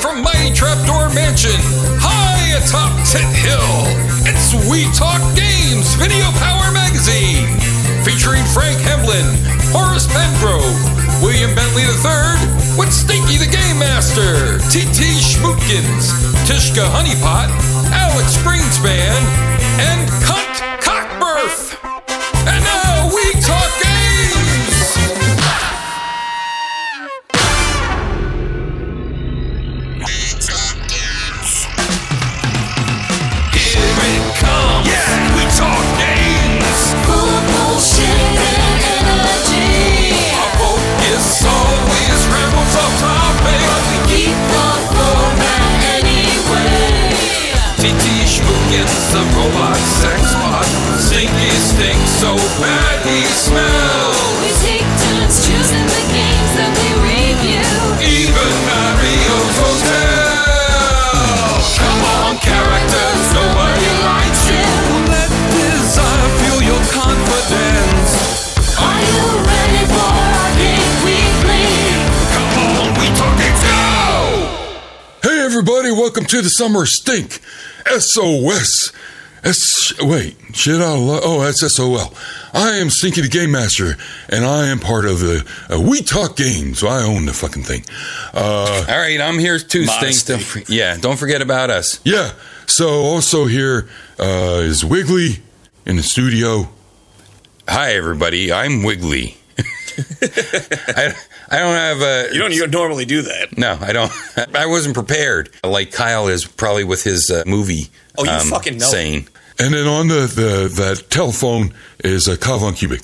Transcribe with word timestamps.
From 0.00 0.22
Mighty 0.22 0.52
Trapdoor 0.52 1.08
Mansion, 1.14 1.56
high 1.98 2.56
atop 2.58 2.92
Tit 3.08 3.24
Hill. 3.32 3.72
It's 4.28 4.52
We 4.68 4.84
Talk 4.92 5.20
Games 5.34 5.94
Video 5.96 6.28
Power 6.36 6.70
Magazine, 6.72 7.48
featuring 8.04 8.44
Frank 8.52 8.76
Hemblin, 8.84 9.24
Horace 9.72 10.06
Pengrove, 10.06 10.76
William 11.22 11.54
Bentley 11.54 11.88
III, 11.88 12.36
with 12.76 12.92
Stinky 12.92 13.40
the 13.40 13.48
Game 13.48 13.78
Master, 13.80 14.60
T.T. 14.68 15.00
Schmootkins, 15.16 16.12
Tishka 16.44 16.84
Honeypot, 16.92 17.48
Alex 17.92 18.36
Greenspan, 18.44 19.16
and 19.80 20.08
Cunt 20.20 20.75
Schmookins, 49.16 49.36
robot 49.36 49.76
sex 49.76 50.34
bot. 50.34 50.64
Stinky 51.00 51.50
stinks 51.56 52.10
so 52.20 52.36
bad 52.60 53.00
he 53.06 53.24
smells. 53.24 54.16
We 54.42 54.50
take 54.60 54.84
turns 55.00 55.40
choosing 55.46 55.86
the 55.88 56.02
games 56.12 56.52
that 56.56 56.70
we 56.76 56.88
review. 57.00 57.64
Even 58.04 58.52
Mario's 58.68 59.56
Hotel. 59.56 60.36
Come 61.80 62.02
on, 62.04 62.36
characters, 62.44 63.24
nobody 63.32 63.88
likes 64.04 64.42
you. 64.52 64.68
Let 65.08 65.30
desire 65.56 66.28
fuel 66.40 66.60
your 66.60 66.82
confidence. 66.92 68.12
Are 68.76 69.00
you 69.00 69.16
ready 69.48 69.82
for 69.96 70.12
our 70.12 70.50
game 70.60 70.92
weekly? 71.04 71.64
Come 72.36 72.52
on, 72.84 72.92
we 73.00 73.08
talking 73.16 73.56
now. 73.64 74.20
Hey 75.22 75.40
everybody, 75.40 75.90
welcome 75.90 76.24
to 76.26 76.42
the 76.42 76.50
Summer 76.50 76.84
Stink. 76.84 77.40
SOS. 77.98 78.92
S 79.44 79.92
wait, 80.00 80.36
shit 80.54 80.80
out 80.80 80.96
of 80.96 81.02
luck. 81.02 81.22
Oh, 81.24 81.40
that's 81.42 81.60
SOL. 81.74 82.12
I 82.52 82.76
am 82.78 82.90
Stinky 82.90 83.20
the 83.20 83.28
Game 83.28 83.52
Master, 83.52 83.94
and 84.28 84.44
I 84.44 84.66
am 84.68 84.80
part 84.80 85.04
of 85.04 85.20
the 85.20 85.46
uh, 85.70 85.80
We 85.80 86.00
Talk 86.02 86.36
Games. 86.36 86.80
So 86.80 86.88
I 86.88 87.02
own 87.04 87.26
the 87.26 87.32
fucking 87.32 87.62
thing. 87.62 87.84
Uh, 88.34 88.84
All 88.88 88.98
right, 88.98 89.20
I'm 89.20 89.38
here 89.38 89.58
too, 89.58 89.84
Modesty. 89.86 90.38
Stink. 90.38 90.68
Yeah, 90.68 90.96
don't 90.96 91.18
forget 91.18 91.42
about 91.42 91.70
us. 91.70 92.00
yeah. 92.04 92.32
So 92.66 92.88
also 92.88 93.44
here 93.46 93.88
uh, 94.18 94.60
is 94.62 94.84
Wiggly 94.84 95.40
in 95.84 95.94
the 95.96 96.02
studio. 96.02 96.68
Hi, 97.68 97.92
everybody. 97.92 98.52
I'm 98.52 98.82
Wiggly. 98.82 99.36
I, 100.22 101.14
I 101.48 101.58
don't 101.58 101.74
have 101.74 102.00
a. 102.00 102.34
You 102.34 102.40
don't 102.40 102.52
you 102.52 102.60
don't 102.60 102.70
normally 102.70 103.04
do 103.04 103.22
that. 103.22 103.56
No, 103.56 103.78
I 103.80 103.92
don't. 103.92 104.12
I 104.54 104.66
wasn't 104.66 104.94
prepared. 104.94 105.50
Like 105.62 105.92
Kyle 105.92 106.28
is 106.28 106.44
probably 106.44 106.84
with 106.84 107.04
his 107.04 107.30
uh, 107.30 107.44
movie. 107.46 107.88
Oh, 108.18 108.24
you 108.24 108.50
fucking 108.50 108.78
know. 108.78 108.86
Saying, 108.86 109.28
And 109.58 109.72
then 109.74 109.86
on 109.86 110.08
the, 110.08 110.26
the 110.26 110.68
that 110.76 111.10
telephone 111.10 111.72
is 112.00 112.28
uh, 112.28 112.36
Kyle 112.36 112.58
Von 112.58 112.74
Cubic. 112.74 113.02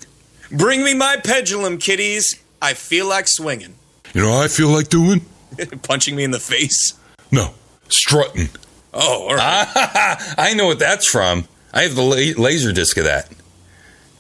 Bring 0.50 0.84
me 0.84 0.94
my 0.94 1.16
pendulum, 1.16 1.78
kiddies. 1.78 2.40
I 2.60 2.74
feel 2.74 3.08
like 3.08 3.28
swinging. 3.28 3.74
You 4.14 4.22
know 4.22 4.30
what 4.30 4.44
I 4.44 4.48
feel 4.48 4.68
like 4.68 4.88
doing? 4.88 5.24
Punching 5.82 6.16
me 6.16 6.24
in 6.24 6.30
the 6.30 6.40
face. 6.40 6.94
No, 7.30 7.54
strutting. 7.88 8.48
Oh, 8.92 9.28
all 9.28 9.34
right. 9.36 9.66
I 10.38 10.52
know 10.54 10.66
what 10.66 10.78
that's 10.78 11.06
from. 11.06 11.46
I 11.72 11.82
have 11.82 11.94
the 11.94 12.02
la- 12.02 12.42
laser 12.42 12.72
disc 12.72 12.96
of 12.98 13.04
that. 13.04 13.30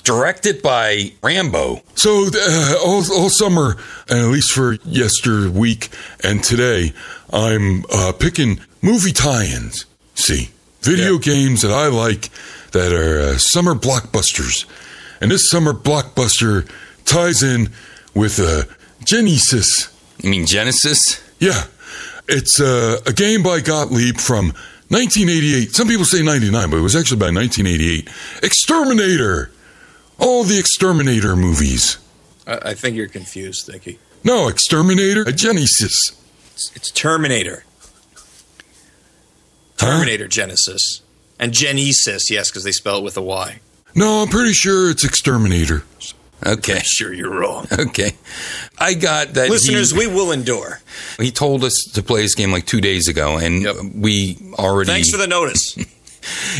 Directed 0.04 0.62
by 0.62 1.12
Rambo. 1.22 1.80
So 1.94 2.26
uh, 2.34 2.74
all, 2.84 3.04
all 3.12 3.30
summer, 3.30 3.76
and 4.08 4.18
at 4.18 4.26
least 4.26 4.50
for 4.50 4.72
yester 4.84 5.48
week 5.48 5.90
and 6.24 6.42
today, 6.42 6.92
I'm 7.32 7.84
uh, 7.92 8.12
picking 8.18 8.58
movie 8.82 9.12
tie-ins. 9.12 9.86
See, 10.16 10.50
video 10.80 11.18
games 11.18 11.62
that 11.62 11.70
I 11.70 11.86
like 11.86 12.30
that 12.72 12.92
are 12.92 13.20
uh, 13.20 13.38
summer 13.38 13.74
blockbusters, 13.74 14.66
and 15.20 15.30
this 15.30 15.48
summer 15.48 15.72
blockbuster 15.72 16.68
ties 17.04 17.44
in 17.44 17.68
with 18.12 18.40
uh, 18.40 18.64
Genesis. 19.04 19.88
You 20.18 20.30
mean 20.30 20.46
Genesis? 20.46 21.22
Yeah, 21.38 21.64
it's 22.28 22.60
uh, 22.60 22.98
a 23.06 23.12
game 23.12 23.44
by 23.44 23.60
Gottlieb 23.60 24.16
from 24.16 24.46
1988. 24.88 25.70
Some 25.76 25.86
people 25.86 26.04
say 26.04 26.22
99, 26.22 26.70
but 26.70 26.76
it 26.78 26.80
was 26.80 26.96
actually 26.96 27.18
by 27.18 27.30
1988. 27.30 28.08
Exterminator. 28.42 29.51
All 30.22 30.44
the 30.44 30.58
Exterminator 30.58 31.36
movies. 31.36 31.98
I, 32.46 32.70
I 32.70 32.74
think 32.74 32.96
you're 32.96 33.08
confused, 33.08 33.64
Stinky. 33.64 33.98
No, 34.24 34.48
Exterminator, 34.48 35.22
a 35.22 35.32
Genesis. 35.32 36.12
It's, 36.54 36.70
it's 36.76 36.90
Terminator. 36.90 37.64
Huh? 39.78 39.90
Terminator 39.98 40.28
Genesis. 40.28 41.02
And 41.38 41.52
Genesis, 41.52 42.30
yes, 42.30 42.50
because 42.50 42.62
they 42.64 42.72
spell 42.72 42.98
it 42.98 43.04
with 43.04 43.16
a 43.16 43.22
Y. 43.22 43.60
No, 43.94 44.22
I'm 44.22 44.28
pretty 44.28 44.52
sure 44.52 44.90
it's 44.90 45.04
Exterminator. 45.04 45.82
Okay. 46.44 46.80
Sure, 46.80 47.12
you're 47.12 47.30
wrong. 47.30 47.66
Okay. 47.78 48.12
I 48.78 48.94
got 48.94 49.34
that. 49.34 49.46
he- 49.46 49.50
Listeners, 49.50 49.92
we 49.94 50.06
will 50.06 50.32
endure. 50.32 50.80
He 51.18 51.30
told 51.30 51.62
us 51.64 51.84
to 51.94 52.02
play 52.02 52.22
this 52.22 52.34
game 52.34 52.50
like 52.52 52.66
two 52.66 52.80
days 52.80 53.06
ago, 53.08 53.36
and 53.38 53.62
Yep. 53.62 53.76
we 53.94 54.38
already. 54.54 54.90
Thanks 54.90 55.10
for 55.10 55.18
the 55.18 55.26
notice. 55.26 55.76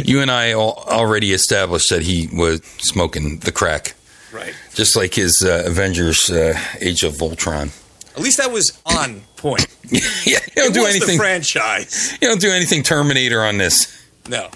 You 0.05 0.21
and 0.21 0.31
I 0.31 0.51
al- 0.53 0.85
already 0.89 1.33
established 1.33 1.91
that 1.91 2.03
he 2.03 2.29
was 2.33 2.63
smoking 2.79 3.39
the 3.39 3.53
crack, 3.53 3.95
right. 4.33 4.55
just 4.75 4.97
like 4.97 5.15
his 5.15 5.43
uh, 5.43 5.63
Avengers: 5.67 6.31
uh, 6.31 6.59
Age 6.81 7.03
of 7.05 7.15
Voltron. 7.15 7.71
At 8.17 8.21
least 8.23 8.39
that 8.39 8.51
was 8.53 8.79
on 8.85 9.23
point. 9.37 9.67
yeah, 9.91 10.01
you 10.27 10.39
don't 10.57 10.71
It 10.71 10.75
do 10.75 10.81
was 10.83 10.91
anything. 10.97 11.17
the 11.17 11.23
franchise. 11.23 12.13
you 12.21 12.29
don't 12.29 12.41
do 12.41 12.51
anything 12.51 12.83
Terminator 12.83 13.43
on 13.43 13.59
this. 13.59 14.05
No. 14.29 14.49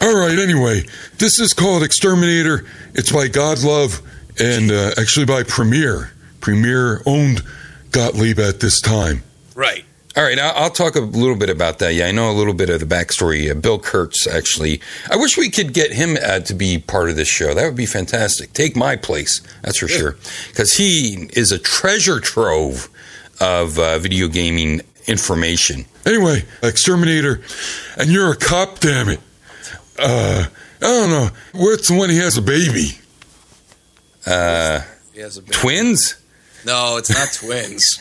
All 0.00 0.14
right, 0.16 0.38
anyway, 0.38 0.82
this 1.18 1.38
is 1.38 1.54
called 1.54 1.82
Exterminator. 1.82 2.66
It's 2.94 3.12
by 3.12 3.28
Gottlieb 3.28 3.92
and 4.38 4.70
uh, 4.70 4.90
actually 4.98 5.26
by 5.26 5.44
Premier. 5.44 6.12
Premier 6.40 7.00
owned 7.06 7.42
Gottlieb 7.92 8.38
at 8.38 8.60
this 8.60 8.80
time. 8.80 9.22
Right. 9.54 9.84
All 10.16 10.22
right, 10.22 10.38
I'll, 10.38 10.64
I'll 10.64 10.70
talk 10.70 10.94
a 10.94 11.00
little 11.00 11.34
bit 11.36 11.50
about 11.50 11.80
that. 11.80 11.94
Yeah, 11.94 12.06
I 12.06 12.12
know 12.12 12.30
a 12.30 12.32
little 12.32 12.54
bit 12.54 12.70
of 12.70 12.78
the 12.78 12.86
backstory. 12.86 13.50
Uh, 13.50 13.54
Bill 13.54 13.80
Kurtz, 13.80 14.26
actually, 14.28 14.80
I 15.10 15.16
wish 15.16 15.36
we 15.36 15.50
could 15.50 15.72
get 15.72 15.92
him 15.92 16.16
uh, 16.24 16.38
to 16.40 16.54
be 16.54 16.78
part 16.78 17.10
of 17.10 17.16
this 17.16 17.26
show. 17.26 17.52
That 17.52 17.64
would 17.66 17.74
be 17.76 17.86
fantastic. 17.86 18.52
Take 18.52 18.76
my 18.76 18.94
place, 18.94 19.40
that's 19.62 19.78
for 19.78 19.88
sure, 19.88 20.16
because 20.50 20.74
he 20.76 21.28
is 21.32 21.50
a 21.50 21.58
treasure 21.58 22.20
trove 22.20 22.88
of 23.40 23.76
uh, 23.78 23.98
video 23.98 24.28
gaming 24.28 24.82
information. 25.08 25.84
Anyway, 26.06 26.44
Exterminator, 26.62 27.42
and 27.98 28.08
you're 28.08 28.30
a 28.32 28.36
cop, 28.36 28.78
damn 28.78 29.08
it. 29.08 29.20
Uh, 29.98 30.44
I 30.80 30.80
don't 30.80 31.10
know. 31.10 31.28
What's 31.54 31.88
the 31.88 31.96
one 31.96 32.10
he 32.10 32.18
has 32.18 32.36
a 32.38 32.42
baby? 32.42 32.98
Uh, 34.26 34.80
He 35.12 35.20
has 35.20 35.36
a 35.38 35.42
big- 35.42 35.52
twins? 35.52 36.16
No, 36.64 36.96
it's 36.98 37.10
not 37.10 37.32
twins. 37.32 37.98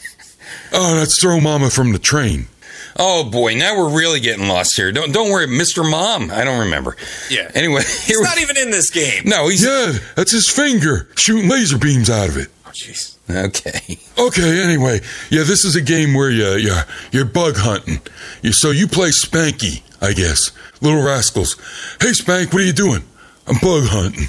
Oh, 0.72 0.96
that's 0.96 1.20
Throw 1.22 1.40
Mama 1.40 1.70
from 1.70 1.92
the 1.92 2.00
train. 2.00 2.48
Oh 2.96 3.24
boy, 3.30 3.56
now 3.56 3.76
we're 3.78 3.90
really 3.98 4.20
getting 4.20 4.48
lost 4.48 4.76
here. 4.76 4.92
Don't 4.92 5.12
don't 5.12 5.32
worry, 5.32 5.48
Mr. 5.48 5.90
Mom. 5.90 6.30
I 6.32 6.44
don't 6.44 6.60
remember. 6.60 6.96
Yeah. 7.30 7.50
Anyway, 7.56 7.82
He's 7.82 8.06
here 8.06 8.20
we- 8.20 8.24
not 8.24 8.40
even 8.40 8.56
in 8.58 8.70
this 8.72 8.90
game. 8.92 9.24
no, 9.26 9.48
he's 9.48 9.64
Yeah, 9.66 9.94
that's 10.16 10.32
his 10.32 10.48
finger 10.50 11.08
shooting 11.16 11.50
laser 11.50 11.78
beams 11.80 12.10
out 12.10 12.30
of 12.30 12.38
it. 12.38 12.50
Oh, 12.68 12.70
jeez. 12.70 13.18
okay. 13.30 13.98
Okay, 14.16 14.64
anyway, 14.64 15.02
yeah, 15.32 15.42
this 15.42 15.66
is 15.66 15.76
a 15.76 15.82
game 15.82 16.14
where 16.14 16.30
you, 16.30 16.52
you 16.54 16.76
you're 17.12 17.26
bug 17.26 17.56
hunting. 17.58 18.00
You, 18.44 18.52
so 18.54 18.70
you 18.70 18.88
play 18.88 19.10
Spanky, 19.10 19.82
I 20.02 20.14
guess. 20.14 20.52
Little 20.82 21.02
rascals. 21.02 21.56
Hey, 22.00 22.14
Spank, 22.14 22.54
what 22.54 22.62
are 22.62 22.66
you 22.66 22.74
doing? 22.74 23.02
I'm 23.48 23.56
bug 23.56 23.86
hunting. 23.88 24.28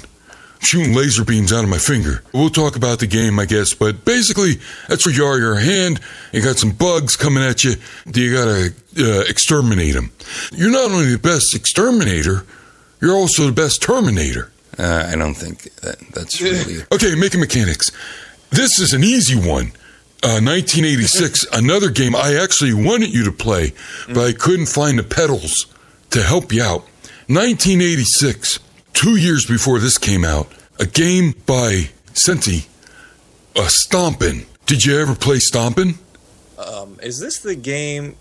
Shooting 0.59 0.93
laser 0.95 1.23
beams 1.23 1.53
out 1.53 1.63
of 1.63 1.69
my 1.69 1.77
finger. 1.77 2.23
We'll 2.33 2.49
talk 2.49 2.75
about 2.75 2.99
the 2.99 3.07
game, 3.07 3.39
I 3.39 3.45
guess, 3.45 3.73
but 3.73 4.03
basically, 4.03 4.53
that's 4.87 5.05
where 5.05 5.13
you 5.13 5.23
are. 5.23 5.37
Your 5.37 5.55
hand, 5.55 5.99
you 6.31 6.41
got 6.41 6.57
some 6.57 6.71
bugs 6.71 7.15
coming 7.15 7.43
at 7.43 7.63
you. 7.63 7.75
Do 8.09 8.21
you 8.21 8.33
gotta 8.33 8.73
uh, 8.97 9.23
exterminate 9.27 9.93
them. 9.93 10.11
You're 10.53 10.71
not 10.71 10.91
only 10.91 11.11
the 11.11 11.19
best 11.19 11.55
exterminator, 11.55 12.45
you're 13.01 13.15
also 13.15 13.45
the 13.45 13.51
best 13.51 13.81
terminator. 13.81 14.51
Uh, 14.77 15.09
I 15.11 15.15
don't 15.15 15.33
think 15.33 15.63
that, 15.81 15.99
that's 16.13 16.41
really. 16.41 16.83
Okay, 16.93 17.15
making 17.15 17.39
mechanics. 17.39 17.91
This 18.51 18.79
is 18.79 18.93
an 18.93 19.03
easy 19.03 19.35
one. 19.35 19.71
Uh, 20.23 20.41
1986, 20.41 21.45
another 21.53 21.89
game 21.89 22.15
I 22.15 22.35
actually 22.41 22.73
wanted 22.73 23.13
you 23.13 23.25
to 23.25 23.31
play, 23.31 23.73
but 24.07 24.25
I 24.25 24.33
couldn't 24.33 24.67
find 24.67 24.97
the 24.97 25.03
pedals 25.03 25.67
to 26.11 26.23
help 26.23 26.51
you 26.51 26.63
out. 26.63 26.81
1986, 27.27 28.59
two 28.95 29.17
years 29.17 29.45
before 29.45 29.79
this 29.79 29.99
came 29.99 30.25
out, 30.25 30.51
a 30.79 30.85
game 30.85 31.35
by 31.45 31.89
Sente, 32.13 32.65
a 33.55 33.69
Stompin'. 33.69 34.45
Did 34.65 34.83
you 34.83 34.97
ever 34.97 35.13
play 35.13 35.37
Stompin'? 35.37 35.95
Um, 36.57 36.97
is 37.03 37.19
this 37.19 37.39
the 37.39 37.55
game 37.55 38.15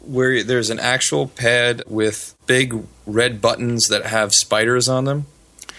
where 0.00 0.42
there's 0.42 0.70
an 0.70 0.78
actual 0.78 1.26
pad 1.26 1.82
with 1.86 2.34
big 2.46 2.84
red 3.06 3.40
buttons 3.40 3.88
that 3.88 4.06
have 4.06 4.32
spiders 4.32 4.88
on 4.88 5.04
them, 5.04 5.26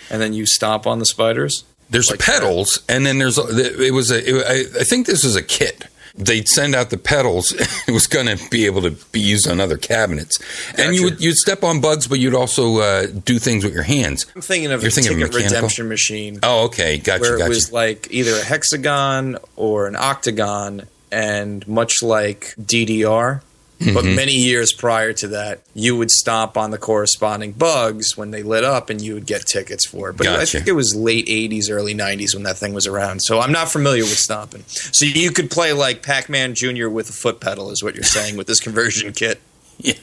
and 0.09 0.21
then 0.21 0.33
you 0.33 0.45
stomp 0.45 0.85
on 0.85 0.99
the 0.99 1.05
spiders? 1.05 1.63
There's 1.89 2.11
Like 2.11 2.19
pedals, 2.19 2.83
and 2.87 3.05
then 3.05 3.17
there's 3.17 3.37
it 3.37 3.93
was 3.93 4.11
a. 4.11 4.19
It, 4.29 4.45
I, 4.75 4.79
I 4.81 4.83
think 4.83 5.07
this 5.07 5.23
was 5.23 5.35
a 5.35 5.43
kit. 5.43 5.87
They'd 6.15 6.47
send 6.47 6.75
out 6.75 6.89
the 6.89 6.97
pedals. 6.97 7.51
it 7.87 7.91
was 7.91 8.07
going 8.07 8.25
to 8.27 8.49
be 8.49 8.65
able 8.65 8.81
to 8.81 8.91
be 9.11 9.19
used 9.19 9.49
on 9.49 9.59
other 9.59 9.77
cabinets, 9.77 10.39
and 10.77 10.95
you 10.95 11.03
would 11.03 11.21
you'd 11.21 11.37
step 11.37 11.63
on 11.63 11.79
bugs, 11.81 12.07
but 12.07 12.19
you'd 12.19 12.35
also 12.35 12.79
uh, 12.79 13.07
do 13.07 13.39
things 13.39 13.63
with 13.63 13.73
your 13.73 13.83
hands. 13.83 14.25
I'm 14.35 14.41
thinking 14.41 14.71
of 14.71 14.81
You're 14.81 14.89
a 14.89 14.91
thinking 14.91 15.17
ticket 15.17 15.33
mechanical? 15.33 15.55
redemption 15.55 15.87
machine. 15.89 16.39
Oh, 16.43 16.65
okay, 16.65 16.97
gotcha, 16.97 17.21
where 17.21 17.35
it 17.35 17.39
gotcha. 17.39 17.49
was 17.49 17.71
like 17.71 18.07
either 18.11 18.35
a 18.35 18.43
hexagon 18.43 19.37
or 19.55 19.87
an 19.87 19.95
octagon, 19.95 20.87
and 21.11 21.67
much 21.67 22.03
like 22.03 22.53
DDR. 22.61 23.41
But 23.81 24.03
Mm-hmm. 24.05 24.15
many 24.15 24.33
years 24.33 24.71
prior 24.73 25.11
to 25.13 25.27
that, 25.29 25.61
you 25.73 25.95
would 25.97 26.11
stomp 26.11 26.55
on 26.55 26.69
the 26.69 26.77
corresponding 26.77 27.51
bugs 27.53 28.15
when 28.15 28.29
they 28.29 28.43
lit 28.43 28.63
up, 28.63 28.91
and 28.91 29.01
you 29.01 29.15
would 29.15 29.25
get 29.25 29.47
tickets 29.47 29.85
for 29.87 30.11
it. 30.11 30.17
But 30.17 30.27
I 30.27 30.45
think 30.45 30.67
it 30.67 30.73
was 30.73 30.95
late 30.95 31.25
'80s, 31.27 31.69
early 31.71 31.95
'90s 31.95 32.35
when 32.35 32.43
that 32.43 32.57
thing 32.57 32.73
was 32.73 32.85
around. 32.85 33.21
So 33.21 33.39
I'm 33.39 33.51
not 33.51 33.71
familiar 33.71 34.03
with 34.03 34.17
stomping. 34.19 34.63
So 34.67 35.05
you 35.05 35.31
could 35.31 35.49
play 35.49 35.73
like 35.73 36.03
Pac-Man 36.03 36.53
Jr. 36.53 36.89
with 36.89 37.09
a 37.09 37.13
foot 37.13 37.39
pedal, 37.39 37.71
is 37.71 37.81
what 37.83 37.95
you're 37.95 38.03
saying 38.03 38.37
with 38.37 38.45
this 38.47 38.59
conversion 38.59 39.11
kit. 39.13 39.41
Yeah. 39.79 39.93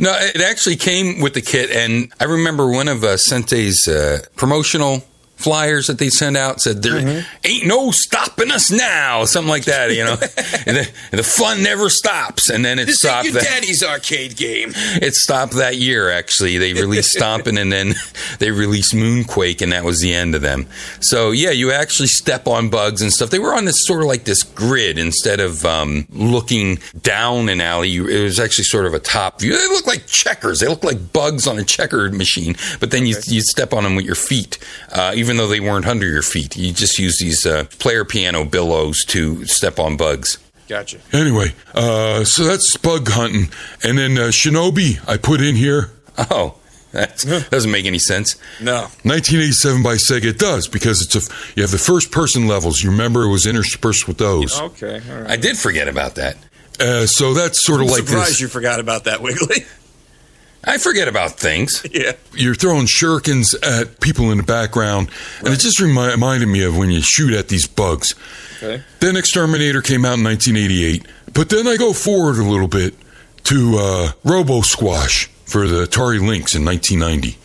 No, 0.00 0.16
it 0.18 0.40
actually 0.40 0.76
came 0.76 1.20
with 1.20 1.34
the 1.34 1.42
kit, 1.42 1.70
and 1.70 2.10
I 2.18 2.24
remember 2.24 2.70
one 2.70 2.88
of 2.88 3.04
uh, 3.04 3.18
Sente's 3.18 3.86
uh, 3.86 4.20
promotional 4.34 5.04
flyers 5.36 5.86
that 5.86 5.98
they 5.98 6.08
send 6.08 6.36
out 6.36 6.60
said 6.60 6.82
there 6.82 6.96
Mm-hmm. 6.96 7.46
ain't 7.46 7.66
no 7.66 7.90
stopping 7.90 8.50
us 8.50 8.70
now 8.70 9.24
something 9.26 9.50
like 9.50 9.64
that 9.66 9.92
you 9.94 10.02
know. 10.04 10.16
And 10.66 10.76
the, 10.78 10.90
the 11.12 11.22
fun 11.22 11.62
never 11.62 11.90
stops 11.90 12.48
and 12.48 12.64
then 12.64 12.78
it 12.78 12.86
This 12.86 12.98
stopped 13.00 13.32
that 13.34 13.42
daddy's 13.42 13.82
arcade 13.82 14.36
game. 14.36 14.72
it 14.74 15.14
stopped 15.14 15.52
that 15.54 15.76
year 15.76 16.10
actually. 16.10 16.56
They 16.58 16.72
released 16.72 17.10
stomping 17.16 17.58
and 17.58 17.70
then 17.70 17.94
they 18.38 18.50
released 18.50 18.94
moonquake 18.94 19.60
and 19.62 19.72
that 19.72 19.84
was 19.84 20.00
the 20.00 20.14
end 20.14 20.34
of 20.34 20.40
them. 20.42 20.66
So 21.00 21.30
yeah 21.32 21.50
you 21.50 21.70
actually 21.70 22.08
step 22.08 22.46
on 22.48 22.70
bugs 22.70 23.02
and 23.02 23.12
stuff. 23.12 23.30
They 23.30 23.38
were 23.38 23.54
on 23.54 23.66
this 23.66 23.86
sort 23.86 24.00
of 24.00 24.06
like 24.08 24.24
this 24.24 24.42
grid 24.42 24.98
instead 24.98 25.38
of 25.40 25.64
um, 25.66 26.06
looking 26.10 26.78
down 27.02 27.48
an 27.50 27.60
alley. 27.60 27.90
You, 27.90 28.08
it 28.08 28.22
was 28.22 28.40
actually 28.40 28.64
sort 28.64 28.86
of 28.86 28.94
a 28.94 28.98
top 29.00 29.40
view. 29.40 29.52
They 29.56 29.68
look 29.68 29.86
like 29.86 30.06
checkers. 30.06 30.60
They 30.60 30.66
look 30.68 30.82
like 30.82 31.12
bugs 31.12 31.46
on 31.46 31.58
a 31.58 31.64
checkered 31.64 32.14
machine 32.14 32.54
but 32.80 32.90
then 32.90 33.06
you, 33.06 33.16
you 33.26 33.40
step 33.42 33.72
on 33.72 33.84
them 33.84 33.96
with 33.96 34.04
your 34.04 34.14
feet. 34.14 34.58
Uh, 34.90 35.12
even 35.26 35.36
though 35.38 35.48
they 35.48 35.58
weren't 35.60 35.86
under 35.86 36.06
your 36.06 36.22
feet 36.22 36.56
you 36.56 36.72
just 36.72 36.98
use 37.00 37.18
these 37.18 37.44
uh, 37.44 37.64
player 37.80 38.04
piano 38.04 38.44
billows 38.44 39.04
to 39.04 39.44
step 39.46 39.78
on 39.80 39.96
bugs 39.96 40.38
Gotcha. 40.68 40.98
Anyway, 41.12 41.54
uh, 41.76 42.24
so 42.24 42.42
that's 42.42 42.76
bug 42.76 43.06
hunting. 43.08 43.50
And 43.84 43.96
then 43.98 44.18
uh, 44.18 44.32
Shinobi, 44.32 44.98
I 45.08 45.16
put 45.16 45.40
in 45.40 45.54
here. 45.54 45.92
oh 46.18 46.56
that 46.92 47.46
doesn't 47.52 47.70
make 47.70 47.84
any 47.86 48.00
sense 48.00 48.34
No. 48.60 48.80
1987 49.04 49.82
by 49.84 49.94
Sega. 49.94 50.24
It 50.24 50.38
does 50.40 50.66
because 50.66 51.02
it's 51.02 51.14
a 51.14 51.20
you 51.54 51.62
have 51.62 51.70
the 51.70 51.78
first 51.78 52.10
person 52.10 52.48
levels. 52.48 52.82
You 52.82 52.90
remember 52.90 53.22
it 53.22 53.30
was 53.30 53.46
interspersed 53.46 54.08
with 54.08 54.18
those. 54.18 54.58
Okay. 54.60 55.00
All 55.08 55.20
right. 55.20 55.30
I 55.30 55.36
did 55.36 55.56
forget 55.56 55.86
about 55.86 56.16
that. 56.16 56.36
Uh, 56.80 57.06
so 57.06 57.32
that's 57.32 57.64
sort 57.64 57.80
of 57.80 57.86
I'm 57.86 57.92
like 57.92 58.06
surprised 58.08 58.30
this. 58.30 58.40
you 58.40 58.48
forgot 58.48 58.80
about 58.80 59.04
that, 59.04 59.22
Wiggly. 59.22 59.64
I 60.64 60.78
forget 60.78 61.08
about 61.08 61.32
things. 61.32 61.86
yeah. 61.92 62.12
You're 62.34 62.54
throwing 62.54 62.86
shurikens 62.86 63.54
at 63.62 64.00
people 64.00 64.30
in 64.30 64.38
the 64.38 64.44
background, 64.44 65.10
and 65.40 65.48
it 65.48 65.60
just 65.60 65.80
remi- 65.80 66.10
reminded 66.10 66.46
me 66.46 66.64
of 66.64 66.76
when 66.76 66.90
you 66.90 67.02
shoot 67.02 67.32
at 67.32 67.48
these 67.48 67.66
bugs. 67.66 68.14
Okay. 68.56 68.82
Then 69.00 69.16
Exterminator 69.16 69.82
came 69.82 70.04
out 70.04 70.18
in 70.18 70.24
1988, 70.24 71.06
but 71.32 71.50
then 71.50 71.66
I 71.66 71.76
go 71.76 71.92
forward 71.92 72.38
a 72.38 72.44
little 72.44 72.68
bit 72.68 72.94
to 73.44 73.76
uh, 73.78 74.12
Robo 74.24 74.62
Squash 74.62 75.26
for 75.44 75.68
the 75.68 75.84
Atari 75.84 76.20
Lynx 76.20 76.54
in 76.54 76.64
1990. 76.64 77.38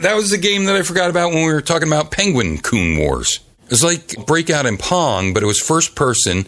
That 0.00 0.14
was 0.14 0.30
the 0.30 0.38
game 0.38 0.66
that 0.66 0.76
I 0.76 0.82
forgot 0.82 1.08
about 1.08 1.30
when 1.32 1.46
we 1.46 1.52
were 1.52 1.62
talking 1.62 1.88
about 1.88 2.10
Penguin-Kun 2.10 2.98
Wars. 2.98 3.40
It 3.64 3.70
was 3.70 3.82
like 3.82 4.26
Breakout 4.26 4.66
and 4.66 4.78
Pong, 4.78 5.32
but 5.32 5.42
it 5.42 5.46
was 5.46 5.58
first 5.58 5.94
person, 5.96 6.46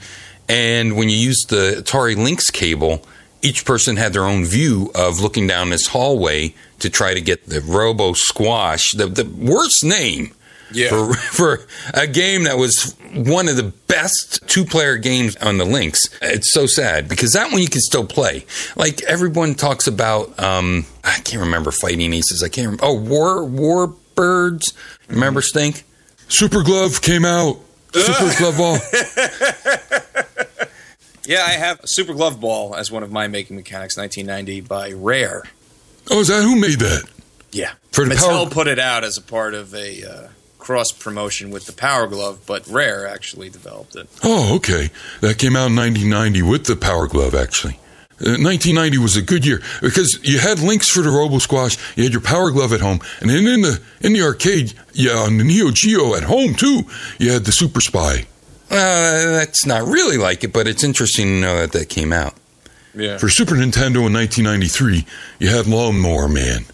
and 0.49 0.97
when 0.97 1.09
you 1.09 1.17
used 1.17 1.49
the 1.49 1.83
Atari 1.83 2.17
Lynx 2.17 2.51
cable, 2.51 3.03
each 3.43 3.65
person 3.65 3.97
had 3.97 4.13
their 4.13 4.25
own 4.25 4.45
view 4.45 4.91
of 4.95 5.21
looking 5.21 5.47
down 5.47 5.71
this 5.71 5.89
hallway 5.89 6.55
to 6.81 6.91
try 6.91 7.15
to 7.15 7.21
get 7.21 7.47
the 7.49 7.61
Robo 7.61 8.13
Squash, 8.13 8.93
the, 8.93 9.07
the 9.07 9.25
worst 9.25 9.85
name 9.85 10.35
Yeah. 10.73 10.89
for, 10.89 11.15
for 11.15 11.61
a 11.95 12.07
game 12.07 12.45
that 12.45 12.57
was 12.59 12.95
one 13.15 13.49
of 13.49 13.57
the 13.57 13.73
best 13.87 14.47
two 14.49 14.65
player 14.65 14.97
games 14.97 15.35
on 15.37 15.59
the 15.59 15.65
Lynx. 15.65 16.09
It's 16.23 16.53
so 16.53 16.67
sad 16.67 17.09
because 17.09 17.33
that 17.33 17.51
one 17.53 17.61
you 17.63 17.69
can 17.69 17.81
still 17.81 18.05
play. 18.07 18.45
Like 18.77 19.03
everyone 19.05 19.55
talks 19.55 19.87
about, 19.87 20.39
um, 20.43 20.85
I 21.05 21.19
can't 21.21 21.43
remember 21.43 21.71
Fighting 21.71 22.13
Aces. 22.13 22.43
I 22.43 22.49
can't 22.49 22.67
remember. 22.67 22.85
Oh, 22.85 22.95
War 23.01 23.45
War 23.45 23.95
Birds. 24.15 24.73
Remember 25.09 25.41
Stink? 25.43 25.85
Super 26.29 26.63
Glove 26.63 27.01
came 27.01 27.25
out. 27.25 27.57
Super 27.95 28.35
Glove 28.39 28.57
Ball. 28.59 28.79
Yeah, 31.29 31.45
I 31.47 31.51
have 31.51 31.81
Super 31.85 32.15
Glove 32.15 32.41
Ball 32.41 32.75
as 32.75 32.91
one 32.91 33.03
of 33.03 33.13
my 33.13 33.29
making 33.29 33.55
mechanics, 33.57 33.99
1990 33.99 34.63
by 34.63 34.93
Rare. 34.93 35.43
Oh, 36.11 36.21
is 36.21 36.29
that 36.29 36.43
who 36.43 36.57
made 36.59 36.79
that? 36.79 37.05
Yeah, 37.53 37.73
For 37.93 38.05
Mattel 38.07 38.45
Power- 38.45 38.51
put 38.51 38.67
it 38.67 38.79
out 38.79 39.05
as 39.05 39.19
a 39.19 39.23
part 39.23 39.53
of 39.53 39.75
a 39.75 40.03
uh, 40.05 40.29
cross 40.59 40.91
promotion 40.91 41.51
with 41.51 41.67
the 41.67 41.73
Power 41.75 42.07
Glove, 42.07 42.41
but 42.47 42.67
Rare 42.67 43.07
actually 43.07 43.51
developed 43.51 43.95
it. 43.95 44.09
Oh, 44.25 44.57
okay. 44.57 44.89
That 45.21 45.37
came 45.37 45.55
out 45.55 45.67
in 45.69 45.77
1990 45.77 46.41
with 46.43 46.65
the 46.65 46.77
Power 46.77 47.07
Glove, 47.07 47.35
actually. 47.35 47.75
Uh, 48.21 48.41
1990 48.41 48.97
was 48.99 49.15
a 49.17 49.23
good 49.23 49.45
year 49.45 49.61
because 49.83 50.19
you 50.23 50.39
had 50.39 50.61
Lynx 50.61 50.89
for 50.89 51.03
the 51.03 51.11
Robo 51.11 51.39
Squash, 51.41 51.77
you 51.95 52.05
had 52.05 52.13
your 52.13 52.23
Power 52.23 52.51
Glove 52.51 52.73
at 52.73 52.81
home, 52.81 53.01
and 53.21 53.29
then 53.29 53.47
in 53.47 53.61
the 53.61 53.81
in 54.01 54.15
the 54.15 54.23
arcade, 54.23 54.73
yeah, 54.95 55.13
on 55.13 55.37
the 55.37 55.45
Neo 55.45 55.71
Geo 55.71 56.15
at 56.15 56.23
home 56.25 56.55
too, 56.55 56.83
you 57.19 57.31
had 57.31 57.45
the 57.45 57.53
Super 57.53 57.81
Spy. 57.83 58.27
Uh, 58.71 59.33
that's 59.33 59.65
not 59.65 59.87
really 59.87 60.19
like 60.19 60.45
it, 60.45 60.53
but 60.53 60.67
it's 60.67 60.85
interesting 60.85 61.27
to 61.27 61.41
know 61.41 61.57
that 61.59 61.73
that 61.73 61.89
came 61.89 62.13
out. 62.13 62.35
Yeah, 62.95 63.19
For 63.19 63.29
Super 63.29 63.55
Nintendo 63.55 64.07
in 64.07 64.13
1993, 64.13 65.07
you 65.39 65.49
had 65.49 65.67
Lawnmower 65.67 66.29
Man. 66.29 66.65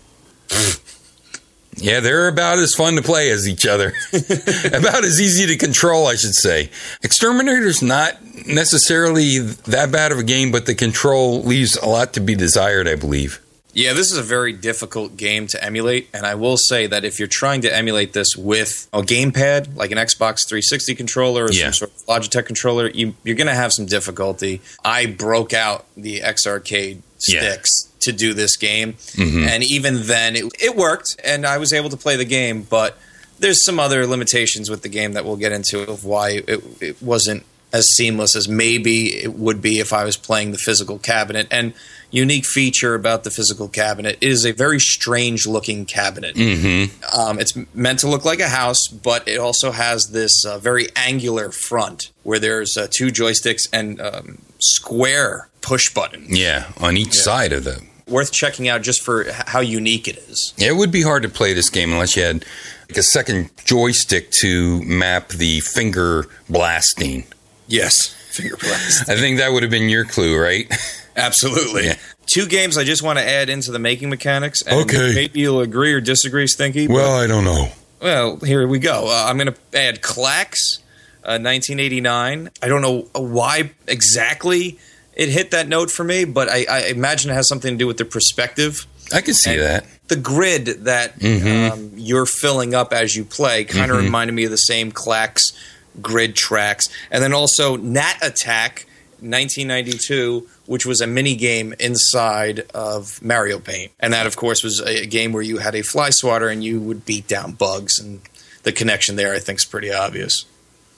Yeah, 1.76 2.00
they're 2.00 2.29
about 2.29 2.58
as 2.58 2.75
fun 2.75 2.96
to 2.96 3.02
play 3.02 3.31
as 3.31 3.49
each 3.49 3.67
other. 3.67 3.93
about 4.12 5.05
as 5.05 5.20
easy 5.20 5.47
to 5.47 5.57
control, 5.57 6.07
I 6.07 6.14
should 6.14 6.35
say. 6.35 6.71
Exterminator's 7.02 7.83
not 7.83 8.14
necessarily 8.47 9.38
that 9.38 9.90
bad 9.90 10.12
of 10.12 10.19
a 10.19 10.23
game, 10.23 10.52
but 10.52 10.66
the 10.66 10.75
control 10.75 11.42
leaves 11.42 11.76
a 11.76 11.87
lot 11.87 12.12
to 12.14 12.21
be 12.21 12.35
desired, 12.35 12.87
I 12.87 12.95
believe. 12.95 13.40
Yeah. 13.75 13.93
This 13.93 14.11
is 14.12 14.16
a 14.19 14.23
very 14.23 14.52
difficult 14.52 15.16
game 15.16 15.47
to 15.49 15.62
emulate, 15.62 16.09
and 16.14 16.25
I 16.25 16.35
will 16.35 16.57
say 16.57 16.87
that 16.87 17.04
if 17.04 17.19
you're 17.19 17.28
trying 17.28 17.61
to 17.62 17.75
emulate 17.75 18.12
this 18.12 18.37
with 18.37 18.88
a 18.93 19.02
gamepad, 19.02 19.76
like 19.76 19.90
an 19.90 19.99
Xbox 19.99 20.47
360 20.49 20.95
controller 20.95 21.45
or 21.45 21.52
Yeah. 21.52 21.64
some 21.71 21.73
sort 21.73 21.90
of 21.93 22.07
Logitech 22.07 22.47
controller, 22.47 22.88
you, 22.88 23.14
you're 23.25 23.37
going 23.37 23.49
to 23.49 23.54
have 23.54 23.73
some 23.73 23.87
difficulty. 23.87 24.61
I 24.85 25.07
broke 25.07 25.52
out 25.52 25.85
the 25.97 26.23
X 26.23 26.47
Arcade 26.47 27.02
Yeah. 27.28 27.40
sticks 27.40 27.88
to 28.00 28.12
do 28.12 28.35
this 28.35 28.57
game, 28.57 28.95
mm-hmm. 28.95 29.49
and 29.49 29.62
even 29.62 30.02
then, 30.07 30.37
it, 30.37 30.45
it 30.62 30.76
worked, 30.76 31.16
and 31.25 31.47
I 31.47 31.59
was 31.59 31.73
able 31.73 31.90
to 31.90 31.97
play 31.97 32.16
the 32.16 32.25
game. 32.25 32.62
But 32.62 32.99
there's 33.38 33.64
some 33.64 33.81
other 33.81 34.07
limitations 34.07 34.71
with 34.71 34.83
the 34.83 34.88
game 34.88 35.12
that 35.14 35.25
we'll 35.25 35.37
get 35.37 35.52
into 35.52 35.81
of 35.90 36.04
why 36.04 36.43
it, 36.47 36.62
it 36.81 37.02
wasn't 37.02 37.45
as 37.73 37.90
seamless 37.90 38.37
as 38.37 38.49
maybe 38.49 39.14
it 39.16 39.35
would 39.35 39.61
be 39.61 39.81
if 39.81 39.93
I 39.93 40.04
was 40.04 40.16
playing 40.16 40.52
the 40.52 40.59
physical 40.59 40.99
cabinet. 40.99 41.49
And 41.50 41.73
unique 42.14 42.47
feature 42.47 42.94
about 42.94 43.25
the 43.25 43.30
physical 43.30 43.68
cabinet 43.68 44.14
it 44.21 44.23
is 44.23 44.44
a 44.44 44.52
very 44.52 44.80
strange 44.80 45.47
looking 45.47 45.85
cabinet. 45.85 46.35
Mm-hmm. 46.37 47.18
Um, 47.18 47.38
it's 47.38 47.56
meant 47.75 47.99
to 48.00 48.09
look 48.09 48.25
like 48.25 48.40
a 48.40 48.49
house, 48.49 48.87
but 48.88 49.26
it 49.26 49.38
also 49.38 49.73
has 49.73 50.11
this 50.11 50.44
uh, 50.44 50.59
very 50.59 50.88
angular 50.97 51.50
front 51.50 52.11
where 52.23 52.38
there's 52.38 52.76
uh, 52.76 52.87
two 52.90 53.09
joysticks 53.09 53.68
and 53.73 54.00
um, 54.00 54.38
square 54.59 55.49
push 55.61 55.92
button. 55.92 56.26
Yeah, 56.28 56.73
on 56.80 56.97
each 56.97 57.14
side 57.14 57.52
of 57.52 57.64
the. 57.64 57.83
Worth 58.06 58.33
checking 58.33 58.68
out 58.68 58.83
just 58.83 59.02
for 59.02 59.26
h- 59.26 59.35
how 59.47 59.61
unique 59.61 60.06
it 60.06 60.18
is. 60.18 60.52
It 60.59 60.76
would 60.76 60.92
be 60.92 61.02
hard 61.02 61.23
to 61.23 61.28
play 61.28 61.54
this 61.54 61.71
game 61.71 61.92
unless 61.92 62.16
you 62.16 62.23
had 62.23 62.44
like 62.88 62.99
a 62.99 63.02
second 63.02 63.50
joystick 63.64 64.30
to 64.42 64.83
map 64.83 65.28
the 65.28 65.61
finger 65.61 66.26
blasting. 66.49 67.25
Yes, 67.66 68.14
finger 68.35 68.57
blast. 68.57 69.09
I 69.09 69.17
think 69.17 69.38
that 69.38 69.53
would 69.53 69.62
have 69.62 69.71
been 69.71 69.88
your 69.88 70.05
clue, 70.05 70.38
right? 70.41 70.67
Absolutely. 71.17 71.87
Yeah. 71.87 71.97
Two 72.26 72.47
games 72.47 72.76
I 72.76 72.85
just 72.85 73.03
want 73.03 73.19
to 73.19 73.25
add 73.29 73.49
into 73.49 73.71
the 73.71 73.79
making 73.79 74.11
mechanics. 74.11 74.62
And 74.62 74.81
Okay. 74.83 75.12
Maybe 75.14 75.41
you'll 75.41 75.61
agree 75.61 75.93
or 75.93 76.00
disagree, 76.00 76.47
Stinky. 76.47 76.88
Well, 76.88 77.14
I 77.17 77.26
don't 77.26 77.45
know. 77.45 77.69
Well, 78.03 78.37
here 78.38 78.67
we 78.67 78.79
go. 78.79 79.07
Uh, 79.09 79.26
I'm 79.29 79.37
going 79.38 79.53
to 79.53 79.79
add 79.79 80.03
Klax, 80.03 80.79
uh, 81.23 81.38
1989. 81.38 82.50
I 82.62 82.69
don't 82.69 82.83
know 82.83 83.09
why 83.14 83.71
exactly 83.87 84.79
it 85.14 85.29
hit 85.29 85.53
that 85.53 85.69
note 85.69 85.91
for 85.91 86.03
me, 86.05 86.25
but 86.25 86.49
I, 86.49 86.67
I 86.69 86.79
imagine 86.88 87.31
it 87.31 87.35
has 87.35 87.49
something 87.49 87.73
to 87.75 87.79
do 87.79 87.87
with 87.87 87.99
the 87.99 88.05
perspective. 88.05 88.87
I 89.14 89.21
can 89.21 89.35
see 89.35 89.53
And 89.53 89.61
that. 89.61 89.87
The 90.09 90.17
grid 90.17 90.67
that 90.85 91.19
Mhm. 91.21 91.71
um, 91.71 91.93
you're 91.97 92.26
filling 92.26 92.75
up 92.75 92.93
as 92.93 93.14
you 93.17 93.25
play 93.25 93.64
kind 93.64 93.91
of 93.91 93.97
reminded 93.99 94.33
me 94.35 94.45
of 94.45 94.50
the 94.50 94.59
same 94.59 94.93
Klax 94.93 95.53
grid 96.01 96.37
tracks. 96.37 96.89
And 97.11 97.23
then 97.23 97.33
also 97.33 97.77
Gnat 97.77 98.17
Attack 98.23 98.87
1992, 99.25 100.47
which 100.67 100.85
was 100.85 101.01
a 101.01 101.07
mini 101.07 101.35
game 101.35 101.75
inside 101.81 102.61
of 102.75 103.23
Mario 103.23 103.59
Paint, 103.59 103.93
and 103.99 104.13
that 104.13 104.27
of 104.27 104.37
course 104.37 104.63
was 104.63 104.81
a 104.81 105.07
game 105.07 105.33
where 105.33 105.43
you 105.43 105.59
had 105.59 105.75
a 105.75 105.83
fly 105.83 106.11
swatter 106.11 106.49
and 106.49 106.63
you 106.63 106.81
would 106.81 107.07
beat 107.07 107.27
down 107.27 107.53
bugs, 107.53 107.99
and 107.99 108.21
the 108.65 108.73
connection 108.73 109.17
there 109.17 109.33
I 109.33 109.39
think 109.39 109.61
is 109.61 109.65
pretty 109.65 109.93
obvious. 109.93 110.45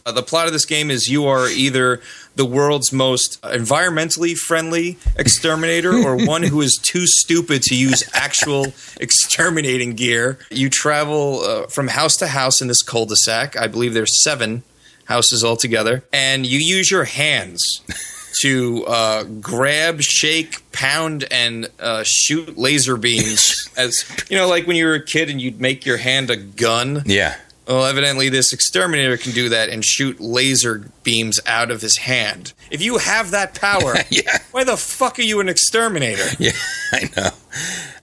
Uh, 0.05 0.13
the 0.13 0.23
plot 0.23 0.47
of 0.47 0.53
this 0.53 0.65
game 0.65 0.89
is 0.89 1.09
you 1.09 1.27
are 1.27 1.49
either 1.49 2.01
the 2.37 2.45
world's 2.45 2.93
most 2.93 3.43
environmentally 3.43 4.37
friendly 4.37 4.99
exterminator 5.17 5.93
or 5.93 6.17
one 6.27 6.45
who 6.45 6.61
is 6.61 6.77
too 6.81 7.07
stupid 7.07 7.61
to 7.61 7.75
use 7.75 8.09
actual 8.15 8.73
exterminating 9.01 9.95
gear. 9.95 10.39
You 10.49 10.71
travel 10.71 11.41
uh, 11.41 11.67
from 11.67 11.89
house 11.89 12.17
to 12.19 12.29
house 12.29 12.61
in 12.61 12.69
this 12.69 12.83
cul 12.83 13.07
de 13.07 13.17
sac. 13.17 13.57
I 13.57 13.67
believe 13.67 13.95
there's 13.95 14.23
seven 14.23 14.63
houses 15.07 15.43
all 15.43 15.57
together, 15.57 16.05
And 16.13 16.47
you 16.47 16.59
use 16.59 16.91
your 16.91 17.05
hands 17.05 17.81
to 18.43 18.85
uh, 18.87 19.25
grab, 19.25 20.03
shake, 20.03 20.71
pound, 20.73 21.25
and 21.31 21.69
uh, 21.81 22.03
shoot 22.05 22.59
laser 22.59 22.97
beams. 22.97 23.69
As 23.77 24.05
you 24.29 24.37
know, 24.37 24.49
like 24.49 24.67
when 24.67 24.77
you 24.77 24.87
were 24.87 24.95
a 24.95 25.05
kid 25.05 25.31
and 25.31 25.41
you'd 25.41 25.61
make 25.61 25.87
your 25.87 25.97
hand 25.97 26.31
a 26.31 26.37
gun. 26.37 27.03
Yeah. 27.07 27.37
Well, 27.67 27.85
evidently, 27.85 28.29
this 28.29 28.53
exterminator 28.53 29.17
can 29.17 29.33
do 29.33 29.49
that 29.49 29.69
and 29.69 29.85
shoot 29.85 30.21
laser 30.21 30.89
beams 31.03 31.41
out 31.47 31.71
of 31.73 31.81
his 31.83 31.97
hand. 31.99 32.53
If 32.71 32.81
you 32.81 32.99
have 32.99 33.33
that 33.33 33.55
power, 33.55 33.95
Yeah. 34.11 34.39
why 34.53 34.63
the 34.65 34.77
fuck 34.77 35.19
are 35.19 35.23
you 35.23 35.41
an 35.41 35.49
exterminator? 35.49 36.25
Yeah, 36.39 36.53
I 36.93 37.11
know. 37.17 37.31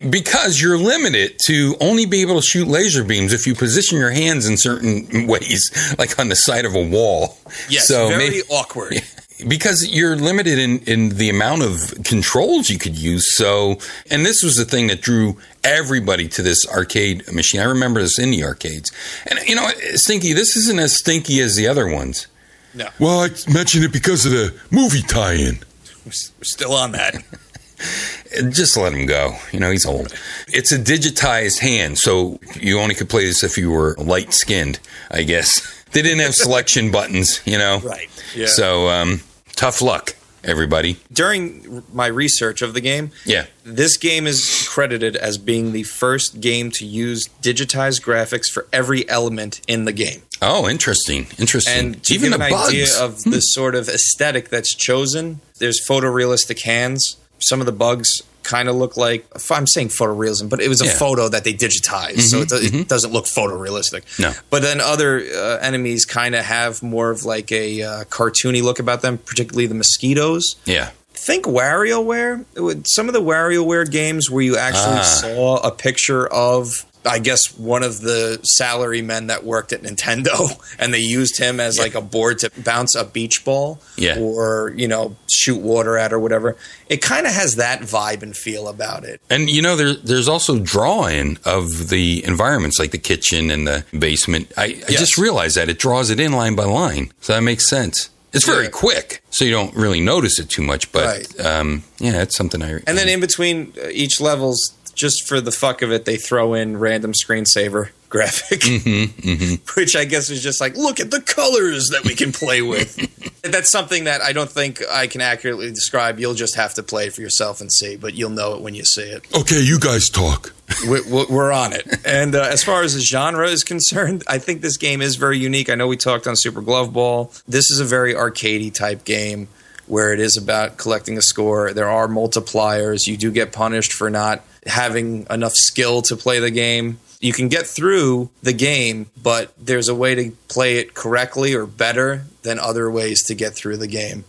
Because 0.10 0.62
you're 0.62 0.78
limited 0.78 1.40
to 1.46 1.76
only 1.80 2.06
be 2.06 2.22
able 2.22 2.36
to 2.36 2.42
shoot 2.46 2.68
laser 2.68 3.04
beams 3.06 3.32
if 3.32 3.48
you 3.48 3.56
position 3.56 3.98
your 4.00 4.10
hands 4.12 4.46
in 4.48 4.58
certain 4.58 5.28
ways, 5.28 5.72
like 5.98 6.20
on 6.20 6.28
the 6.30 6.36
side 6.36 6.66
of 6.66 6.76
a 6.76 6.84
wall. 6.90 7.38
Yes, 7.70 7.88
so 7.88 8.08
very 8.10 8.18
maybe, 8.30 8.42
awkward. 8.50 9.02
Because 9.48 9.88
you're 9.88 10.16
limited 10.16 10.58
in, 10.60 10.80
in 10.80 11.10
the 11.10 11.30
amount 11.30 11.62
of 11.64 11.94
controls 12.04 12.70
you 12.70 12.78
could 12.78 12.98
use. 12.98 13.36
So, 13.36 13.78
and 14.10 14.26
this 14.26 14.44
was 14.44 14.56
the 14.56 14.66
thing 14.66 14.88
that 14.88 15.02
drew 15.02 15.38
everybody 15.64 16.28
to 16.30 16.42
this 16.42 16.68
arcade 16.68 17.32
machine. 17.32 17.62
I 17.62 17.66
remember 17.66 18.02
this 18.02 18.20
in 18.20 18.32
the 18.32 18.44
arcades. 18.44 18.92
And, 19.28 19.40
you 19.48 19.56
know, 19.56 19.68
Stinky, 19.96 20.34
this 20.34 20.56
isn't 20.56 20.80
as 20.80 20.98
stinky 20.98 21.40
as 21.42 21.56
the 21.56 21.68
other 21.68 21.88
ones. 21.88 22.28
No, 22.76 22.90
Well, 23.00 23.20
I 23.20 23.30
mentioned 23.52 23.84
it 23.86 23.94
because 23.94 24.26
of 24.26 24.32
the 24.32 24.54
movie 24.72 25.04
tie-in. 25.04 25.60
we're 26.06 26.12
still 26.12 26.74
on 26.74 26.92
that. 26.94 27.24
Just 28.50 28.78
let 28.78 28.94
him 28.94 29.06
go. 29.06 29.36
You 29.52 29.60
know, 29.60 29.70
he's 29.70 29.86
old. 29.86 30.14
It's 30.48 30.72
a 30.72 30.80
digitized 30.80 31.60
hand, 31.60 32.00
so 32.00 32.40
you 32.60 32.80
only 32.80 32.96
could 32.96 33.10
play 33.10 33.26
this 33.26 33.44
if 33.44 33.58
you 33.58 33.70
were 33.70 33.96
light 34.00 34.34
skinned, 34.34 34.80
I 35.12 35.24
guess. 35.24 35.62
They 35.94 36.02
didn't 36.02 36.22
have 36.22 36.34
selection 36.34 36.90
buttons, 36.90 37.40
you 37.46 37.56
know? 37.60 37.78
Right. 37.82 38.10
Yeah. 38.36 38.48
So, 38.48 38.88
um, 38.90 39.22
tough 39.56 39.82
luck, 39.82 40.16
everybody. 40.44 40.98
During 41.12 41.84
my 41.94 42.08
research 42.08 42.62
of 42.62 42.74
the 42.74 42.82
game, 42.82 43.12
Yeah. 43.26 43.46
this 43.64 43.98
game 43.98 44.28
is 44.28 44.68
credited 44.70 45.16
as 45.16 45.38
being 45.38 45.72
the 45.72 45.84
first 45.84 46.40
game 46.42 46.72
to 46.72 46.86
use 46.86 47.28
digitized 47.42 48.02
graphics 48.02 48.50
for 48.50 48.68
every 48.74 49.08
element 49.10 49.62
in 49.68 49.86
the 49.86 49.94
game. 49.94 50.24
Oh, 50.42 50.68
interesting. 50.68 51.28
Interesting. 51.38 51.74
And 51.78 52.04
to 52.04 52.14
Even 52.14 52.32
give 52.32 52.40
the 52.40 52.46
an 52.46 52.52
bugs. 52.52 52.64
Hmm. 52.70 52.76
idea 52.76 53.00
of 53.00 53.24
the 53.24 53.42
sort 53.42 53.76
of 53.76 53.88
aesthetic 53.88 54.50
that's 54.50 54.74
chosen, 54.76 55.40
there's 55.60 55.80
photorealistic 55.88 56.62
hands. 56.64 57.16
Some 57.40 57.60
of 57.62 57.66
the 57.66 57.72
bugs 57.72 58.22
kind 58.44 58.70
of 58.70 58.76
look 58.76 58.98
like 58.98 59.26
I'm 59.52 59.66
saying 59.68 59.90
photorealism, 59.90 60.50
but 60.50 60.62
it 60.62 60.68
was 60.70 60.82
a 60.82 60.86
Yeah. 60.86 60.92
Mm-hmm, 60.92 61.00
photo 61.00 61.30
that 61.30 61.44
they 61.44 61.54
digitized, 61.54 62.22
so 62.22 62.40
it, 62.42 62.50
do- 62.50 62.60
it 62.80 62.88
doesn't 62.88 63.12
look 63.14 63.26
photorealistic. 63.26 64.04
No. 64.20 64.34
But 64.50 64.62
then 64.62 64.82
other 64.82 65.20
uh, 65.22 65.58
enemies 65.62 66.06
kind 66.06 66.36
of 66.36 66.44
have 66.46 66.84
more 66.84 67.10
of 67.10 67.24
like 67.26 67.52
a 67.52 67.82
uh, 67.82 68.04
cartoony 68.06 68.62
look 68.62 68.80
about 68.80 69.02
them, 69.02 69.18
particularly 69.18 69.66
the 69.68 69.76
mosquitoes. 69.76 70.56
yeah. 70.66 70.92
Think 71.16 71.46
WarioWare. 71.46 72.44
Some 72.88 73.08
of 73.08 73.14
the 73.14 73.22
WarioWare 73.22 73.90
games 73.90 74.30
where 74.30 74.44
you 74.44 74.58
actually 74.58 74.98
Ah. 75.00 75.04
saw 75.04 75.58
a 75.58 75.72
picture 75.72 76.28
of, 76.28 76.86
I 77.06 77.20
guess, 77.20 77.58
one 77.58 77.84
of 77.84 78.02
the 78.02 78.40
salary 78.44 79.02
men 79.02 79.28
that 79.28 79.44
worked 79.44 79.74
at 79.74 79.82
Nintendo, 79.82 80.58
and 80.80 80.94
they 80.94 81.00
used 81.00 81.38
him 81.38 81.60
as 81.60 81.78
like 81.78 81.96
a 81.96 82.02
board 82.02 82.40
to 82.40 82.52
bounce 82.58 82.96
a 82.96 83.04
beach 83.04 83.44
ball, 83.44 83.80
Yeah. 83.98 84.18
or 84.20 84.74
you 84.76 84.88
know, 84.88 85.16
shoot 85.30 85.60
water 85.62 85.98
at 85.98 86.14
or 86.14 86.20
whatever. 86.20 86.56
It 86.90 87.02
kind 87.02 87.26
of 87.26 87.34
has 87.34 87.56
that 87.56 87.82
vibe 87.82 88.22
and 88.24 88.36
feel 88.36 88.68
about 88.68 89.04
it. 89.04 89.20
And 89.30 89.50
you 89.50 89.62
know, 89.62 89.76
there, 89.76 89.94
there's 89.96 90.28
also 90.28 90.60
drawing 90.60 91.38
of 91.46 91.90
the 91.90 92.24
environments, 92.26 92.80
like 92.80 92.92
the 92.92 92.98
kitchen 92.98 93.50
and 93.52 93.68
the 93.68 93.84
basement. 93.98 94.52
I, 94.58 94.64
I 94.64 94.68
Yes. 94.90 95.00
just 95.00 95.18
realized 95.18 95.58
that 95.58 95.70
it 95.70 95.80
draws 95.80 96.10
it 96.10 96.20
in 96.20 96.32
line 96.34 96.56
by 96.56 96.66
line, 96.66 97.12
so 97.22 97.34
that 97.34 97.42
makes 97.42 97.70
sense. 97.70 98.10
It's 98.32 98.46
very 98.46 98.64
Yeah. 98.66 98.70
quick, 98.72 99.22
so 99.30 99.46
you 99.46 99.52
don't 99.52 99.76
really 99.76 100.02
notice 100.02 100.40
it 100.40 100.50
too 100.50 100.64
much. 100.64 100.92
But 100.92 101.06
Right. 101.06 101.40
um, 101.46 101.84
yeah, 102.00 102.22
it's 102.24 102.36
something 102.36 102.64
I. 102.64 102.80
And 102.88 102.98
then 102.98 103.08
in 103.08 103.20
between 103.20 103.74
uh, 103.80 103.90
each 103.92 104.20
levels, 104.20 104.72
just 104.96 105.28
for 105.28 105.42
the 105.42 105.52
fuck 105.52 105.82
of 105.82 105.92
it, 105.92 106.06
they 106.06 106.18
throw 106.18 106.54
in 106.54 106.78
random 106.78 107.14
screensaver 107.14 107.90
graphic, 108.10 108.62
which 109.76 109.96
I 109.96 110.06
guess 110.06 110.30
is 110.30 110.44
just 110.44 110.62
like, 110.62 110.76
look 110.78 111.00
at 111.00 111.10
the 111.12 111.20
colors 111.22 111.90
that 111.90 112.04
we 112.04 112.14
can 112.16 112.32
play 112.32 112.62
with. 112.62 113.10
That's 113.42 113.70
something 113.72 114.04
that 114.06 114.22
I 114.22 114.32
don't 114.34 114.50
think 114.50 114.82
I 114.90 115.08
can 115.08 115.20
accurately 115.20 115.70
describe. 115.70 116.20
You'll 116.20 116.36
just 116.36 116.56
have 116.56 116.76
to 116.76 116.84
play 116.84 117.08
it 117.08 117.14
for 117.14 117.22
yourself 117.22 117.60
and 117.60 117.72
see, 117.74 117.96
but 117.98 118.14
you'll 118.14 118.30
know 118.30 118.54
it 118.56 118.62
when 118.62 118.74
you 118.76 118.86
see 118.86 119.02
it. 119.02 119.24
Okay, 119.36 119.60
you 119.62 119.80
guys 119.80 120.10
talk. 120.10 120.54
We- 120.88 121.02
We're 121.30 121.52
on 121.52 121.74
it. 121.74 121.88
And 122.06 122.36
uh, 122.36 122.42
as 122.44 122.64
far 122.64 122.84
as 122.84 122.94
the 122.94 123.02
genre 123.02 123.48
is 123.48 123.64
concerned, 123.64 124.24
I 124.28 124.38
think 124.38 124.62
this 124.62 124.78
game 124.78 125.02
is 125.02 125.16
very 125.18 125.38
unique. 125.40 125.70
I 125.70 125.76
know 125.76 125.88
we 125.88 125.98
talked 125.98 126.26
on 126.28 126.36
Super 126.36 126.62
Glove 126.62 126.94
Ball. 126.94 127.32
This 127.48 127.70
is 127.72 127.80
a 127.80 127.86
very 127.86 128.14
arcadey 128.14 128.74
type 128.74 129.04
game 129.04 129.48
where 129.88 130.14
it 130.14 130.20
is 130.22 130.38
about 130.38 130.78
collecting 130.78 131.18
a 131.18 131.22
score. 131.22 131.74
There 131.74 131.90
are 131.90 132.08
multipliers. 132.08 133.08
You 133.08 133.18
do 133.18 133.32
get 133.32 133.52
punished 133.52 133.92
for 133.92 134.10
not 134.10 134.42
having 134.66 135.26
enough 135.30 135.54
skill 135.54 136.02
to 136.04 136.16
play 136.16 136.40
the 136.40 136.52
game. 136.52 137.00
You 137.20 137.34
can 137.34 137.48
get 137.48 137.66
through 137.66 138.30
the 138.42 138.54
game, 138.54 139.08
but 139.22 139.54
there's 139.58 139.88
a 139.88 139.96
way 139.96 140.16
to 140.16 140.32
play 140.50 140.78
it 140.78 140.94
correctly 140.94 141.54
or 141.54 141.66
better 141.66 142.26
than 142.42 142.60
other 142.60 142.92
ways 142.92 143.24
to 143.24 143.36
get 143.36 143.54
through 143.54 143.78
the 143.78 143.88
game. 143.88 144.26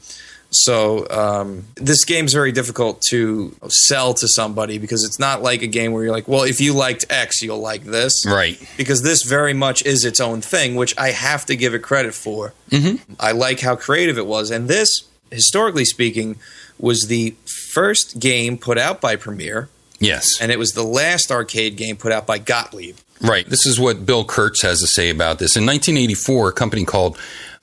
So 0.54 1.08
um, 1.10 1.64
this 1.74 2.04
game's 2.04 2.32
very 2.32 2.52
difficult 2.52 3.02
to 3.08 3.56
sell 3.68 4.14
to 4.14 4.28
somebody 4.28 4.78
because 4.78 5.04
it's 5.04 5.18
not 5.18 5.42
like 5.42 5.62
a 5.62 5.66
game 5.66 5.90
where 5.92 6.04
you're 6.04 6.12
like, 6.12 6.28
well, 6.28 6.44
if 6.44 6.60
you 6.60 6.74
liked 6.74 7.04
X, 7.10 7.42
you'll 7.42 7.58
like 7.58 7.82
this, 7.82 8.24
right. 8.24 8.56
because 8.76 9.02
this 9.02 9.24
very 9.24 9.52
much 9.52 9.84
is 9.84 10.04
its 10.04 10.20
own 10.20 10.40
thing, 10.40 10.76
which 10.76 10.96
I 10.96 11.10
have 11.10 11.44
to 11.46 11.56
give 11.56 11.74
it 11.74 11.80
credit 11.80 12.14
for. 12.14 12.54
Mm-hmm. 12.70 13.14
I 13.18 13.32
like 13.32 13.60
how 13.60 13.74
creative 13.74 14.16
it 14.16 14.26
was, 14.26 14.52
and 14.52 14.68
this, 14.68 15.08
historically 15.32 15.84
speaking, 15.84 16.36
was 16.78 17.08
the 17.08 17.34
first 17.46 18.20
game 18.20 18.56
put 18.56 18.78
out 18.78 19.00
by 19.00 19.16
Premier, 19.16 19.68
Yes. 20.04 20.40
and 20.40 20.52
it 20.52 20.58
was 20.58 20.72
the 20.72 20.82
last 20.84 21.30
arcade 21.30 21.76
game 21.76 21.96
put 21.96 22.12
out 22.12 22.26
by 22.26 22.38
Gottlieb. 22.38 22.96
Right. 23.20 23.48
This 23.48 23.64
is 23.64 23.80
what 23.80 24.04
Bill 24.04 24.24
Kurtz 24.24 24.62
has 24.62 24.80
to 24.80 24.86
say 24.86 25.08
about 25.10 25.38
this. 25.38 25.56
In 25.56 25.64
1984, 25.64 26.48
a 26.48 26.52
company 26.52 26.84
called 26.84 27.18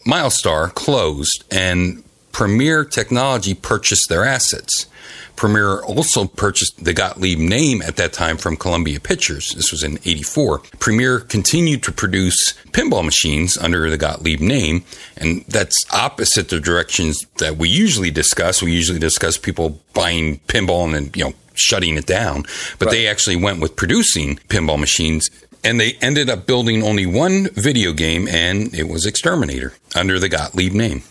Mylstar 0.07 0.73
closed 0.73 1.43
and 1.51 2.03
Premier 2.31 2.83
Technology 2.85 3.53
purchased 3.53 4.09
their 4.09 4.23
assets. 4.23 4.87
Premier 5.35 5.81
also 5.81 6.25
purchased 6.25 6.83
the 6.83 6.93
Gottlieb 6.93 7.39
name 7.39 7.81
at 7.81 7.95
that 7.95 8.13
time 8.13 8.37
from 8.37 8.55
Columbia 8.55 8.99
Pictures. 8.99 9.53
This 9.55 9.71
was 9.71 9.83
in 9.83 9.97
84. 10.05 10.59
Premier 10.79 11.19
continued 11.19 11.83
to 11.83 11.91
produce 11.91 12.53
pinball 12.71 13.03
machines 13.03 13.57
under 13.57 13.89
the 13.89 13.97
Gottlieb 13.97 14.39
name, 14.39 14.83
and 15.17 15.43
that's 15.47 15.83
opposite 15.91 16.49
the 16.49 16.59
directions 16.59 17.25
that 17.37 17.57
we 17.57 17.69
usually 17.69 18.11
discuss. 18.11 18.61
We 18.61 18.71
usually 18.73 18.99
discuss 18.99 19.37
people 19.37 19.79
buying 19.93 20.39
pinball 20.47 20.85
and 20.85 20.93
then, 20.93 21.11
you 21.15 21.23
know, 21.25 21.33
shutting 21.53 21.97
it 21.97 22.05
down. 22.05 22.45
But 22.79 22.89
they 22.91 23.07
actually 23.07 23.35
went 23.35 23.59
with 23.61 23.75
producing 23.75 24.37
pinball 24.47 24.79
machines 24.79 25.29
and 25.63 25.79
they 25.79 25.93
ended 26.01 26.29
up 26.29 26.47
building 26.47 26.81
only 26.81 27.05
one 27.05 27.47
video 27.53 27.93
game, 27.93 28.27
and 28.27 28.73
it 28.73 28.87
was 28.87 29.05
Exterminator 29.05 29.73
under 29.95 30.17
the 30.17 30.27
Gottlieb 30.27 30.73
name. 30.73 31.03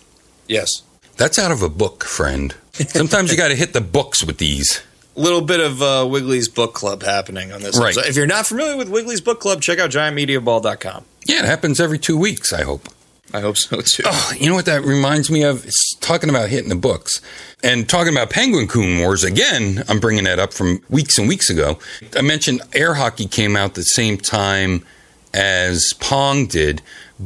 Yes. 0.48 0.82
That's 1.16 1.38
out 1.38 1.52
of 1.52 1.62
a 1.62 1.68
book, 1.68 2.02
friend. 2.04 2.54
Sometimes 2.72 3.30
you 3.30 3.36
got 3.36 3.48
to 3.48 3.54
hit 3.54 3.74
the 3.74 3.80
books 3.80 4.24
with 4.24 4.38
these. 4.38 4.82
little 5.20 5.40
bit 5.42 5.60
of 5.60 5.82
uh, 5.82 6.06
Wiggly's 6.08 6.48
Book 6.48 6.74
Club 6.74 7.02
happening 7.02 7.52
on 7.52 7.60
this. 7.60 7.78
Right. 7.78 7.94
So 7.94 8.02
if 8.02 8.16
you're 8.16 8.26
not 8.26 8.46
familiar 8.46 8.76
with 8.76 8.88
Wiggly's 8.88 9.20
Book 9.20 9.40
Club, 9.40 9.60
check 9.60 9.78
out 9.78 9.90
giantmediaball.com. 9.90 11.04
Yeah, 11.26 11.40
it 11.40 11.44
happens 11.44 11.78
every 11.78 11.98
two 11.98 12.16
weeks, 12.16 12.52
I 12.52 12.62
hope. 12.62 12.88
I 13.32 13.40
hope 13.40 13.56
so 13.56 13.80
too. 13.80 14.02
Oh, 14.06 14.32
you 14.38 14.48
know 14.48 14.54
what 14.54 14.66
that 14.66 14.82
reminds 14.82 15.30
me 15.30 15.42
of? 15.42 15.64
It's 15.64 15.94
talking 15.96 16.30
about 16.30 16.48
hitting 16.48 16.68
the 16.68 16.74
books 16.74 17.20
and 17.62 17.88
talking 17.88 18.12
about 18.12 18.30
Penguin-Kun 18.30 18.98
Wars 18.98 19.24
again. 19.24 19.84
I'm 19.88 20.00
bringing 20.00 20.24
that 20.24 20.38
up 20.38 20.52
from 20.52 20.82
weeks 20.88 21.18
and 21.18 21.28
weeks 21.28 21.48
ago. 21.48 21.78
I 22.16 22.22
mentioned 22.22 22.62
air 22.72 22.94
hockey 22.94 23.26
came 23.26 23.56
out 23.56 23.74
the 23.74 23.82
same 23.82 24.16
time 24.16 24.84
as 25.32 25.94
Pong 26.00 26.46
did, 26.46 26.82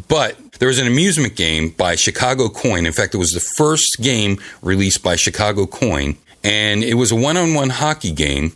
but 0.08 0.36
there 0.58 0.68
was 0.68 0.78
an 0.78 0.86
amusement 0.86 1.36
game 1.36 1.70
by 1.70 1.94
Chicago 1.94 2.48
Coin. 2.48 2.86
In 2.86 2.92
fact, 2.92 3.14
it 3.14 3.18
was 3.18 3.32
the 3.32 3.40
first 3.56 4.02
game 4.02 4.38
released 4.60 5.02
by 5.02 5.16
Chicago 5.16 5.66
Coin, 5.66 6.16
and 6.42 6.84
it 6.84 6.94
was 6.94 7.10
a 7.12 7.16
one 7.16 7.36
on 7.36 7.54
one 7.54 7.70
hockey 7.70 8.12
game. 8.12 8.50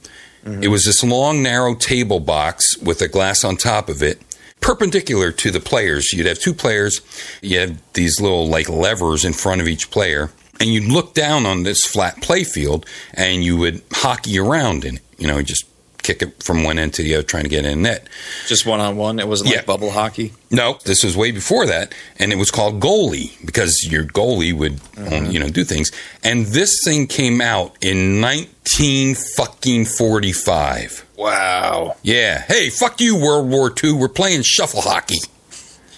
Mm-hmm. 0.45 0.63
It 0.63 0.69
was 0.69 0.85
this 0.85 1.03
long, 1.03 1.43
narrow 1.43 1.75
table 1.75 2.21
box 2.21 2.77
with 2.79 3.01
a 3.01 3.09
glass 3.09 3.43
on 3.43 3.57
top 3.57 3.89
of 3.89 4.03
it, 4.03 4.21
perpendicular 4.61 5.33
to 5.33 5.51
the 5.51 5.61
players. 5.61 6.13
You'd 6.13 6.27
have 6.27 6.39
two 6.39 6.55
players, 6.55 7.01
you 7.43 7.59
have 7.59 7.79
these 7.95 8.21
little 8.21 8.47
like 8.49 8.69
levers 8.69 9.25
in 9.25 9.33
front 9.33 9.61
of 9.61 9.69
each 9.69 9.91
player. 9.91 10.31
and 10.61 10.71
you'd 10.71 10.91
look 10.91 11.15
down 11.15 11.47
on 11.47 11.63
this 11.63 11.87
flat 11.87 12.21
play 12.21 12.43
field 12.43 12.85
and 13.15 13.45
you 13.45 13.57
would 13.57 13.81
hockey 13.93 14.39
around 14.41 14.85
in 14.85 14.97
it. 14.97 15.03
You 15.17 15.29
know, 15.29 15.41
just 15.43 15.65
kick 16.09 16.23
it 16.23 16.43
from 16.43 16.65
one 16.65 16.79
end 16.79 16.95
to 16.95 17.03
the 17.03 17.15
other, 17.15 17.23
trying 17.23 17.43
to 17.45 17.49
get 17.51 17.65
in 17.67 17.83
net. 17.83 18.09
Just 18.47 18.65
one 18.65 18.81
on 18.81 18.97
one. 18.97 19.19
It 19.19 19.29
wasn't 19.29 19.51
Yeah. 19.51 19.57
like 19.59 19.67
bubble 19.67 19.91
hockey. 19.91 20.33
No, 20.51 20.79
this 20.85 21.05
was 21.05 21.15
way 21.17 21.31
before 21.31 21.67
that, 21.67 21.93
and 22.19 22.33
it 22.33 22.37
was 22.37 22.51
called 22.51 22.81
goalie 22.81 23.31
because 23.45 23.85
your 23.85 24.05
goalie 24.05 24.53
would, 24.55 24.81
um, 24.97 25.31
you 25.31 25.39
know, 25.39 25.49
do 25.51 25.65
things. 25.65 25.91
And 26.25 26.47
this 26.47 26.83
thing 26.85 27.07
came 27.07 27.41
out 27.43 27.77
in 27.83 28.21
nineteen 28.21 29.15
fucking 29.37 29.85
forty 29.85 30.33
five. 30.33 31.05
Wow. 31.17 31.97
Yeah. 32.03 32.43
Hey, 32.49 32.71
fuck 32.71 33.01
you, 33.01 33.17
World 33.17 33.49
War 33.51 33.73
II. 33.85 33.93
We're 33.93 34.09
playing 34.09 34.43
shuffle 34.43 34.81
hockey. 34.81 35.19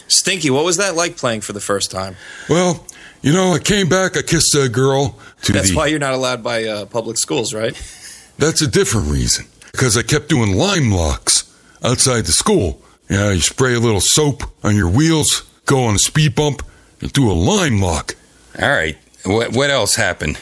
Stinky, 0.09 0.51
what 0.51 0.65
was 0.65 0.77
that 0.79 0.97
like 0.97 1.17
playing 1.17 1.43
for 1.43 1.53
the 1.53 1.61
first 1.61 1.91
time? 1.93 2.17
Well, 2.49 2.85
you 3.23 3.33
know, 3.33 3.53
I 3.53 3.59
came 3.61 3.89
back, 3.89 4.17
I 4.17 4.23
kissed 4.23 4.55
a 4.57 4.69
girl 4.69 5.17
to 5.43 5.53
That's 5.53 5.71
the. 5.71 5.77
why 5.77 5.87
you're 5.87 5.99
not 6.01 6.15
allowed 6.15 6.43
by 6.43 6.65
uh, 6.65 6.87
public 6.87 7.17
schools, 7.19 7.55
right? 7.55 7.75
That's 8.39 8.61
a 8.63 8.67
different 8.67 9.09
reason. 9.09 9.47
Because 9.73 9.97
I 9.97 10.03
kept 10.03 10.29
doing 10.29 10.57
lime 10.57 10.91
locks 10.91 11.45
outside 11.83 12.23
the 12.27 12.33
school. 12.33 12.81
Yeah, 13.09 13.31
you 13.31 13.41
spray 13.41 13.75
a 13.75 13.81
little 13.81 14.01
soap 14.01 14.43
on 14.63 14.77
your 14.77 14.89
wheels, 14.89 15.43
go 15.67 15.85
on 15.85 15.95
a 15.97 15.99
speed 15.99 16.35
bump, 16.35 16.63
and 17.01 17.13
do 17.13 17.31
a 17.31 17.33
lime 17.35 17.81
lock. 17.81 18.15
All 18.61 18.69
right. 18.69 18.97
What 19.25 19.53
what 19.53 19.71
else 19.71 19.97
happened? 19.97 20.39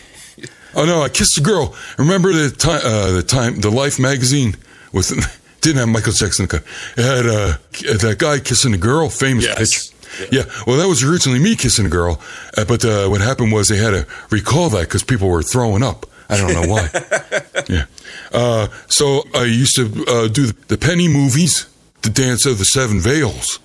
Oh 0.74 0.84
no, 0.84 1.02
I 1.02 1.08
kissed 1.08 1.38
a 1.38 1.40
girl. 1.40 1.74
Remember 1.98 2.32
the 2.32 2.50
time, 2.50 2.80
uh, 2.84 3.10
the 3.12 3.22
time, 3.22 3.60
the 3.60 3.70
Life 3.70 3.98
magazine 3.98 4.56
with 4.92 5.08
didn't 5.62 5.78
have 5.78 5.88
Michael 5.88 6.12
Jackson. 6.12 6.44
in 6.44 6.48
the 6.48 6.58
cover. 6.58 6.70
It 6.96 7.04
had 7.04 7.26
uh, 7.26 7.98
that 7.98 8.16
guy 8.18 8.38
kissing 8.38 8.74
a 8.74 8.78
girl, 8.78 9.08
famous 9.08 9.44
Yes. 9.44 9.58
picture. 9.58 9.94
Yeah. 10.32 10.44
well, 10.66 10.76
that 10.78 10.88
was 10.88 11.02
originally 11.02 11.38
me 11.38 11.54
kissing 11.56 11.86
a 11.86 11.88
girl, 11.90 12.20
uh, 12.56 12.64
but 12.64 12.84
uh, 12.84 13.08
what 13.08 13.20
happened 13.20 13.52
was 13.52 13.68
they 13.68 13.76
had 13.76 13.90
to 13.90 14.06
recall 14.30 14.68
that 14.70 14.80
because 14.82 15.02
people 15.02 15.28
were 15.28 15.42
throwing 15.42 15.82
up. 15.82 16.06
I 16.28 16.36
don't 16.36 16.52
know 16.52 16.72
why. 16.72 16.88
yeah. 17.68 17.84
Uh, 18.32 18.68
so 18.88 19.22
I 19.34 19.44
used 19.44 19.76
to 19.76 20.04
uh, 20.06 20.28
do 20.28 20.46
the 20.46 20.76
Penny 20.78 21.08
movies, 21.08 21.66
the 22.02 22.10
Dance 22.10 22.44
of 22.46 22.58
the 22.58 22.64
Seven 22.64 23.00
Veils, 23.00 23.58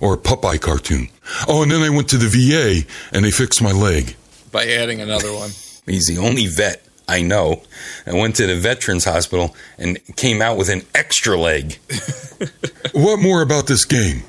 or 0.00 0.14
a 0.14 0.18
Popeye 0.18 0.60
cartoon. 0.60 1.08
Oh, 1.46 1.62
and 1.62 1.70
then 1.70 1.82
I 1.82 1.90
went 1.90 2.08
to 2.10 2.16
the 2.16 2.28
VA 2.28 2.88
and 3.12 3.24
they 3.24 3.30
fixed 3.30 3.60
my 3.60 3.72
leg. 3.72 4.16
By 4.50 4.66
adding 4.66 5.00
another 5.00 5.32
one. 5.32 5.50
He's 5.86 6.06
the 6.06 6.18
only 6.18 6.46
vet 6.46 6.86
I 7.08 7.20
know. 7.22 7.62
I 8.06 8.12
went 8.14 8.36
to 8.36 8.46
the 8.46 8.56
Veterans 8.56 9.04
Hospital 9.04 9.54
and 9.76 9.98
came 10.16 10.40
out 10.40 10.56
with 10.56 10.68
an 10.68 10.82
extra 10.94 11.36
leg. 11.38 11.78
What 12.92 13.20
more 13.20 13.40
about 13.40 13.68
this 13.68 13.86
game? 13.86 14.22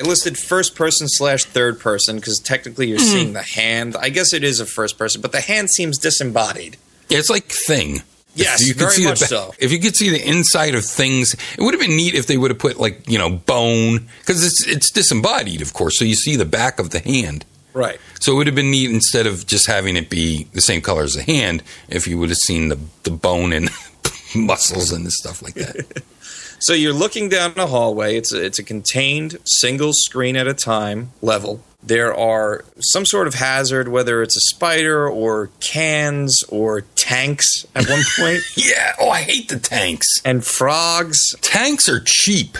It 0.00 0.06
listed 0.06 0.36
first 0.36 0.74
person 0.74 1.06
slash 1.08 1.44
third 1.44 1.78
person 1.78 2.16
because 2.16 2.40
technically 2.40 2.88
you're 2.88 2.98
seeing 2.98 3.34
the 3.34 3.42
hand. 3.42 3.94
I 3.96 4.08
guess 4.08 4.32
it 4.32 4.42
is 4.42 4.58
a 4.58 4.66
first 4.66 4.98
person, 4.98 5.20
but 5.20 5.30
the 5.30 5.40
hand 5.40 5.70
seems 5.70 5.98
disembodied. 5.98 6.76
It's 7.10 7.30
like 7.30 7.44
Thing. 7.66 8.02
Yes, 8.34 8.62
If 8.62 8.68
you 8.68 8.74
could 8.74 8.80
very 8.80 8.92
see 8.92 9.04
the 9.06 9.16
so. 9.16 9.54
If 9.60 9.70
you 9.70 9.78
could 9.78 9.94
see 9.94 10.10
the 10.10 10.28
inside 10.28 10.74
of 10.74 10.84
things, 10.84 11.34
it 11.34 11.60
would 11.60 11.72
have 11.72 11.80
been 11.80 11.96
neat 11.96 12.14
if 12.14 12.26
they 12.26 12.36
would 12.36 12.50
have 12.50 12.58
put 12.58 12.78
like 12.80 13.08
you 13.08 13.18
know 13.18 13.30
bone 13.30 14.08
because 14.20 14.44
it's 14.44 14.66
it's 14.66 14.90
disembodied, 14.90 15.62
of 15.62 15.72
course. 15.72 15.98
So 15.98 16.04
you 16.04 16.14
see 16.14 16.34
the 16.36 16.44
back 16.44 16.80
of 16.80 16.90
the 16.90 16.98
hand. 16.98 17.44
Right. 17.72 18.00
So 18.20 18.32
it 18.32 18.36
would 18.36 18.46
have 18.46 18.56
been 18.56 18.70
neat 18.70 18.90
instead 18.90 19.26
of 19.26 19.46
just 19.46 19.66
having 19.66 19.96
it 19.96 20.10
be 20.10 20.44
the 20.52 20.60
same 20.60 20.80
color 20.80 21.02
as 21.02 21.14
the 21.14 21.22
hand. 21.22 21.62
If 21.88 22.06
you 22.08 22.18
would 22.18 22.28
have 22.28 22.38
seen 22.38 22.68
the 22.68 22.78
the 23.04 23.10
bone 23.12 23.52
and 23.52 23.70
muscles 24.34 24.90
and 24.90 25.10
stuff 25.12 25.42
like 25.42 25.54
that. 25.54 26.02
So 26.60 26.72
you're 26.72 26.94
looking 26.94 27.28
down 27.28 27.52
a 27.58 27.66
hallway. 27.66 28.16
It's 28.16 28.32
a, 28.32 28.42
it's 28.42 28.58
a 28.58 28.62
contained 28.62 29.36
single 29.44 29.92
screen 29.92 30.34
at 30.34 30.46
a 30.46 30.54
time 30.54 31.10
level. 31.20 31.60
There 31.86 32.14
are 32.14 32.64
some 32.80 33.04
sort 33.04 33.26
of 33.26 33.34
hazard, 33.34 33.88
whether 33.88 34.22
it's 34.22 34.36
a 34.36 34.40
spider 34.40 35.06
or 35.08 35.50
cans 35.60 36.42
or 36.48 36.80
tanks 36.96 37.66
at 37.74 37.88
one 37.88 38.02
point, 38.18 38.40
yeah. 38.56 38.94
Oh, 38.98 39.10
I 39.10 39.20
hate 39.22 39.48
the 39.48 39.58
tanks. 39.58 40.06
and 40.24 40.44
frogs. 40.44 41.34
Tanks 41.42 41.88
are 41.88 42.00
cheap. 42.00 42.56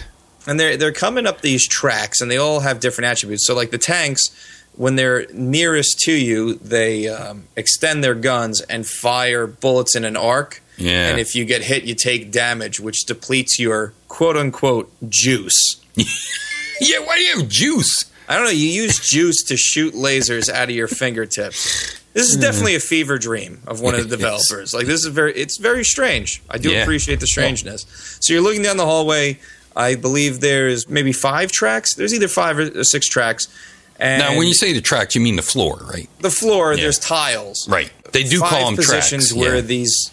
And 0.47 0.61
they're 0.61 0.77
they're 0.77 0.93
coming 0.93 1.27
up 1.27 1.41
these 1.41 1.67
tracks, 1.67 2.21
and 2.21 2.31
they 2.31 2.37
all 2.37 2.61
have 2.61 2.79
different 2.81 3.07
attributes. 3.07 3.47
So 3.47 3.55
like 3.55 3.71
the 3.71 3.79
tanks, 3.79 4.29
when 4.77 4.97
they're 4.97 5.27
nearest 5.33 6.01
to 6.01 6.13
you, 6.13 6.55
they 6.57 7.09
um, 7.09 7.45
extend 7.57 8.05
their 8.05 8.15
guns 8.15 8.61
and 8.61 8.87
fire 8.87 9.47
bullets 9.47 9.97
in 9.97 10.05
an 10.05 10.17
arc. 10.19 10.61
Yeah. 10.77 11.09
And 11.09 11.19
if 11.19 11.35
you 11.35 11.47
get 11.47 11.63
hit, 11.63 11.85
you 11.85 11.95
take 11.95 12.31
damage, 12.31 12.79
which 12.79 13.07
depletes 13.07 13.59
your 13.59 13.95
quote 14.09 14.37
unquote 14.37 14.93
juice. 15.09 15.77
Yeah. 16.81 16.99
Why 16.99 17.17
do 17.19 17.23
you 17.23 17.39
have 17.39 17.49
juice? 17.49 18.05
I 18.29 18.37
don't 18.37 18.45
know. 18.45 18.51
You 18.51 18.69
use 18.69 18.99
juice 18.99 19.43
to 19.45 19.57
shoot 19.57 19.95
lasers 19.95 20.49
out 20.49 20.69
of 20.71 20.75
your 20.75 20.89
fingertips. 20.89 22.01
This 22.15 22.31
is 22.31 22.37
definitely 22.37 22.75
a 22.77 22.81
fever 22.81 23.19
dream 23.19 23.61
of 23.67 23.81
one 23.81 23.95
of 23.95 24.09
the 24.09 24.17
developers. 24.17 24.73
Like 24.73 24.87
this 24.87 25.01
is 25.05 25.07
very, 25.07 25.33
it's 25.35 25.57
very 25.59 25.85
strange. 25.85 26.43
I 26.49 26.59
do 26.59 26.71
Yeah. 26.71 26.83
appreciate 26.83 27.21
the 27.21 27.27
strangeness. 27.27 27.87
So 28.21 28.33
you're 28.33 28.43
looking 28.43 28.63
down 28.63 28.77
the 28.77 28.87
hallway. 28.87 29.39
I 29.77 29.97
believe 29.97 30.41
there's 30.41 30.89
maybe 30.89 31.13
five 31.13 31.51
tracks. 31.51 31.95
There's 31.95 32.15
either 32.15 32.29
five 32.29 32.59
or 32.59 32.85
six 32.85 33.09
tracks. 33.09 33.49
And 33.99 34.21
Now, 34.21 34.37
when 34.37 34.47
you 34.47 34.55
say 34.55 34.73
the 34.73 34.81
tracks, 34.81 35.15
you 35.15 35.21
mean 35.21 35.37
the 35.37 35.43
floor, 35.43 35.81
right? 35.91 36.09
the 36.21 36.31
floor, 36.31 36.73
Yeah. 36.75 36.83
there's 36.83 36.99
tiles. 36.99 37.69
Right. 37.69 37.91
They 38.13 38.23
do 38.23 38.41
five 38.41 38.51
call 38.51 38.67
them 38.67 38.77
positions 38.77 39.29
tracks. 39.29 39.35
where 39.41 39.57
yeah. 39.57 39.61
these 39.63 40.11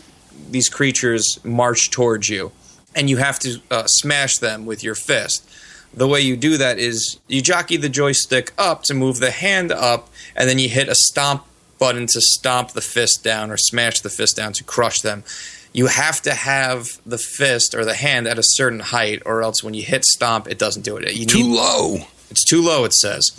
these 0.49 0.67
creatures 0.69 1.39
march 1.43 1.91
towards 1.91 2.27
you, 2.29 2.51
and 2.95 3.09
you 3.09 3.17
have 3.17 3.39
to 3.39 3.61
uh, 3.69 3.85
smash 3.85 4.39
them 4.39 4.65
with 4.65 4.83
your 4.83 4.95
fist. 4.95 5.47
The 5.93 6.07
way 6.07 6.21
you 6.21 6.37
do 6.37 6.57
that 6.57 6.79
is 6.79 7.19
you 7.27 7.41
jockey 7.41 7.77
the 7.77 7.89
joystick 7.89 8.53
up 8.57 8.83
to 8.83 8.93
move 8.93 9.19
the 9.19 9.31
hand 9.31 9.71
up, 9.71 10.09
and 10.35 10.49
then 10.49 10.57
you 10.59 10.69
hit 10.69 10.87
a 10.87 10.95
stomp 10.95 11.45
button 11.79 12.07
to 12.07 12.21
stomp 12.21 12.71
the 12.71 12.81
fist 12.81 13.23
down 13.23 13.51
or 13.51 13.57
smash 13.57 13.99
the 14.01 14.09
fist 14.09 14.35
down 14.37 14.53
to 14.53 14.63
crush 14.63 15.01
them. 15.01 15.23
You 15.73 15.87
have 15.87 16.21
to 16.23 16.33
have 16.33 16.99
the 17.05 17.17
fist 17.17 17.73
or 17.75 17.83
the 17.85 17.93
hand 17.93 18.27
at 18.27 18.37
a 18.37 18.43
certain 18.43 18.79
height, 18.79 19.21
or 19.25 19.41
else 19.41 19.63
when 19.63 19.73
you 19.73 19.83
hit 19.83 20.05
stomp, 20.05 20.47
it 20.47 20.59
doesn't 20.59 20.83
do 20.83 20.95
it. 20.97 21.13
You 21.13 21.25
Too 21.25 21.39
need- 21.43 21.55
low. 21.55 21.97
it's 22.29 22.43
too 22.45 22.61
low, 22.61 22.85
it 22.85 22.93
says. 22.93 23.31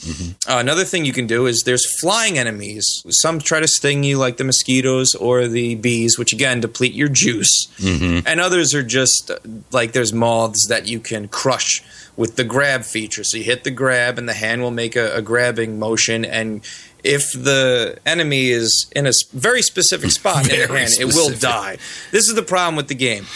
Uh, 0.47 0.57
another 0.59 0.85
thing 0.85 1.05
you 1.07 1.13
can 1.15 1.27
do 1.27 1.47
is 1.47 1.63
there's 1.65 1.87
flying 2.01 2.37
enemies. 2.39 3.03
Some 3.09 3.39
try 3.39 3.61
to 3.61 3.69
sting 3.69 4.03
you, 4.05 4.19
like 4.19 4.37
the 4.37 4.45
mosquitoes 4.45 5.15
or 5.15 5.47
the 5.49 5.75
bees, 5.77 6.19
which 6.19 6.33
again 6.35 6.61
deplete 6.61 6.93
your 6.95 7.09
juice. 7.09 7.69
And 7.83 8.41
others 8.41 8.75
are 8.75 8.83
just 8.83 9.31
uh, 9.31 9.39
like 9.71 9.93
there's 9.93 10.13
moths 10.13 10.67
that 10.67 10.87
you 10.87 11.01
can 11.01 11.29
crush 11.29 11.83
with 12.17 12.37
the 12.37 12.45
grab 12.45 12.83
feature. 12.85 13.25
So 13.25 13.39
you 13.39 13.45
hit 13.45 13.65
the 13.65 13.71
grab, 13.71 14.19
and 14.19 14.29
the 14.29 14.35
hand 14.35 14.63
will 14.63 14.71
make 14.71 14.97
a, 14.97 15.15
a 15.17 15.23
grabbing 15.23 15.79
motion. 15.79 16.25
And 16.25 16.63
if 17.03 17.33
the 17.33 17.99
enemy 18.07 18.51
is 18.51 18.91
in 18.95 19.07
a 19.07 19.13
very 19.33 19.63
specific 19.63 20.11
spot 20.19 20.49
in 20.49 20.57
your 20.57 20.69
Very 20.69 20.81
hand, 20.81 20.93
it 21.01 21.07
will 21.07 21.31
die. 21.31 21.79
This 22.11 22.29
is 22.29 22.35
the 22.35 22.43
problem 22.43 22.77
with 22.77 22.89
the 22.89 22.95
game 22.95 23.27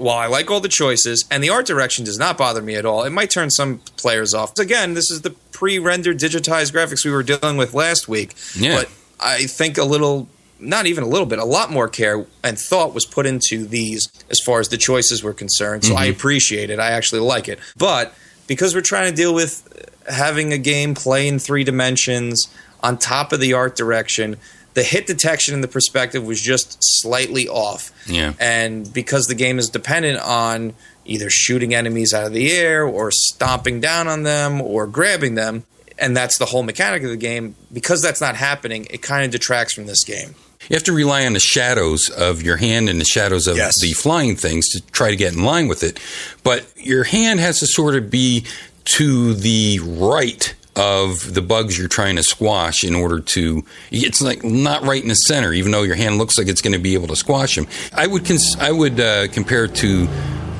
while 0.00 0.16
I 0.16 0.26
like 0.26 0.50
all 0.50 0.60
the 0.60 0.68
choices 0.68 1.26
and 1.30 1.44
the 1.44 1.50
art 1.50 1.66
direction 1.66 2.04
does 2.04 2.18
not 2.18 2.38
bother 2.38 2.62
me 2.62 2.74
at 2.74 2.86
all, 2.86 3.04
it 3.04 3.10
might 3.10 3.30
turn 3.30 3.50
some 3.50 3.80
players 3.96 4.32
off. 4.32 4.58
Again, 4.58 4.94
this 4.94 5.10
is 5.10 5.20
the 5.20 5.30
pre-rendered 5.30 6.18
digitized 6.18 6.72
graphics 6.72 7.04
we 7.04 7.10
were 7.10 7.22
dealing 7.22 7.58
with 7.58 7.74
last 7.74 8.08
week. 8.08 8.34
Yeah. 8.56 8.76
But 8.76 8.90
I 9.20 9.44
think 9.44 9.76
a 9.76 9.84
little 9.84 10.28
not 10.60 10.86
even 10.86 11.04
a 11.04 11.06
little 11.06 11.26
bit, 11.26 11.38
a 11.38 11.44
lot 11.44 11.70
more 11.70 11.88
care 11.88 12.26
and 12.44 12.58
thought 12.58 12.94
was 12.94 13.06
put 13.06 13.26
into 13.26 13.66
these 13.66 14.08
as 14.30 14.40
far 14.40 14.60
as 14.60 14.68
the 14.68 14.76
choices 14.76 15.22
were 15.22 15.32
concerned. 15.32 15.84
So 15.84 15.96
I 15.96 16.06
mm-hmm. 16.06 16.16
appreciate 16.16 16.70
it. 16.70 16.78
I 16.78 16.90
actually 16.90 17.22
like 17.22 17.48
it. 17.48 17.58
But 17.76 18.14
because 18.46 18.74
we're 18.74 18.80
trying 18.80 19.10
to 19.10 19.16
deal 19.16 19.34
with 19.34 19.66
having 20.08 20.52
a 20.52 20.58
game 20.58 20.94
play 20.94 21.28
in 21.28 21.38
three 21.38 21.64
dimensions 21.64 22.52
on 22.82 22.98
top 22.98 23.32
of 23.32 23.40
the 23.40 23.52
art 23.52 23.76
direction, 23.76 24.36
the 24.74 24.82
hit 24.82 25.06
detection 25.06 25.54
and 25.54 25.64
the 25.64 25.68
perspective 25.68 26.24
was 26.24 26.40
just 26.40 26.78
slightly 26.80 27.48
off. 27.48 27.90
Yeah. 28.06 28.34
And 28.38 28.92
because 28.92 29.26
the 29.26 29.34
game 29.34 29.58
is 29.58 29.68
dependent 29.68 30.20
on 30.20 30.74
either 31.04 31.30
shooting 31.30 31.74
enemies 31.74 32.14
out 32.14 32.26
of 32.26 32.32
the 32.32 32.52
air 32.52 32.84
or 32.84 33.10
stomping 33.10 33.80
down 33.80 34.06
on 34.06 34.22
them 34.22 34.60
or 34.60 34.86
grabbing 34.86 35.34
them, 35.34 35.64
and 35.98 36.16
that's 36.16 36.38
the 36.38 36.46
whole 36.46 36.62
mechanic 36.62 37.02
of 37.02 37.10
the 37.10 37.16
game, 37.16 37.54
because 37.72 38.00
that's 38.00 38.20
not 38.20 38.36
happening, 38.36 38.86
it 38.90 39.02
kind 39.02 39.24
of 39.24 39.30
detracts 39.30 39.74
from 39.74 39.86
this 39.86 40.04
game. 40.04 40.34
You 40.70 40.76
have 40.76 40.84
to 40.84 40.92
rely 40.92 41.26
on 41.26 41.32
the 41.32 41.40
shadows 41.40 42.08
of 42.08 42.42
your 42.42 42.56
hand 42.56 42.88
and 42.88 43.00
the 43.00 43.04
shadows 43.04 43.46
of 43.48 43.56
Yes. 43.56 43.80
the 43.80 43.92
flying 43.92 44.36
things 44.36 44.68
to 44.68 44.80
try 44.92 45.10
to 45.10 45.16
get 45.16 45.32
in 45.34 45.42
line 45.44 45.66
with 45.66 45.82
it. 45.82 45.98
But 46.44 46.64
your 46.76 47.02
hand 47.04 47.40
has 47.40 47.58
to 47.58 47.66
sort 47.66 47.96
of 47.96 48.08
be 48.08 48.44
to 48.84 49.34
the 49.34 49.80
right 49.82 50.54
of 50.76 51.34
the 51.34 51.42
bugs 51.42 51.76
you're 51.76 51.88
trying 51.88 52.14
to 52.16 52.22
squash 52.22 52.84
in 52.84 52.94
order 52.94 53.18
to 53.20 53.64
it's 53.90 54.22
like 54.22 54.44
not 54.44 54.82
right 54.84 55.02
in 55.02 55.08
the 55.08 55.14
center 55.16 55.52
even 55.52 55.72
though 55.72 55.82
your 55.82 55.96
hand 55.96 56.16
looks 56.16 56.38
like 56.38 56.46
it's 56.46 56.62
going 56.62 56.72
to 56.72 56.78
be 56.78 56.94
able 56.94 57.08
to 57.08 57.16
squash 57.16 57.56
them 57.56 57.66
i 57.92 58.06
would 58.06 58.24
cons- 58.24 58.56
i 58.60 58.70
would 58.70 58.98
uh, 59.00 59.26
compare 59.28 59.64
it 59.64 59.74
to 59.74 60.08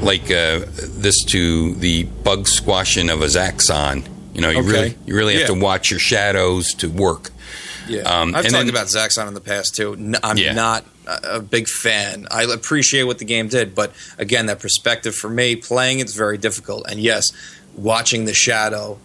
like 0.02 0.24
uh, 0.24 0.60
this 0.98 1.24
to 1.24 1.74
the 1.76 2.02
bug 2.24 2.48
squashing 2.48 3.08
of 3.08 3.22
a 3.22 3.26
zaxxon 3.26 4.04
you 4.34 4.40
know 4.40 4.50
you 4.50 4.58
Okay. 4.58 4.68
really 4.68 4.96
you 5.06 5.14
really 5.14 5.36
have 5.38 5.46
to 5.46 5.54
watch 5.54 5.90
your 5.92 6.00
shadows 6.00 6.74
to 6.74 6.88
work 6.90 7.30
Yeah, 7.90 8.02
Um, 8.02 8.34
I've 8.34 8.44
and 8.44 8.54
talked 8.54 8.66
then- 8.66 8.70
about 8.70 8.86
Zaxxon 8.86 9.28
in 9.28 9.34
the 9.34 9.40
past 9.40 9.74
too. 9.74 10.14
I'm 10.22 10.36
Yeah. 10.38 10.52
not 10.54 10.84
a 11.06 11.36
a 11.36 11.40
big 11.40 11.66
fan. 11.68 12.28
I 12.30 12.44
appreciate 12.44 13.02
what 13.02 13.18
the 13.18 13.24
game 13.24 13.48
did, 13.48 13.74
but 13.74 13.92
again, 14.16 14.46
that 14.46 14.60
perspective 14.60 15.14
for 15.14 15.28
me 15.28 15.56
playing 15.56 15.98
it's 15.98 16.14
very 16.14 16.38
difficult. 16.38 16.84
And 16.88 17.00
yes, 17.00 17.32
watching 17.74 18.26
the 18.26 18.34
shadow 18.34 18.98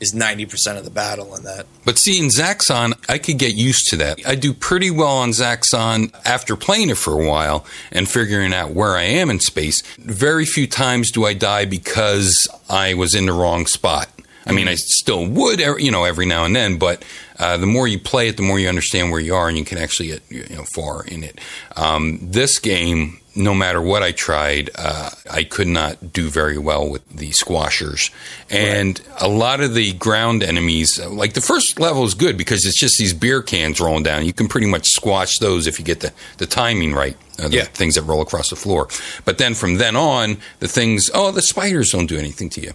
is 0.00 0.12
90% 0.12 0.76
of 0.78 0.84
the 0.84 0.90
battle 0.90 1.34
in 1.36 1.44
that. 1.44 1.66
But 1.84 1.96
seeing 1.98 2.28
Zaxxon, 2.28 2.94
I 3.08 3.18
could 3.18 3.38
get 3.38 3.54
used 3.54 3.86
to 3.90 3.96
that. 3.98 4.18
I 4.26 4.34
do 4.34 4.52
pretty 4.52 4.90
well 4.90 5.16
on 5.18 5.30
Zaxxon 5.30 6.12
after 6.24 6.56
playing 6.56 6.90
it 6.90 6.98
for 6.98 7.12
a 7.12 7.24
while 7.24 7.64
and 7.92 8.08
figuring 8.10 8.52
out 8.52 8.72
where 8.72 8.96
I 8.96 9.04
am 9.04 9.30
in 9.30 9.38
space. 9.38 9.82
Very 9.98 10.44
few 10.46 10.66
times 10.66 11.12
do 11.12 11.24
I 11.24 11.34
die 11.34 11.64
because 11.66 12.48
I 12.68 12.94
was 12.94 13.14
in 13.14 13.26
the 13.26 13.32
wrong 13.32 13.66
spot. 13.66 14.08
I 14.46 14.52
mean, 14.52 14.68
I 14.68 14.74
still 14.74 15.26
would, 15.26 15.60
you 15.60 15.90
know, 15.90 16.04
every 16.04 16.26
now 16.26 16.44
and 16.44 16.54
then, 16.54 16.78
but 16.78 17.04
uh, 17.38 17.56
the 17.56 17.66
more 17.66 17.88
you 17.88 17.98
play 17.98 18.28
it, 18.28 18.36
the 18.36 18.42
more 18.42 18.58
you 18.58 18.68
understand 18.68 19.10
where 19.10 19.20
you 19.20 19.34
are, 19.34 19.48
and 19.48 19.56
you 19.58 19.64
can 19.64 19.78
actually 19.78 20.08
get 20.08 20.22
you 20.28 20.46
know 20.56 20.64
far 20.64 21.04
in 21.04 21.24
it. 21.24 21.40
Um, 21.76 22.18
this 22.22 22.58
game, 22.58 23.18
no 23.34 23.54
matter 23.54 23.80
what 23.82 24.02
I 24.04 24.12
tried, 24.12 24.70
uh, 24.76 25.10
I 25.30 25.42
could 25.44 25.66
not 25.66 26.12
do 26.12 26.28
very 26.28 26.58
well 26.58 26.88
with 26.88 27.08
the 27.08 27.32
squashers, 27.32 28.10
and 28.50 29.00
a 29.18 29.26
lot 29.28 29.60
of 29.60 29.74
the 29.74 29.94
ground 29.94 30.42
enemies, 30.44 31.00
uh, 31.00 31.08
like 31.10 31.32
the 31.32 31.40
first 31.40 31.80
level, 31.80 32.04
is 32.04 32.14
good 32.14 32.36
because 32.38 32.66
it's 32.66 32.78
just 32.78 32.98
these 32.98 33.14
beer 33.14 33.42
cans 33.42 33.80
rolling 33.80 34.04
down. 34.04 34.24
You 34.26 34.32
can 34.32 34.46
pretty 34.46 34.68
much 34.68 34.90
squash 34.90 35.38
those 35.38 35.66
if 35.66 35.78
you 35.78 35.84
get 35.84 36.00
the 36.00 36.12
the 36.38 36.46
timing 36.46 36.92
right. 36.94 37.16
Uh, 37.36 37.48
the 37.48 37.56
Yeah. 37.56 37.64
things 37.64 37.96
that 37.96 38.02
roll 38.02 38.22
across 38.22 38.50
the 38.50 38.56
floor. 38.56 38.86
But 39.24 39.38
then 39.38 39.54
from 39.54 39.78
then 39.78 39.96
on, 39.96 40.36
the 40.60 40.68
things, 40.68 41.10
oh, 41.12 41.32
the 41.32 41.42
spiders 41.42 41.90
don't 41.90 42.06
do 42.06 42.16
anything 42.16 42.48
to 42.50 42.60
you. 42.60 42.74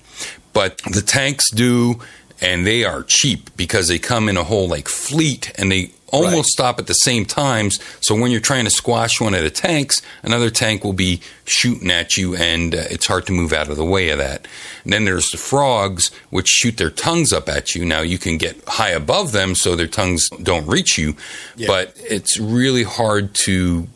But 0.53 0.77
the 0.91 1.01
tanks 1.01 1.49
do, 1.51 1.99
and 2.41 2.65
they 2.65 2.83
are 2.83 3.03
cheap 3.03 3.49
because 3.57 3.87
they 3.87 3.99
come 3.99 4.29
in 4.29 4.37
a 4.37 4.43
whole 4.43 4.67
like 4.67 4.87
fleet 4.87 5.51
and 5.57 5.71
they 5.71 5.91
almost 6.11 6.35
Right. 6.35 6.45
stop 6.45 6.79
at 6.79 6.87
the 6.87 6.93
same 6.95 7.23
times. 7.23 7.79
So 8.01 8.15
when 8.15 8.31
you're 8.31 8.39
trying 8.41 8.65
to 8.65 8.71
squash 8.71 9.21
one 9.21 9.35
of 9.35 9.43
the 9.43 9.51
tanks, 9.51 10.01
another 10.23 10.49
tank 10.49 10.83
will 10.83 10.93
be 10.93 11.21
shooting 11.45 11.91
at 11.91 12.17
you, 12.17 12.35
and 12.35 12.73
uh, 12.73 12.79
it's 12.89 13.05
hard 13.05 13.27
to 13.27 13.31
move 13.31 13.53
out 13.53 13.69
of 13.69 13.77
the 13.77 13.85
way 13.85 14.09
of 14.09 14.17
that. 14.17 14.47
And 14.83 14.91
then 14.91 15.05
there's 15.05 15.29
the 15.29 15.37
frogs, 15.37 16.09
which 16.31 16.47
shoot 16.47 16.77
their 16.77 16.89
tongues 16.89 17.31
up 17.31 17.47
at 17.47 17.75
you. 17.75 17.85
Now 17.85 18.01
you 18.01 18.17
can 18.17 18.37
get 18.39 18.57
high 18.67 18.89
above 18.89 19.33
them 19.33 19.53
so 19.53 19.75
their 19.75 19.85
tongues 19.85 20.27
don't 20.41 20.65
reach 20.65 20.97
you, 20.97 21.15
Yeah. 21.57 21.67
but 21.67 21.93
it's 22.09 22.39
really 22.39 22.83
hard 22.83 23.35
to 23.45 23.87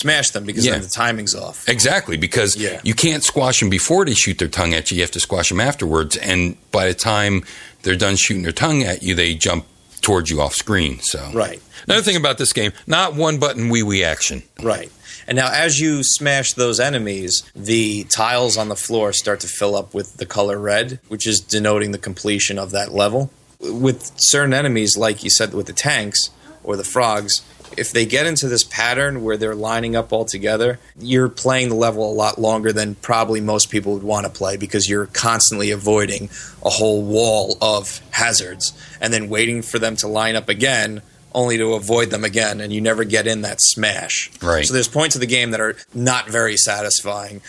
Smash 0.00 0.30
them 0.30 0.44
because 0.44 0.64
Yeah. 0.64 0.72
then 0.72 0.82
the 0.82 0.88
timing's 0.88 1.34
off. 1.34 1.68
Exactly, 1.68 2.16
because 2.16 2.56
Yeah. 2.56 2.80
you 2.84 2.94
can't 2.94 3.24
squash 3.24 3.60
them 3.60 3.68
before 3.70 4.04
they 4.04 4.14
shoot 4.14 4.38
their 4.38 4.48
tongue 4.48 4.74
at 4.74 4.90
you. 4.90 4.96
You 4.96 5.02
have 5.02 5.10
to 5.12 5.20
squash 5.20 5.48
them 5.48 5.60
afterwards. 5.60 6.16
And 6.16 6.56
by 6.70 6.86
the 6.86 6.94
time 6.94 7.44
they're 7.82 7.96
done 7.96 8.16
shooting 8.16 8.42
their 8.42 8.52
tongue 8.52 8.82
at 8.82 9.02
you, 9.02 9.14
they 9.14 9.34
jump 9.34 9.66
towards 10.00 10.30
you 10.30 10.40
off 10.40 10.54
screen. 10.54 11.00
So, 11.02 11.30
Right. 11.34 11.60
Another 11.86 12.02
thing 12.02 12.16
about 12.16 12.38
this 12.38 12.52
game, 12.52 12.72
not 12.86 13.14
one 13.14 13.38
button 13.38 13.70
wee 13.70 13.82
wee 13.82 14.04
action. 14.04 14.42
Right. 14.62 14.90
And 15.26 15.36
now, 15.36 15.50
as 15.52 15.78
you 15.80 16.02
smash 16.02 16.52
those 16.54 16.78
enemies, 16.80 17.42
the 17.54 18.04
tiles 18.04 18.56
on 18.56 18.68
the 18.68 18.76
floor 18.76 19.12
start 19.12 19.40
to 19.40 19.46
fill 19.48 19.74
up 19.76 19.92
with 19.94 20.16
the 20.16 20.24
color 20.26 20.58
red, 20.58 21.00
which 21.08 21.26
is 21.26 21.40
denoting 21.40 21.92
the 21.92 21.98
completion 21.98 22.58
of 22.58 22.70
that 22.70 22.94
level. 22.94 23.30
With 23.60 24.12
certain 24.16 24.54
enemies, 24.54 24.96
like 24.96 25.24
you 25.24 25.30
said 25.30 25.52
with 25.52 25.66
the 25.66 25.72
tanks 25.72 26.30
or 26.64 26.76
the 26.76 26.84
frogs, 26.84 27.42
if 27.76 27.92
they 27.92 28.06
get 28.06 28.26
into 28.26 28.48
this 28.48 28.64
pattern 28.64 29.22
where 29.22 29.36
they're 29.36 29.54
lining 29.54 29.96
up 29.96 30.12
all 30.12 30.24
together, 30.24 30.78
you're 30.98 31.28
playing 31.28 31.68
the 31.68 31.74
level 31.74 32.10
a 32.10 32.14
lot 32.14 32.38
longer 32.38 32.72
than 32.72 32.94
probably 32.96 33.40
most 33.40 33.70
people 33.70 33.94
would 33.94 34.02
want 34.02 34.26
to 34.26 34.32
play 34.32 34.56
because 34.56 34.88
you're 34.88 35.06
constantly 35.06 35.70
avoiding 35.70 36.28
a 36.64 36.70
whole 36.70 37.02
wall 37.02 37.56
of 37.60 38.00
hazards 38.10 38.72
and 39.00 39.12
then 39.12 39.28
waiting 39.28 39.62
for 39.62 39.78
them 39.78 39.96
to 39.96 40.08
line 40.08 40.36
up 40.36 40.48
again 40.48 41.02
only 41.34 41.58
to 41.58 41.74
avoid 41.74 42.10
them 42.10 42.24
again 42.24 42.60
and 42.60 42.72
you 42.72 42.80
never 42.80 43.04
get 43.04 43.26
in 43.26 43.42
that 43.42 43.60
smash. 43.60 44.30
Right. 44.42 44.66
So 44.66 44.74
there's 44.74 44.88
points 44.88 45.14
of 45.14 45.20
the 45.20 45.26
game 45.26 45.50
that 45.50 45.60
are 45.60 45.76
not 45.94 46.28
very 46.28 46.56
satisfying. 46.56 47.42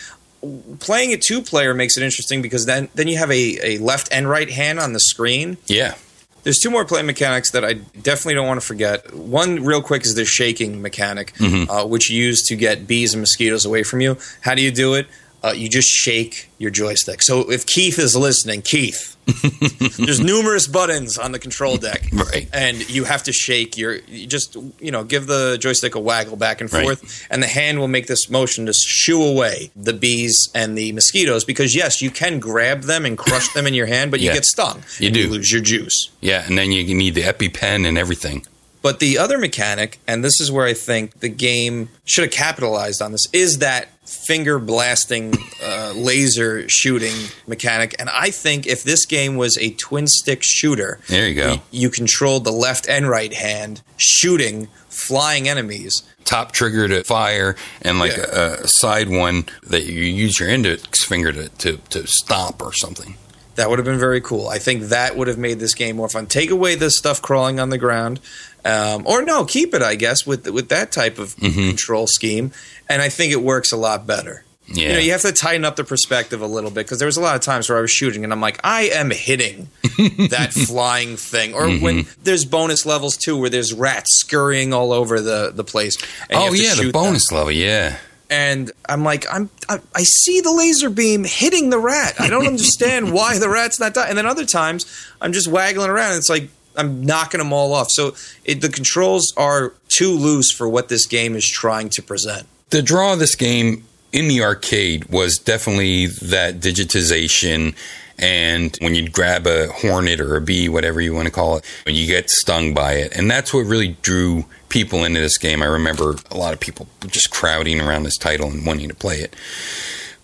Playing 0.78 1.12
a 1.12 1.16
two 1.16 1.42
player 1.42 1.74
makes 1.74 1.96
it 1.96 2.02
interesting 2.02 2.40
because 2.40 2.66
then 2.66 2.88
then 2.94 3.08
you 3.08 3.18
have 3.18 3.30
a, 3.30 3.74
a 3.74 3.78
left 3.78 4.08
and 4.10 4.28
right 4.28 4.48
hand 4.48 4.80
on 4.80 4.92
the 4.92 5.00
screen. 5.00 5.58
Yeah. 5.66 5.94
There's 6.42 6.58
two 6.58 6.70
more 6.70 6.84
play 6.84 7.02
mechanics 7.02 7.50
that 7.50 7.64
I 7.64 7.74
definitely 7.74 8.34
don't 8.34 8.46
want 8.46 8.60
to 8.60 8.66
forget. 8.66 9.14
One, 9.14 9.62
real 9.64 9.82
quick, 9.82 10.04
is 10.04 10.14
the 10.14 10.24
shaking 10.24 10.80
mechanic, 10.82 11.34
uh, 11.40 11.86
which 11.86 12.10
you 12.10 12.22
use 12.22 12.42
to 12.48 12.56
get 12.56 12.86
bees 12.86 13.12
and 13.14 13.20
mosquitoes 13.20 13.64
away 13.64 13.82
from 13.82 14.00
you. 14.00 14.16
How 14.40 14.54
do 14.54 14.62
you 14.62 14.70
do 14.70 14.94
it? 14.94 15.06
Uh, 15.42 15.52
you 15.52 15.68
just 15.68 15.88
shake 15.88 16.50
your 16.58 16.70
joystick. 16.70 17.22
So 17.22 17.50
if 17.50 17.64
Keith 17.66 17.98
is 17.98 18.14
listening, 18.14 18.62
Keith, 18.62 19.16
there's 19.98 20.20
numerous 20.20 20.66
buttons 20.66 21.18
on 21.18 21.32
the 21.32 21.38
control 21.38 21.76
deck, 21.76 22.08
Right. 22.12 22.48
and 22.52 22.88
you 22.90 23.04
have 23.04 23.22
to 23.24 23.32
shake 23.32 23.76
your. 23.78 23.96
You 24.06 24.26
just 24.26 24.56
you 24.80 24.90
know 24.90 25.04
give 25.04 25.26
the 25.26 25.58
joystick 25.60 25.94
a 25.94 26.00
waggle 26.00 26.36
back 26.36 26.60
and 26.60 26.72
Right. 26.72 26.84
forth, 26.84 27.26
and 27.30 27.42
the 27.42 27.46
hand 27.46 27.78
will 27.78 27.88
make 27.88 28.06
this 28.06 28.28
motion 28.30 28.66
to 28.66 28.72
shoo 28.72 29.22
away 29.22 29.70
the 29.76 29.92
bees 29.92 30.48
and 30.54 30.76
the 30.76 30.92
mosquitoes. 30.92 31.44
Because 31.44 31.74
yes, 31.74 32.00
you 32.02 32.10
can 32.10 32.38
grab 32.40 32.82
them 32.82 33.04
and 33.04 33.16
crush 33.16 33.52
them 33.52 33.66
in 33.66 33.74
your 33.74 33.86
hand, 33.86 34.10
but 34.10 34.20
you 34.20 34.26
Yeah. 34.28 34.34
get 34.34 34.44
stung. 34.44 34.82
You 34.98 35.10
do. 35.10 35.20
You 35.20 35.28
lose 35.28 35.52
your 35.52 35.60
juice. 35.62 36.10
Yeah. 36.20 36.44
And 36.46 36.56
then 36.58 36.72
you 36.72 36.94
need 36.94 37.14
the 37.14 37.22
EpiPen 37.22 37.86
and 37.86 37.96
everything. 37.98 38.46
But 38.82 38.98
the 38.98 39.18
other 39.18 39.36
mechanic, 39.36 39.98
and 40.06 40.24
this 40.24 40.40
is 40.40 40.50
where 40.50 40.64
I 40.66 40.72
think 40.72 41.20
the 41.20 41.28
game 41.28 41.90
should 42.06 42.24
have 42.24 42.32
capitalized 42.32 43.02
on 43.02 43.12
this, 43.12 43.26
is 43.30 43.58
that 43.58 43.88
finger 44.10 44.58
blasting 44.58 45.32
uh, 45.62 45.92
laser 45.94 46.68
shooting 46.68 47.14
mechanic. 47.46 47.94
And 47.98 48.10
I 48.10 48.30
think 48.30 48.66
if 48.66 48.82
this 48.82 49.06
game 49.06 49.36
was 49.36 49.56
a 49.58 49.70
twin 49.74 50.06
stick 50.08 50.42
shooter, 50.42 50.98
There 51.08 51.28
you 51.28 51.34
go. 51.34 51.48
y- 51.50 51.62
you 51.70 51.90
controlled 51.90 52.44
the 52.44 52.50
left 52.52 52.88
and 52.88 53.08
right 53.08 53.32
hand 53.32 53.82
shooting 53.96 54.68
flying 54.88 55.48
enemies. 55.48 56.02
Top 56.24 56.52
trigger 56.52 56.88
to 56.88 57.04
fire 57.04 57.56
and 57.82 57.98
like 57.98 58.16
Yeah. 58.16 58.26
a, 58.32 58.52
a 58.64 58.68
side 58.68 59.08
one 59.08 59.46
that 59.66 59.84
you 59.84 60.02
use 60.02 60.40
your 60.40 60.48
index 60.48 61.04
finger 61.04 61.32
to, 61.32 61.48
to, 61.48 61.76
to 61.90 62.06
stomp 62.06 62.60
or 62.62 62.72
something. 62.72 63.14
That 63.60 63.68
would 63.68 63.78
have 63.78 63.84
been 63.84 63.98
very 63.98 64.22
cool. 64.22 64.48
I 64.48 64.58
think 64.58 64.84
that 64.84 65.16
would 65.18 65.28
have 65.28 65.36
made 65.36 65.58
this 65.60 65.74
game 65.74 65.96
more 65.96 66.08
fun. 66.08 66.24
Take 66.26 66.50
away 66.50 66.76
the 66.76 66.90
stuff 66.90 67.20
crawling 67.20 67.60
on 67.60 67.68
the 67.68 67.76
ground, 67.76 68.18
um, 68.64 69.06
or 69.06 69.20
no, 69.22 69.44
keep 69.44 69.74
it. 69.74 69.82
I 69.82 69.96
guess 69.96 70.26
with 70.26 70.48
with 70.48 70.70
that 70.70 70.92
type 70.92 71.18
of 71.18 71.36
Mm-hmm. 71.36 71.68
control 71.68 72.06
scheme, 72.06 72.52
and 72.88 73.02
I 73.02 73.10
think 73.10 73.32
it 73.32 73.42
works 73.42 73.70
a 73.70 73.76
lot 73.76 74.06
better. 74.06 74.44
Yeah. 74.72 74.86
You 74.86 74.92
know, 74.94 74.98
you 75.00 75.10
have 75.12 75.22
to 75.22 75.32
tighten 75.32 75.64
up 75.64 75.74
the 75.76 75.82
perspective 75.84 76.40
a 76.42 76.46
little 76.46 76.70
bit 76.70 76.86
because 76.86 76.98
there 77.00 77.06
was 77.06 77.16
a 77.16 77.20
lot 77.20 77.34
of 77.34 77.40
times 77.42 77.68
where 77.68 77.76
I 77.76 77.80
was 77.80 77.90
shooting 77.90 78.22
and 78.22 78.32
I'm 78.32 78.40
like, 78.40 78.60
I 78.62 78.82
am 78.94 79.10
hitting 79.10 79.68
that 80.30 80.52
flying 80.52 81.16
thing. 81.16 81.54
Or 81.54 81.62
Mm-hmm. 81.66 81.84
when 81.84 82.06
there's 82.22 82.44
bonus 82.44 82.86
levels 82.86 83.16
too, 83.16 83.36
where 83.36 83.50
there's 83.50 83.72
rats 83.74 84.14
scurrying 84.20 84.72
all 84.72 84.92
over 84.92 85.20
the 85.20 85.50
the 85.52 85.64
place. 85.64 85.98
oh, 86.32 86.52
yeah. 86.54 86.70
The 86.70 86.76
shoot 86.76 86.82
them 86.82 86.92
bonus 86.92 87.32
level. 87.32 87.50
Yeah. 87.50 87.98
And 88.30 88.70
I'm 88.88 89.02
like, 89.02 89.26
I'm, 89.30 89.50
I, 89.68 89.80
I 89.94 90.04
see 90.04 90.40
the 90.40 90.52
laser 90.52 90.88
beam 90.88 91.24
hitting 91.24 91.70
the 91.70 91.78
rat. 91.78 92.14
I 92.20 92.30
don't 92.30 92.46
understand 92.54 93.12
why 93.12 93.38
the 93.38 93.48
rat's 93.48 93.80
not 93.80 93.92
dying. 93.92 94.10
And 94.10 94.18
then 94.18 94.26
other 94.26 94.46
times, 94.46 94.86
I'm 95.20 95.32
just 95.32 95.48
waggling 95.48 95.90
around. 95.90 96.16
It's 96.16 96.30
like 96.30 96.48
I'm 96.76 97.04
knocking 97.04 97.38
them 97.38 97.52
all 97.52 97.74
off. 97.74 97.90
So 97.90 98.14
it, 98.44 98.60
the 98.60 98.68
controls 98.68 99.34
are 99.36 99.74
too 99.88 100.12
loose 100.12 100.50
for 100.52 100.68
what 100.68 100.88
this 100.88 101.06
game 101.06 101.34
is 101.34 101.46
trying 101.46 101.88
to 101.90 102.02
present. 102.02 102.46
the 102.70 102.82
draw 102.82 103.14
of 103.14 103.18
this 103.18 103.34
game 103.34 103.84
in 104.12 104.28
the 104.28 104.42
arcade 104.42 105.06
was 105.06 105.38
definitely 105.38 106.06
that 106.06 106.60
digitization 106.60 107.74
and 108.20 108.76
when 108.80 108.94
you 108.94 109.08
grab 109.08 109.46
a 109.46 109.68
hornet 109.68 110.20
or 110.20 110.36
a 110.36 110.40
bee 110.40 110.68
whatever 110.68 111.00
you 111.00 111.14
want 111.14 111.26
to 111.26 111.32
call 111.32 111.56
it 111.56 111.64
when 111.86 111.94
you 111.94 112.06
get 112.06 112.30
stung 112.30 112.74
by 112.74 112.92
it. 112.92 113.16
And 113.16 113.30
that's 113.30 113.52
what 113.52 113.66
really 113.66 113.96
drew 114.02 114.44
people 114.68 115.04
into 115.04 115.20
this 115.20 115.38
game. 115.38 115.62
I 115.62 115.66
remember 115.66 116.16
a 116.30 116.36
lot 116.36 116.52
of 116.52 116.60
people 116.60 116.86
just 117.06 117.30
crowding 117.30 117.80
around 117.80 118.04
this 118.04 118.16
title 118.16 118.48
and 118.48 118.64
wanting 118.64 118.88
to 118.88 118.94
play 118.94 119.16
it. 119.16 119.34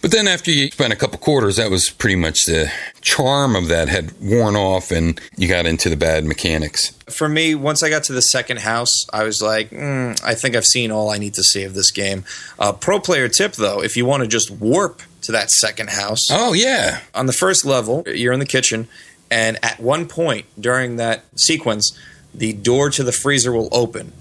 But 0.02 0.12
then 0.12 0.28
after 0.28 0.50
you 0.50 0.70
spent 0.70 0.92
a 0.92 0.96
couple 0.96 1.18
quarters 1.18 1.56
that 1.56 1.70
was 1.70 1.88
pretty 1.88 2.16
much 2.16 2.44
the 2.44 2.70
charm 3.00 3.56
of 3.56 3.68
that 3.68 3.88
had 3.88 4.12
worn 4.20 4.54
off 4.54 4.92
and 4.92 5.20
you 5.36 5.48
got 5.48 5.66
into 5.66 5.88
the 5.88 5.96
bad 5.96 6.24
mechanics. 6.24 6.92
For 7.08 7.28
me, 7.28 7.54
once 7.54 7.82
I 7.82 7.88
got 7.88 8.04
to 8.04 8.12
the 8.12 8.22
second 8.22 8.60
house, 8.60 9.06
I 9.12 9.24
was 9.24 9.40
like, 9.42 9.70
mm, 9.70 10.22
I 10.22 10.34
think 10.34 10.54
I've 10.54 10.66
seen 10.66 10.92
all 10.92 11.10
I 11.10 11.18
need 11.18 11.34
to 11.34 11.42
see 11.42 11.64
of 11.64 11.74
this 11.74 11.90
game. 11.90 12.24
Uh, 12.58 12.72
pro 12.72 13.00
player 13.00 13.28
tip, 13.28 13.54
though, 13.54 13.82
if 13.82 13.96
you 13.96 14.04
want 14.04 14.22
to 14.22 14.28
just 14.28 14.50
warp 14.50 15.02
to 15.26 15.32
that 15.32 15.50
second 15.50 15.90
house, 15.90 16.28
oh 16.30 16.52
yeah 16.52 17.00
on 17.14 17.26
the 17.26 17.32
first 17.32 17.64
level, 17.64 18.02
you're 18.06 18.32
in 18.32 18.40
the 18.40 18.46
kitchen, 18.46 18.88
and 19.30 19.58
at 19.62 19.78
one 19.78 20.06
point 20.06 20.46
during 20.60 20.96
that 20.96 21.24
sequence, 21.38 21.96
the 22.34 22.52
door 22.52 22.90
to 22.90 23.02
the 23.02 23.12
freezer 23.12 23.52
will 23.52 23.68
open. 23.72 24.12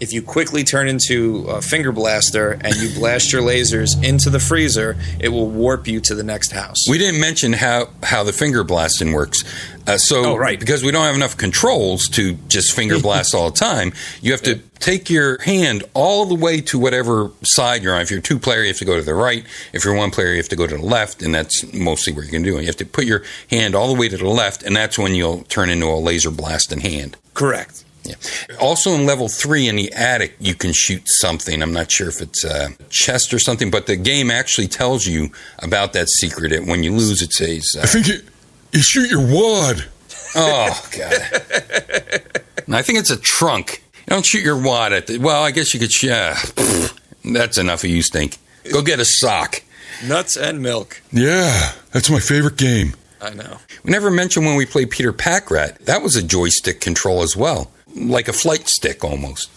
If 0.00 0.12
you 0.12 0.22
quickly 0.22 0.62
turn 0.62 0.88
into 0.88 1.46
a 1.48 1.60
finger 1.60 1.90
blaster 1.92 2.52
and 2.52 2.74
you 2.76 2.94
blast 2.98 3.32
your 3.32 3.42
lasers 3.42 4.02
into 4.02 4.30
the 4.30 4.38
freezer, 4.38 4.96
it 5.18 5.28
will 5.30 5.48
warp 5.48 5.88
you 5.88 6.00
to 6.02 6.14
the 6.14 6.22
next 6.22 6.52
house. 6.52 6.88
We 6.88 6.98
didn't 6.98 7.20
mention 7.20 7.52
how, 7.52 7.88
how 8.02 8.22
the 8.22 8.32
finger 8.32 8.62
blasting 8.62 9.12
works. 9.12 9.42
Uh, 9.88 9.96
so, 9.96 10.24
Oh, 10.24 10.36
right. 10.36 10.60
because 10.60 10.84
we 10.84 10.92
don't 10.92 11.04
have 11.04 11.14
enough 11.16 11.36
controls 11.36 12.08
to 12.10 12.34
just 12.48 12.76
finger 12.76 12.98
blast 13.02 13.34
all 13.34 13.50
the 13.50 13.56
time, 13.56 13.92
you 14.20 14.30
have 14.32 14.42
to 14.42 14.56
take 14.78 15.10
your 15.10 15.40
hand 15.42 15.82
all 15.94 16.26
the 16.26 16.34
way 16.34 16.60
to 16.60 16.78
whatever 16.78 17.30
side 17.42 17.82
you're 17.82 17.94
on. 17.94 18.02
If 18.02 18.10
you're 18.10 18.20
two 18.20 18.38
player, 18.38 18.60
you 18.62 18.68
have 18.68 18.76
to 18.78 18.84
go 18.84 18.96
to 18.96 19.02
the 19.02 19.14
right. 19.14 19.44
If 19.72 19.84
you're 19.84 19.94
one 19.94 20.10
player, 20.12 20.30
you 20.30 20.36
have 20.36 20.48
to 20.50 20.56
go 20.56 20.66
to 20.68 20.76
the 20.76 20.82
left, 20.82 21.22
and 21.22 21.34
that's 21.34 21.72
mostly 21.72 22.12
what 22.12 22.24
you 22.26 22.30
can 22.30 22.42
do. 22.42 22.60
You 22.60 22.66
have 22.66 22.76
to 22.76 22.86
put 22.86 23.04
your 23.06 23.22
hand 23.50 23.74
all 23.74 23.92
the 23.92 23.98
way 23.98 24.08
to 24.08 24.16
the 24.16 24.28
left, 24.28 24.62
and 24.62 24.76
that's 24.76 24.96
when 24.98 25.14
you'll 25.16 25.42
turn 25.44 25.70
into 25.70 25.86
a 25.86 25.98
laser 25.98 26.30
blasting 26.30 26.80
hand. 26.80 27.16
Correct. 27.34 27.84
Yeah. 28.08 28.56
Also, 28.60 28.92
in 28.92 29.06
level 29.06 29.28
three 29.28 29.68
in 29.68 29.76
the 29.76 29.92
attic, 29.92 30.34
you 30.40 30.54
can 30.54 30.72
shoot 30.72 31.08
something. 31.08 31.62
I'm 31.62 31.72
not 31.72 31.90
sure 31.90 32.08
if 32.08 32.20
it's 32.20 32.44
a 32.44 32.70
chest 32.90 33.34
or 33.34 33.38
something, 33.38 33.70
but 33.70 33.86
the 33.86 33.96
game 33.96 34.30
actually 34.30 34.68
tells 34.68 35.06
you 35.06 35.30
about 35.60 35.92
that 35.92 36.08
secret. 36.08 36.52
And 36.52 36.66
when 36.66 36.82
you 36.82 36.92
lose, 36.92 37.22
it 37.22 37.32
says, 37.32 37.76
uh, 37.76 37.82
I 37.82 37.86
think 37.86 38.08
you, 38.08 38.20
you 38.72 38.80
shoot 38.80 39.10
your 39.10 39.20
wad. 39.20 39.84
Oh 40.34 40.88
god. 40.96 42.22
And 42.66 42.76
I 42.76 42.82
think 42.82 42.98
it's 42.98 43.10
a 43.10 43.16
trunk. 43.16 43.82
You 44.00 44.10
don't 44.10 44.26
shoot 44.26 44.42
your 44.42 44.60
wad 44.60 44.92
at 44.92 45.06
the. 45.06 45.18
Well, 45.18 45.42
I 45.42 45.50
guess 45.50 45.72
you 45.74 45.80
could. 45.80 46.02
Yeah, 46.02 46.34
pfft, 46.34 46.98
that's 47.24 47.58
enough 47.58 47.84
of 47.84 47.90
you 47.90 48.02
stink. 48.02 48.38
Go 48.72 48.82
get 48.82 49.00
a 49.00 49.04
sock. 49.04 49.62
Nuts 50.06 50.36
and 50.36 50.62
milk. 50.62 51.02
Yeah, 51.10 51.72
that's 51.92 52.08
my 52.10 52.20
favorite 52.20 52.56
game. 52.56 52.94
I 53.20 53.30
know. 53.34 53.58
We 53.82 53.90
never 53.90 54.10
mentioned 54.10 54.46
when 54.46 54.54
we 54.54 54.64
played 54.64 54.90
Peter 54.90 55.12
Packrat. 55.12 55.78
That 55.86 56.02
was 56.02 56.14
a 56.14 56.22
joystick 56.22 56.80
control 56.80 57.22
as 57.22 57.36
well, 57.36 57.70
like 57.94 58.28
a 58.28 58.32
flight 58.32 58.68
stick 58.68 59.04
almost. 59.04 59.50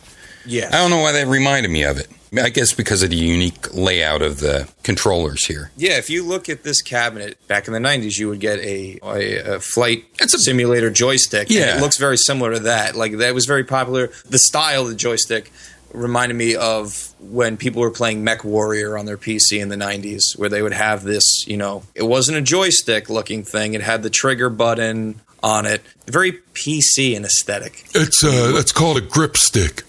Yeah. 0.45 0.69
I 0.69 0.77
don't 0.77 0.89
know 0.89 1.01
why 1.01 1.11
that 1.11 1.27
reminded 1.27 1.69
me 1.71 1.83
of 1.83 1.97
it. 1.99 2.07
I 2.33 2.47
guess 2.49 2.71
because 2.73 3.03
of 3.03 3.09
the 3.09 3.17
unique 3.17 3.73
layout 3.73 4.21
of 4.21 4.39
the 4.39 4.69
controllers 4.83 5.45
here. 5.47 5.69
Yeah, 5.75 5.97
if 5.97 6.09
you 6.09 6.25
look 6.25 6.47
at 6.47 6.63
this 6.63 6.81
cabinet 6.81 7.37
back 7.49 7.67
in 7.67 7.73
the 7.73 7.79
'90s, 7.79 8.17
you 8.17 8.29
would 8.29 8.39
get 8.39 8.57
a 8.59 8.97
a, 9.03 9.55
a 9.55 9.59
flight 9.59 10.05
It's 10.19 10.33
a- 10.33 10.39
simulator 10.39 10.89
joystick. 10.89 11.49
Yeah. 11.49 11.75
it 11.77 11.81
looks 11.81 11.97
very 11.97 12.17
similar 12.17 12.53
to 12.53 12.59
that. 12.61 12.95
Like 12.95 13.17
that 13.17 13.33
was 13.33 13.45
very 13.45 13.65
popular. 13.65 14.11
The 14.29 14.37
style 14.39 14.83
of 14.83 14.87
the 14.87 14.95
joystick 14.95 15.51
reminded 15.93 16.35
me 16.35 16.55
of 16.55 17.13
when 17.19 17.57
people 17.57 17.81
were 17.81 17.91
playing 17.91 18.23
Mech 18.23 18.45
Warrior 18.45 18.97
on 18.97 19.05
their 19.05 19.17
PC 19.17 19.59
in 19.61 19.67
the 19.67 19.75
'90s, 19.75 20.39
where 20.39 20.47
they 20.47 20.61
would 20.61 20.71
have 20.71 21.03
this. 21.03 21.45
You 21.47 21.57
know, 21.57 21.83
it 21.95 22.03
wasn't 22.03 22.37
a 22.37 22.41
joystick 22.41 23.09
looking 23.09 23.43
thing. 23.43 23.73
It 23.73 23.81
had 23.81 24.03
the 24.03 24.09
trigger 24.09 24.49
button 24.49 25.19
on 25.43 25.65
it. 25.65 25.81
Very 26.07 26.33
PC 26.53 27.15
in 27.15 27.25
aesthetic. 27.25 27.85
It's 27.93 28.23
uh, 28.23 28.53
it's 28.55 28.71
called 28.71 28.97
a 28.97 29.01
grip 29.01 29.37
stick. 29.37 29.83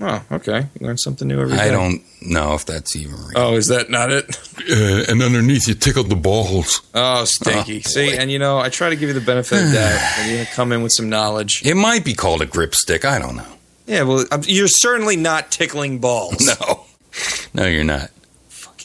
Oh, 0.00 0.22
okay. 0.30 0.66
You 0.78 0.86
learn 0.86 0.98
something 0.98 1.26
new 1.26 1.40
every 1.40 1.56
day. 1.56 1.62
I 1.62 1.70
don't 1.70 2.02
know 2.20 2.52
if 2.52 2.66
that's 2.66 2.94
even 2.96 3.14
real. 3.14 3.32
Oh, 3.34 3.56
is 3.56 3.68
that 3.68 3.88
not 3.88 4.12
it? 4.12 4.36
Uh, 4.70 5.10
and 5.10 5.22
underneath, 5.22 5.68
you 5.68 5.74
tickled 5.74 6.10
the 6.10 6.16
balls. 6.16 6.82
Oh, 6.94 7.24
stinky. 7.24 7.80
See, 7.80 8.14
and 8.14 8.30
you 8.30 8.38
know, 8.38 8.58
I 8.58 8.68
try 8.68 8.90
to 8.90 8.96
give 8.96 9.08
you 9.08 9.14
the 9.14 9.24
benefit 9.24 9.64
of 9.64 9.72
that, 9.72 10.18
and 10.18 10.28
you're 10.30 10.44
gonna 10.44 10.54
come 10.54 10.72
in 10.72 10.82
with 10.82 10.92
some 10.92 11.08
knowledge. 11.08 11.64
It 11.64 11.76
might 11.76 12.04
be 12.04 12.12
called 12.12 12.42
a 12.42 12.46
grip 12.46 12.74
stick. 12.74 13.04
I 13.06 13.18
don't 13.18 13.36
know. 13.36 13.46
Yeah, 13.86 14.02
well, 14.02 14.24
I'm, 14.30 14.42
you're 14.44 14.68
certainly 14.68 15.16
not 15.16 15.50
tickling 15.50 15.98
balls. 15.98 16.46
No, 16.60 17.62
no, 17.62 17.66
you're 17.66 17.84
not. 17.84 18.10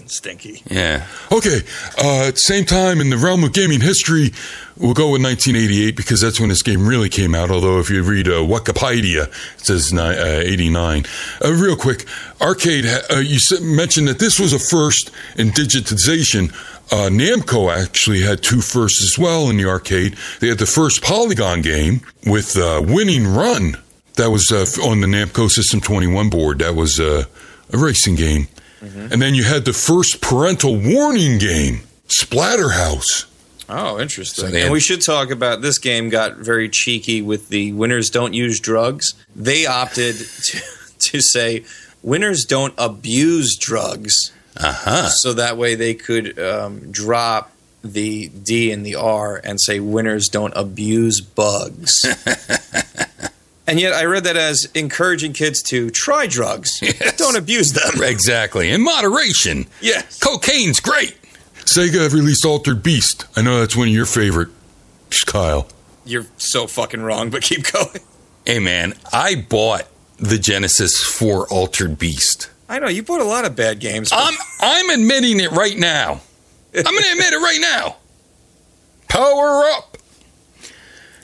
Fucking 0.01 0.09
stinky. 0.09 0.63
Yeah. 0.69 1.05
Okay, 1.31 1.61
uh, 1.97 2.27
at 2.27 2.33
the 2.33 2.39
same 2.39 2.65
time, 2.65 3.01
in 3.01 3.11
the 3.11 3.17
realm 3.17 3.43
of 3.43 3.53
gaming 3.53 3.81
history, 3.81 4.31
we'll 4.75 4.95
go 4.95 5.11
with 5.11 5.21
1988 5.21 5.95
because 5.95 6.21
that's 6.21 6.39
when 6.39 6.49
this 6.49 6.63
game 6.63 6.87
really 6.87 7.09
came 7.09 7.35
out. 7.35 7.51
Although, 7.51 7.79
if 7.79 7.89
you 7.91 8.01
read 8.01 8.27
uh, 8.27 8.41
Wikipedia, 8.41 9.27
it 9.27 9.65
says 9.65 9.93
ni- 9.93 9.99
uh, 9.99 10.41
89. 10.41 11.05
Uh, 11.43 11.53
real 11.53 11.75
quick, 11.75 12.05
arcade. 12.39 12.85
Uh, 13.11 13.17
you 13.17 13.37
said, 13.37 13.61
mentioned 13.61 14.07
that 14.07 14.17
this 14.17 14.39
was 14.39 14.53
a 14.53 14.59
first 14.59 15.11
in 15.37 15.49
digitization. 15.49 16.51
Uh, 16.91 17.09
Namco 17.09 17.71
actually 17.71 18.21
had 18.21 18.41
two 18.41 18.61
firsts 18.61 19.03
as 19.03 19.19
well 19.19 19.49
in 19.49 19.57
the 19.57 19.65
arcade. 19.65 20.17
They 20.39 20.47
had 20.47 20.57
the 20.57 20.65
first 20.65 21.03
Polygon 21.03 21.61
game 21.61 22.01
with 22.25 22.57
uh, 22.57 22.81
Winning 22.83 23.27
Run. 23.27 23.77
That 24.15 24.31
was 24.31 24.51
uh, 24.51 24.65
on 24.83 25.01
the 25.01 25.07
Namco 25.07 25.49
System 25.49 25.79
21 25.79 26.29
board. 26.29 26.59
That 26.59 26.75
was 26.75 26.99
uh, 26.99 27.25
a 27.71 27.77
racing 27.77 28.15
game. 28.15 28.47
And 28.81 29.21
then 29.21 29.35
you 29.35 29.43
had 29.43 29.65
the 29.65 29.73
first 29.73 30.21
parental 30.21 30.75
warning 30.75 31.37
game, 31.37 31.81
Splatterhouse. 32.07 33.25
Oh, 33.69 33.99
interesting. 33.99 34.49
So 34.49 34.55
and 34.57 34.71
we 34.73 34.79
should 34.79 35.01
talk 35.01 35.29
about 35.31 35.61
this 35.61 35.77
game. 35.77 36.09
Got 36.09 36.37
very 36.37 36.67
cheeky 36.67 37.21
with 37.21 37.49
the 37.49 37.71
winners 37.73 38.09
don't 38.09 38.33
use 38.33 38.59
drugs. 38.59 39.13
They 39.35 39.65
opted 39.65 40.15
to, 40.45 40.61
to 40.99 41.21
say 41.21 41.63
winners 42.03 42.43
don't 42.45 42.73
abuse 42.77 43.55
drugs, 43.55 44.31
Uh 44.57 44.73
huh. 44.73 45.09
so 45.09 45.33
that 45.33 45.57
way 45.57 45.75
they 45.75 45.93
could 45.93 46.37
um, 46.39 46.91
drop 46.91 47.51
the 47.83 48.27
D 48.29 48.71
and 48.71 48.85
the 48.85 48.95
R 48.95 49.39
and 49.43 49.61
say 49.61 49.79
winners 49.79 50.27
don't 50.27 50.53
abuse 50.55 51.21
bugs. 51.21 52.01
and 53.71 53.79
yet, 53.79 53.93
I 53.93 54.03
read 54.05 54.25
that 54.25 54.37
as 54.37 54.65
encouraging 54.75 55.33
kids 55.33 55.61
to 55.63 55.89
try 55.89 56.27
drugs, 56.27 56.79
Yes. 56.81 57.17
don't 57.17 57.35
abuse 57.35 57.73
them. 57.73 58.03
Exactly. 58.03 58.69
In 58.69 58.83
moderation. 58.83 59.65
Yes. 59.81 60.19
Cocaine's 60.19 60.79
great. 60.79 61.15
Sega 61.65 62.03
have 62.03 62.13
released 62.13 62.45
Altered 62.45 62.83
Beast. 62.83 63.25
I 63.35 63.41
know 63.41 63.59
that's 63.61 63.75
one 63.75 63.87
of 63.87 63.93
your 63.93 64.05
favorite, 64.05 64.49
Kyle. 65.25 65.67
You're 66.05 66.25
so 66.37 66.67
fucking 66.67 67.01
wrong, 67.01 67.29
but 67.29 67.41
keep 67.43 67.71
going. 67.71 67.99
Hey 68.45 68.59
man, 68.59 68.93
I 69.13 69.35
bought 69.47 69.87
the 70.17 70.37
Genesis 70.37 71.01
for 71.01 71.47
Altered 71.49 71.97
Beast. 71.97 72.49
I 72.67 72.79
know 72.79 72.87
you 72.89 73.03
bought 73.03 73.21
a 73.21 73.25
lot 73.25 73.45
of 73.45 73.55
bad 73.55 73.79
games. 73.79 74.09
but- 74.09 74.19
I'm 74.19 74.33
I'm 74.59 74.89
admitting 74.99 75.39
it 75.39 75.51
right 75.51 75.77
now. 75.77 76.21
I'm 76.75 76.83
going 76.83 77.03
to 77.03 77.11
admit 77.11 77.33
it 77.33 77.37
right 77.37 77.59
now. 77.61 77.97
Power 79.09 79.65
up. 79.75 79.97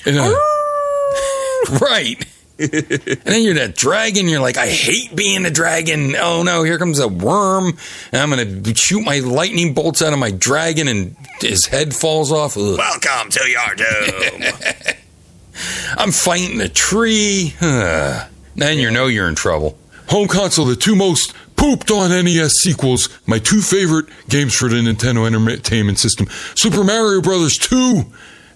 And, 0.06 0.18
uh, 0.18 0.36
Right. 1.82 2.26
And 2.60 3.22
then 3.24 3.42
you're 3.44 3.54
that 3.56 3.76
dragon. 3.76 4.28
You're 4.28 4.42
like, 4.42 4.58
I 4.58 4.68
hate 4.68 5.16
being 5.16 5.46
a 5.46 5.52
dragon. 5.52 6.16
Oh 6.16 6.44
no, 6.44 6.64
here 6.64 6.78
comes 6.80 7.00
a 7.00 7.08
worm. 7.08 7.78
And 8.12 8.22
I'm 8.22 8.30
going 8.32 8.64
to 8.64 8.76
shoot 8.76 9.02
my 9.02 9.20
lightning 9.20 9.74
bolts 9.74 10.02
out 10.02 10.14
of 10.14 10.20
my 10.20 10.32
dragon 10.32 10.88
and 10.88 11.16
his 11.40 11.68
head 11.68 11.96
falls 11.96 12.32
off. 12.32 12.58
Ugh. 12.58 12.78
Welcome 12.78 13.30
to 13.32 13.48
your 13.48 13.76
doom. 13.76 14.54
I'm 15.98 16.12
fighting 16.12 16.62
a 16.62 16.70
tree. 16.70 17.54
Then 17.60 18.78
you 18.80 18.92
know 18.92 19.08
you're 19.08 19.30
in 19.30 19.36
trouble. 19.36 19.78
home 20.10 20.28
console, 20.28 20.66
the 20.66 20.76
two 20.76 20.96
most 20.96 21.34
pooped 21.56 21.90
on 21.92 22.10
NES 22.10 22.54
sequels, 22.54 23.10
my 23.28 23.40
two 23.40 23.62
favorite 23.62 24.06
games 24.30 24.56
for 24.56 24.70
the 24.70 24.76
Nintendo 24.76 25.26
Entertainment 25.26 25.98
System 26.00 26.28
Super 26.56 26.84
Mario 26.84 27.22
Brothers 27.22 27.58
2 27.58 28.04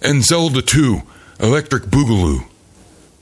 and 0.02 0.24
Zelda 0.24 0.62
2 0.62 1.02
Electric 1.40 1.84
Boogaloo. 1.84 2.48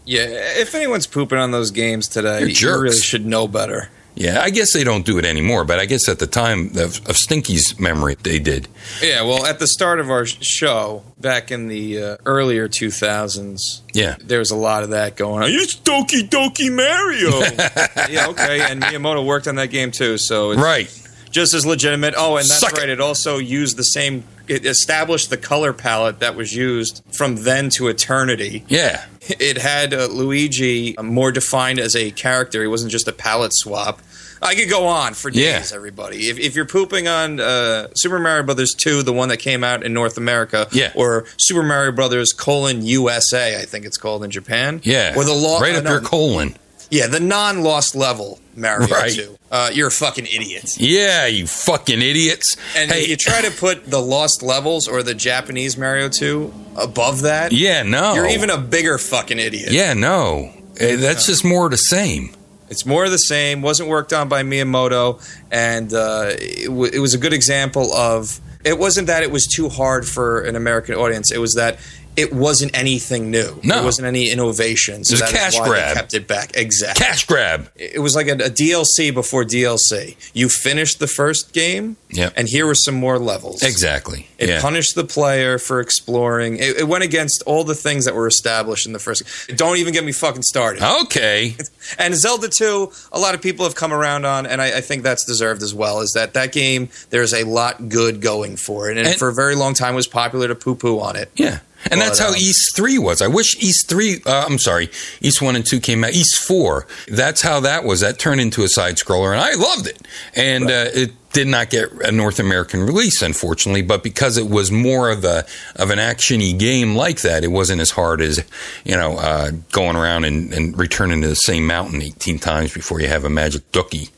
Yeah, 0.06 0.26
if 0.28 0.74
anyone's 0.76 1.08
pooping 1.08 1.38
on 1.38 1.52
those 1.52 1.72
games 1.72 2.08
today, 2.08 2.46
you 2.48 2.70
really 2.82 2.98
should 2.98 3.26
know 3.26 3.48
better. 3.48 3.90
Yeah, 4.16 4.42
I 4.42 4.50
guess 4.50 4.74
they 4.74 4.84
don't 4.84 5.06
do 5.06 5.18
it 5.18 5.24
anymore, 5.24 5.64
but 5.64 5.80
I 5.80 5.86
guess 5.86 6.10
at 6.10 6.20
the 6.20 6.28
time 6.28 6.72
of, 6.78 7.08
of 7.08 7.16
Stinky's 7.16 7.80
memory, 7.80 8.18
they 8.22 8.38
did. 8.38 8.68
Yeah, 9.02 9.22
well, 9.22 9.46
at 9.46 9.60
the 9.60 9.68
start 9.68 10.02
of 10.02 10.10
our 10.10 10.26
show, 10.26 11.04
back 11.18 11.52
in 11.52 11.68
the 11.70 12.04
uh, 12.04 12.18
earlier 12.26 12.68
2000s, 12.68 13.62
Yeah. 13.94 14.16
there 14.20 14.40
was 14.40 14.52
a 14.52 14.58
lot 14.58 14.84
of 14.84 14.90
that 14.90 15.16
going 15.16 15.44
on. 15.44 15.50
It's 15.52 15.76
Doki 15.76 16.28
Doki 16.28 16.70
Mario. 16.70 17.30
yeah, 18.10 18.28
okay, 18.30 18.60
and 18.70 18.82
Miyamoto 18.82 19.26
worked 19.26 19.48
on 19.48 19.56
that 19.56 19.68
game 19.68 19.92
too, 19.92 20.18
so 20.18 20.52
it's 20.52 20.62
Right. 20.62 20.90
Just 21.32 21.54
as 21.54 21.66
legitimate. 21.66 22.14
Oh, 22.18 22.38
and 22.38 22.46
that's 22.46 22.60
Suck 22.60 22.74
it. 22.74 22.80
right. 22.80 22.90
It 22.90 23.00
also 23.02 23.38
used 23.38 23.78
the 23.78 23.84
same. 23.84 24.24
It 24.48 24.66
established 24.66 25.30
the 25.30 25.38
color 25.38 25.74
palette 25.74 26.20
that 26.20 26.36
was 26.36 26.56
used 26.56 27.04
from 27.12 27.38
then 27.44 27.70
to 27.72 27.88
eternity. 27.88 28.64
Yeah. 28.68 29.06
It 29.22 29.58
had 29.58 29.94
uh, 29.94 30.08
Luigi 30.08 30.96
more 31.02 31.32
defined 31.32 31.80
as 31.80 31.96
a 31.96 32.12
character. 32.12 32.62
He 32.62 32.68
wasn't 32.68 32.92
just 32.92 33.08
a 33.08 33.12
palette 33.14 33.54
swap. 33.54 34.02
I 34.42 34.56
could 34.56 34.70
go 34.70 34.88
on 34.88 35.16
for 35.16 35.30
days, 35.30 35.72
Yeah. 35.72 35.76
everybody. 35.76 36.30
If, 36.30 36.40
if 36.40 36.56
you're 36.56 36.66
pooping 36.66 37.10
on 37.10 37.42
uh, 37.42 37.90
Super 37.94 38.20
Mario 38.20 38.44
Brothers 38.44 38.74
2, 38.74 39.04
the 39.04 39.12
one 39.12 39.28
that 39.30 39.38
came 39.38 39.66
out 39.66 39.84
in 39.84 39.94
North 39.94 40.18
America, 40.18 40.66
Yeah. 40.72 40.94
or 40.96 41.26
Super 41.38 41.62
Mario 41.62 41.92
Brothers 41.92 42.32
colon 42.32 42.82
USA, 42.86 43.60
I 43.62 43.66
think 43.66 43.86
it's 43.86 43.98
called 43.98 44.24
in 44.24 44.32
Japan, 44.32 44.80
Yeah. 44.86 45.14
or 45.18 45.26
the 45.26 45.34
law, 45.34 45.60
right 45.60 45.76
uh, 45.76 45.80
up 45.80 45.84
no, 45.84 45.92
your 45.92 46.02
colon. 46.02 46.56
yeah, 46.90 47.08
the 47.08 47.20
non-lost 47.20 47.96
level 47.96 48.40
Mario 48.60 48.88
Right. 48.88 49.12
2. 49.14 49.38
Uh, 49.52 49.70
you're 49.74 49.88
a 49.88 49.92
fucking 49.92 50.26
idiot. 50.26 50.76
Yeah, 50.78 51.26
you 51.26 51.48
fucking 51.48 52.02
idiots. 52.02 52.56
And 52.76 52.92
hey, 52.92 53.06
you 53.08 53.16
try 53.18 53.42
to 53.42 53.52
put 53.52 53.86
the 53.90 54.00
lost 54.00 54.44
levels 54.44 54.88
or 54.88 55.02
the 55.04 55.14
Japanese 55.16 55.78
Mario 55.78 56.10
2 56.10 56.54
above 56.78 57.22
that, 57.22 57.52
yeah, 57.52 57.84
no. 57.84 58.14
you're 58.14 58.28
even 58.28 58.50
a 58.50 58.58
bigger 58.58 58.98
fucking 58.98 59.40
idiot. 59.40 59.72
Yeah, 59.72 59.94
no. 59.94 60.52
That's 60.76 61.26
just 61.26 61.44
more 61.44 61.66
of 61.66 61.72
the 61.72 61.78
same. 61.78 62.36
It's 62.70 62.86
more 62.86 63.04
of 63.06 63.12
the 63.12 63.18
same. 63.18 63.62
Wasn't 63.64 63.90
worked 63.90 64.14
on 64.14 64.30
by 64.30 64.44
Miyamoto, 64.44 65.20
and 65.52 65.92
uh, 65.92 66.28
it, 66.38 66.68
w- 66.68 66.92
it 66.94 67.00
was 67.00 67.14
a 67.16 67.18
good 67.18 67.34
example 67.34 67.92
of. 67.94 68.40
It 68.64 68.78
wasn't 68.78 69.08
that 69.08 69.24
it 69.24 69.32
was 69.32 69.48
too 69.48 69.70
hard 69.70 70.06
for 70.08 70.42
an 70.42 70.56
American 70.56 70.94
audience. 70.96 71.32
It 71.32 71.40
was 71.40 71.56
that 71.56 71.80
it 72.16 72.34
wasn't 72.34 72.78
anything 72.78 73.32
new. 73.32 73.60
No. 73.64 73.76
There 73.76 73.84
wasn't 73.84 74.08
any 74.08 74.30
innovation. 74.30 75.04
So 75.04 75.14
It 75.16 75.22
was 75.22 75.30
a 75.30 75.34
cash 75.34 75.58
grab. 75.60 75.96
Kept 75.96 76.14
it 76.14 76.28
back. 76.28 76.52
Exactly. 76.56 77.06
Cash 77.06 77.26
grab. 77.26 77.70
It 77.76 78.00
was 78.02 78.16
like 78.16 78.28
a, 78.28 78.34
a 78.34 78.50
DLC 78.50 79.14
before 79.14 79.44
DLC. 79.46 80.16
You 80.34 80.50
finished 80.50 81.00
the 81.00 81.08
first 81.08 81.54
game, 81.54 81.96
Yep. 82.10 82.34
and 82.36 82.50
here 82.50 82.66
were 82.66 82.76
some 82.76 82.96
more 82.96 83.20
levels. 83.20 83.64
Exactly. 83.64 84.28
It 84.38 84.50
yeah. 84.50 84.62
punished 84.62 84.96
the 84.96 85.04
player 85.04 85.58
for 85.60 85.80
exploring. 85.80 86.58
It, 86.58 86.80
it 86.80 86.88
went 86.88 87.04
against 87.04 87.42
all 87.44 87.64
the 87.64 87.76
things 87.76 88.06
that 88.06 88.16
were 88.16 88.28
established 88.28 88.86
in 88.86 88.94
the 88.94 89.00
first. 89.00 89.24
Don't 89.56 89.78
even 89.78 89.94
get 89.94 90.04
me 90.04 90.12
fucking 90.12 90.44
started. 90.44 90.84
okay. 91.04 91.56
And 91.98 92.14
Zelda 92.14 92.48
2, 92.50 92.92
a 93.14 93.20
lot 93.20 93.34
of 93.34 93.42
people 93.42 93.66
have 93.66 93.74
come 93.74 93.92
around 93.92 94.24
on, 94.26 94.46
and 94.46 94.62
I, 94.62 94.78
I 94.78 94.82
think 94.82 95.02
that's 95.02 95.26
deserved 95.26 95.64
as 95.64 95.74
well. 95.74 96.02
Is 96.02 96.12
that 96.14 96.36
that 96.36 96.52
game? 96.52 96.90
There's 97.10 97.34
a 97.34 97.44
lot 97.46 97.90
good 97.90 98.22
going 98.22 98.58
for 98.58 98.92
it, 98.92 98.98
and, 98.98 99.08
And- 99.08 99.18
for 99.18 99.28
a 99.28 99.34
very 99.34 99.56
long 99.56 99.74
time 99.74 99.96
was 99.96 100.06
popular 100.08 100.48
to 100.48 100.56
poo 100.56 100.76
poo 100.76 101.00
on 101.00 101.16
it. 101.16 101.32
Yeah. 101.36 101.60
And 101.90 102.02
that's 102.02 102.20
how 102.20 102.30
um, 102.30 102.36
Ys 102.36 102.72
3 102.76 103.00
was. 103.00 103.22
I 103.22 103.28
wish 103.28 103.56
Ys 103.62 103.84
3, 103.84 104.22
uh, 104.26 104.46
I'm 104.48 104.60
sorry, 104.60 104.90
Ys 105.22 105.42
1 105.42 105.56
and 105.56 105.66
2 105.66 105.80
came 105.80 106.04
out. 106.04 106.14
Ys 106.14 106.38
4, 106.38 106.86
that's 107.08 107.42
how 107.42 107.60
that 107.62 107.84
was. 107.84 108.02
That 108.02 108.20
turned 108.20 108.42
into 108.42 108.64
a 108.64 108.68
side 108.68 108.96
scroller, 108.96 109.32
and 109.32 109.40
I 109.40 109.54
loved 109.56 109.88
it. 109.88 110.02
And 110.36 110.66
uh, 110.66 110.86
it 110.94 111.12
did 111.32 111.48
not 111.48 111.70
get 111.70 111.92
a 112.04 112.12
North 112.12 112.40
American 112.40 112.82
release, 112.82 113.22
unfortunately, 113.22 113.82
but 113.82 114.04
because 114.04 114.38
it 114.38 114.50
was 114.50 114.72
more 114.72 115.10
of 115.10 115.24
a 115.24 115.46
of 115.76 115.90
an 115.90 116.00
actiony 116.00 116.58
game 116.58 116.96
like 116.96 117.22
that, 117.22 117.44
it 117.44 117.50
wasn't 117.50 117.82
as 117.82 117.92
hard 117.92 118.22
as, 118.22 118.44
you 118.84 118.96
know, 118.96 119.18
uh, 119.18 119.52
going 119.72 119.96
around 119.96 120.26
and, 120.26 120.54
and 120.54 120.78
returning 120.78 121.22
to 121.22 121.28
the 121.28 121.36
same 121.36 121.66
mountain 121.68 122.02
18 122.02 122.40
times 122.40 122.74
before 122.74 123.00
you 123.00 123.08
have 123.08 123.24
a 123.24 123.30
magic 123.30 123.72
dookie. 123.72 124.10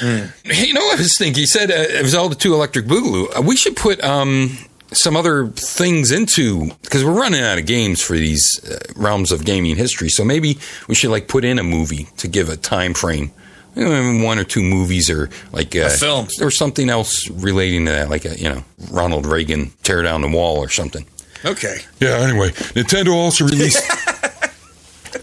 Hey, 0.00 0.66
you 0.66 0.74
know 0.74 0.80
what 0.80 0.98
I 0.98 1.02
was 1.02 1.18
thinking? 1.18 1.40
He 1.40 1.46
said 1.46 1.70
uh, 1.70 1.74
it 1.74 2.02
was 2.02 2.14
all 2.14 2.28
the 2.28 2.34
two 2.34 2.54
electric 2.54 2.86
boogaloo. 2.86 3.36
Uh, 3.36 3.42
we 3.42 3.56
should 3.56 3.76
put 3.76 4.02
um, 4.02 4.56
some 4.92 5.16
other 5.16 5.48
things 5.48 6.10
into 6.10 6.70
because 6.82 7.04
we're 7.04 7.18
running 7.18 7.42
out 7.42 7.58
of 7.58 7.66
games 7.66 8.00
for 8.02 8.14
these 8.14 8.60
uh, 8.64 8.78
realms 8.96 9.32
of 9.32 9.44
gaming 9.44 9.76
history. 9.76 10.08
So 10.08 10.24
maybe 10.24 10.58
we 10.88 10.94
should 10.94 11.10
like 11.10 11.28
put 11.28 11.44
in 11.44 11.58
a 11.58 11.62
movie 11.62 12.08
to 12.18 12.28
give 12.28 12.48
a 12.48 12.56
time 12.56 12.94
frame. 12.94 13.30
You 13.74 13.84
know, 13.88 14.24
one 14.24 14.38
or 14.38 14.44
two 14.44 14.62
movies 14.62 15.08
or 15.08 15.30
like 15.52 15.76
uh, 15.76 15.88
film. 15.90 16.26
or 16.40 16.50
something 16.50 16.90
else 16.90 17.30
relating 17.30 17.84
to 17.86 17.92
that, 17.92 18.10
like 18.10 18.24
a, 18.24 18.36
you 18.36 18.48
know 18.48 18.64
Ronald 18.90 19.24
Reagan 19.24 19.72
tear 19.82 20.02
down 20.02 20.22
the 20.22 20.28
wall 20.28 20.58
or 20.58 20.68
something. 20.68 21.06
Okay. 21.44 21.78
Yeah. 22.00 22.18
Anyway, 22.18 22.50
Nintendo 22.50 23.14
also 23.14 23.44
released. 23.44 23.82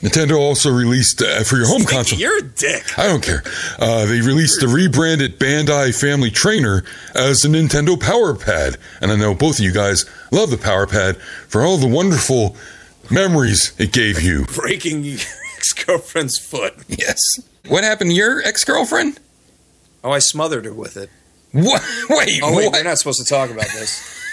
Nintendo 0.02 0.38
also 0.38 0.70
released 0.72 1.22
uh, 1.22 1.44
for 1.44 1.58
your 1.58 1.68
home 1.68 1.84
console. 1.90 2.20
You're 2.20 2.40
a 2.40 2.44
dick. 2.44 2.98
I 2.98 3.08
don't 3.08 3.24
care. 3.24 3.44
Uh, 3.80 4.06
they 4.06 4.22
released 4.22 4.62
the 4.62 4.68
rebranded 4.68 5.40
Bandai 5.40 5.98
Family 6.00 6.32
Trainer 6.32 6.84
as 7.14 7.44
a 7.46 7.48
Nintendo 7.48 8.00
Power 8.00 8.36
Pad, 8.36 8.78
and 9.02 9.12
I 9.12 9.16
know 9.16 9.34
both 9.34 9.60
of 9.60 9.66
you 9.66 9.72
guys 9.72 10.06
love 10.32 10.50
the 10.52 10.58
Power 10.58 10.86
Pad 10.88 11.18
for 11.48 11.62
all 11.64 11.78
the 11.78 11.88
wonderful 11.88 12.56
memories 13.12 13.74
it 13.78 13.92
gave 13.92 14.22
you. 14.22 14.46
Breaking 14.46 15.04
your 15.04 15.20
ex-girlfriend's 15.58 16.38
foot. 16.38 16.74
Yes. 16.88 17.20
What 17.68 17.84
happened 17.84 18.12
to 18.12 18.16
your 18.16 18.42
ex 18.44 18.64
girlfriend? 18.64 19.20
Oh, 20.04 20.12
I 20.12 20.20
smothered 20.20 20.66
her 20.66 20.74
with 20.74 20.98
it. 20.98 21.10
What? 21.52 21.82
Wait, 22.10 22.42
Oh 22.44 22.56
wait, 22.56 22.66
what? 22.66 22.74
we're 22.74 22.84
not 22.84 22.98
supposed 22.98 23.20
to 23.24 23.26
talk 23.26 23.50
about 23.50 23.68
this. 23.74 24.25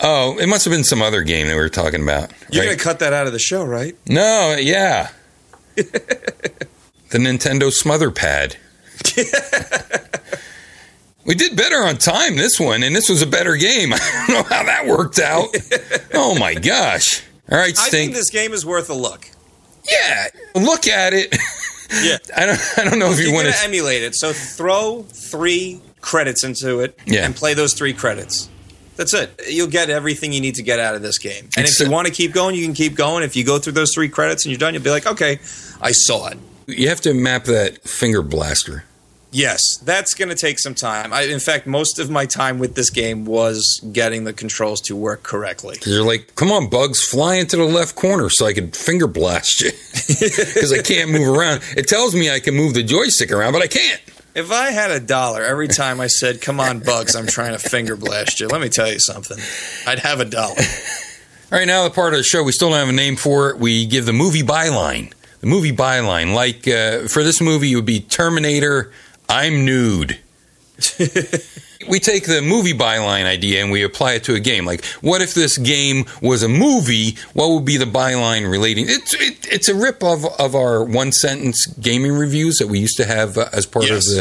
Oh, 0.00 0.36
it 0.38 0.46
must 0.48 0.64
have 0.64 0.72
been 0.72 0.84
some 0.84 1.02
other 1.02 1.22
game 1.22 1.46
that 1.48 1.54
we 1.54 1.60
were 1.60 1.68
talking 1.68 2.02
about. 2.02 2.32
You're 2.50 2.64
right? 2.64 2.70
gonna 2.70 2.82
cut 2.82 2.98
that 3.00 3.12
out 3.12 3.26
of 3.26 3.32
the 3.32 3.38
show, 3.38 3.64
right? 3.64 3.96
No, 4.08 4.56
yeah. 4.58 5.10
the 5.76 6.66
Nintendo 7.12 7.70
Smother 7.72 8.10
Pad. 8.10 8.56
we 11.24 11.34
did 11.34 11.56
better 11.56 11.76
on 11.78 11.96
time 11.96 12.36
this 12.36 12.58
one, 12.60 12.82
and 12.82 12.94
this 12.94 13.08
was 13.08 13.22
a 13.22 13.26
better 13.26 13.56
game. 13.56 13.92
I 13.94 14.24
don't 14.26 14.36
know 14.36 14.42
how 14.42 14.62
that 14.64 14.86
worked 14.86 15.18
out. 15.18 15.48
oh 16.14 16.38
my 16.38 16.54
gosh. 16.54 17.22
All 17.50 17.58
right, 17.58 17.76
I 17.78 17.88
think 17.90 18.12
this 18.14 18.30
game 18.30 18.52
is 18.52 18.66
worth 18.66 18.90
a 18.90 18.94
look. 18.94 19.28
yeah, 19.90 20.26
look 20.54 20.88
at 20.88 21.12
it. 21.14 21.36
Yeah. 22.02 22.16
I 22.36 22.46
don't. 22.46 22.60
I 22.78 22.84
don't 22.84 22.98
know 22.98 23.12
if 23.12 23.20
you 23.20 23.32
want 23.32 23.46
to. 23.46 23.54
emulate 23.62 24.02
it, 24.02 24.16
so 24.16 24.32
throw 24.32 25.02
three 25.04 25.80
credits 26.00 26.42
into 26.42 26.80
it 26.80 26.98
Yeah. 27.06 27.24
and 27.24 27.34
play 27.36 27.54
those 27.54 27.74
three 27.74 27.92
credits. 27.92 28.48
That's 28.96 29.14
it. 29.14 29.40
You'll 29.48 29.68
get 29.68 29.90
everything 29.90 30.32
you 30.32 30.40
need 30.40 30.54
to 30.56 30.62
get 30.62 30.78
out 30.78 30.94
of 30.94 31.02
this 31.02 31.18
game. 31.18 31.44
And 31.56 31.64
if 31.64 31.70
Except- 31.72 31.88
you 31.88 31.92
want 31.94 32.06
to 32.08 32.12
keep 32.12 32.32
going, 32.32 32.54
you 32.54 32.64
can 32.64 32.74
keep 32.74 32.94
going. 32.94 33.22
If 33.22 33.36
you 33.36 33.44
go 33.44 33.58
through 33.58 33.74
those 33.74 33.94
three 33.94 34.08
credits 34.08 34.44
and 34.44 34.50
you're 34.52 34.58
done, 34.58 34.74
you'll 34.74 34.82
be 34.82 34.90
like, 34.90 35.06
okay, 35.06 35.38
I 35.80 35.92
saw 35.92 36.28
it. 36.28 36.38
You 36.66 36.88
have 36.88 37.00
to 37.02 37.14
map 37.14 37.44
that 37.44 37.82
finger 37.88 38.22
blaster. 38.22 38.84
Yes, 39.32 39.76
that's 39.78 40.14
going 40.14 40.30
to 40.30 40.34
take 40.34 40.58
some 40.58 40.74
time. 40.74 41.12
I, 41.12 41.22
in 41.22 41.40
fact, 41.40 41.66
most 41.66 41.98
of 41.98 42.08
my 42.08 42.24
time 42.24 42.58
with 42.58 42.74
this 42.74 42.88
game 42.88 43.26
was 43.26 43.80
getting 43.92 44.24
the 44.24 44.32
controls 44.32 44.80
to 44.82 44.96
work 44.96 45.24
correctly. 45.24 45.76
You're 45.84 46.04
like, 46.06 46.34
come 46.36 46.50
on, 46.50 46.70
bugs, 46.70 47.04
fly 47.04 47.34
into 47.34 47.56
the 47.56 47.64
left 47.64 47.96
corner 47.96 48.30
so 48.30 48.46
I 48.46 48.54
can 48.54 48.70
finger 48.70 49.06
blast 49.06 49.60
you. 49.60 49.70
Because 50.06 50.72
I 50.72 50.80
can't 50.80 51.10
move 51.10 51.28
around. 51.28 51.62
It 51.76 51.88
tells 51.88 52.14
me 52.14 52.30
I 52.30 52.40
can 52.40 52.54
move 52.54 52.72
the 52.74 52.82
joystick 52.82 53.30
around, 53.32 53.52
but 53.52 53.60
I 53.62 53.66
can't. 53.66 54.00
If 54.36 54.52
I 54.52 54.70
had 54.70 54.90
a 54.90 55.00
dollar 55.00 55.42
every 55.42 55.66
time 55.66 55.98
I 55.98 56.08
said, 56.08 56.42
"Come 56.42 56.60
on, 56.60 56.80
bugs, 56.80 57.16
I'm 57.16 57.26
trying 57.26 57.52
to 57.52 57.58
finger 57.58 57.96
blast 57.96 58.38
you," 58.38 58.48
let 58.48 58.60
me 58.60 58.68
tell 58.68 58.92
you 58.92 58.98
something. 58.98 59.38
I'd 59.86 60.00
have 60.00 60.20
a 60.20 60.26
dollar. 60.26 60.56
All 61.52 61.58
right, 61.58 61.66
now 61.66 61.84
the 61.84 61.90
part 61.90 62.12
of 62.12 62.18
the 62.18 62.22
show 62.22 62.42
we 62.42 62.52
still 62.52 62.68
don't 62.68 62.78
have 62.78 62.90
a 62.90 62.92
name 62.92 63.16
for 63.16 63.48
it. 63.48 63.58
We 63.58 63.86
give 63.86 64.04
the 64.04 64.12
movie 64.12 64.42
byline. 64.42 65.14
The 65.40 65.46
movie 65.46 65.72
byline, 65.72 66.34
like 66.34 66.68
uh, 66.68 67.08
for 67.08 67.24
this 67.24 67.40
movie, 67.40 67.72
it 67.72 67.76
would 67.76 67.86
be 67.86 68.00
Terminator. 68.00 68.92
I'm 69.26 69.64
nude. 69.64 70.18
we 71.88 72.00
take 72.00 72.24
the 72.26 72.40
movie 72.42 72.72
byline 72.72 73.24
idea 73.26 73.62
and 73.62 73.70
we 73.70 73.82
apply 73.82 74.12
it 74.14 74.24
to 74.24 74.34
a 74.34 74.40
game. 74.40 74.64
Like, 74.64 74.84
what 75.02 75.20
if 75.22 75.34
this 75.34 75.58
game 75.58 76.04
was 76.22 76.42
a 76.42 76.48
movie? 76.48 77.16
What 77.34 77.50
would 77.50 77.64
be 77.64 77.76
the 77.76 77.84
byline 77.84 78.50
relating? 78.50 78.86
It's 78.88 79.14
it, 79.14 79.46
it's 79.52 79.68
a 79.68 79.74
rip 79.74 80.02
of 80.02 80.24
of 80.40 80.54
our 80.54 80.82
one 80.84 81.12
sentence 81.12 81.66
gaming 81.66 82.12
reviews 82.12 82.58
that 82.58 82.68
we 82.68 82.78
used 82.78 82.96
to 82.96 83.04
have 83.04 83.36
uh, 83.38 83.48
as 83.52 83.66
part 83.66 83.86
Yes. 83.88 84.08
of 84.08 84.14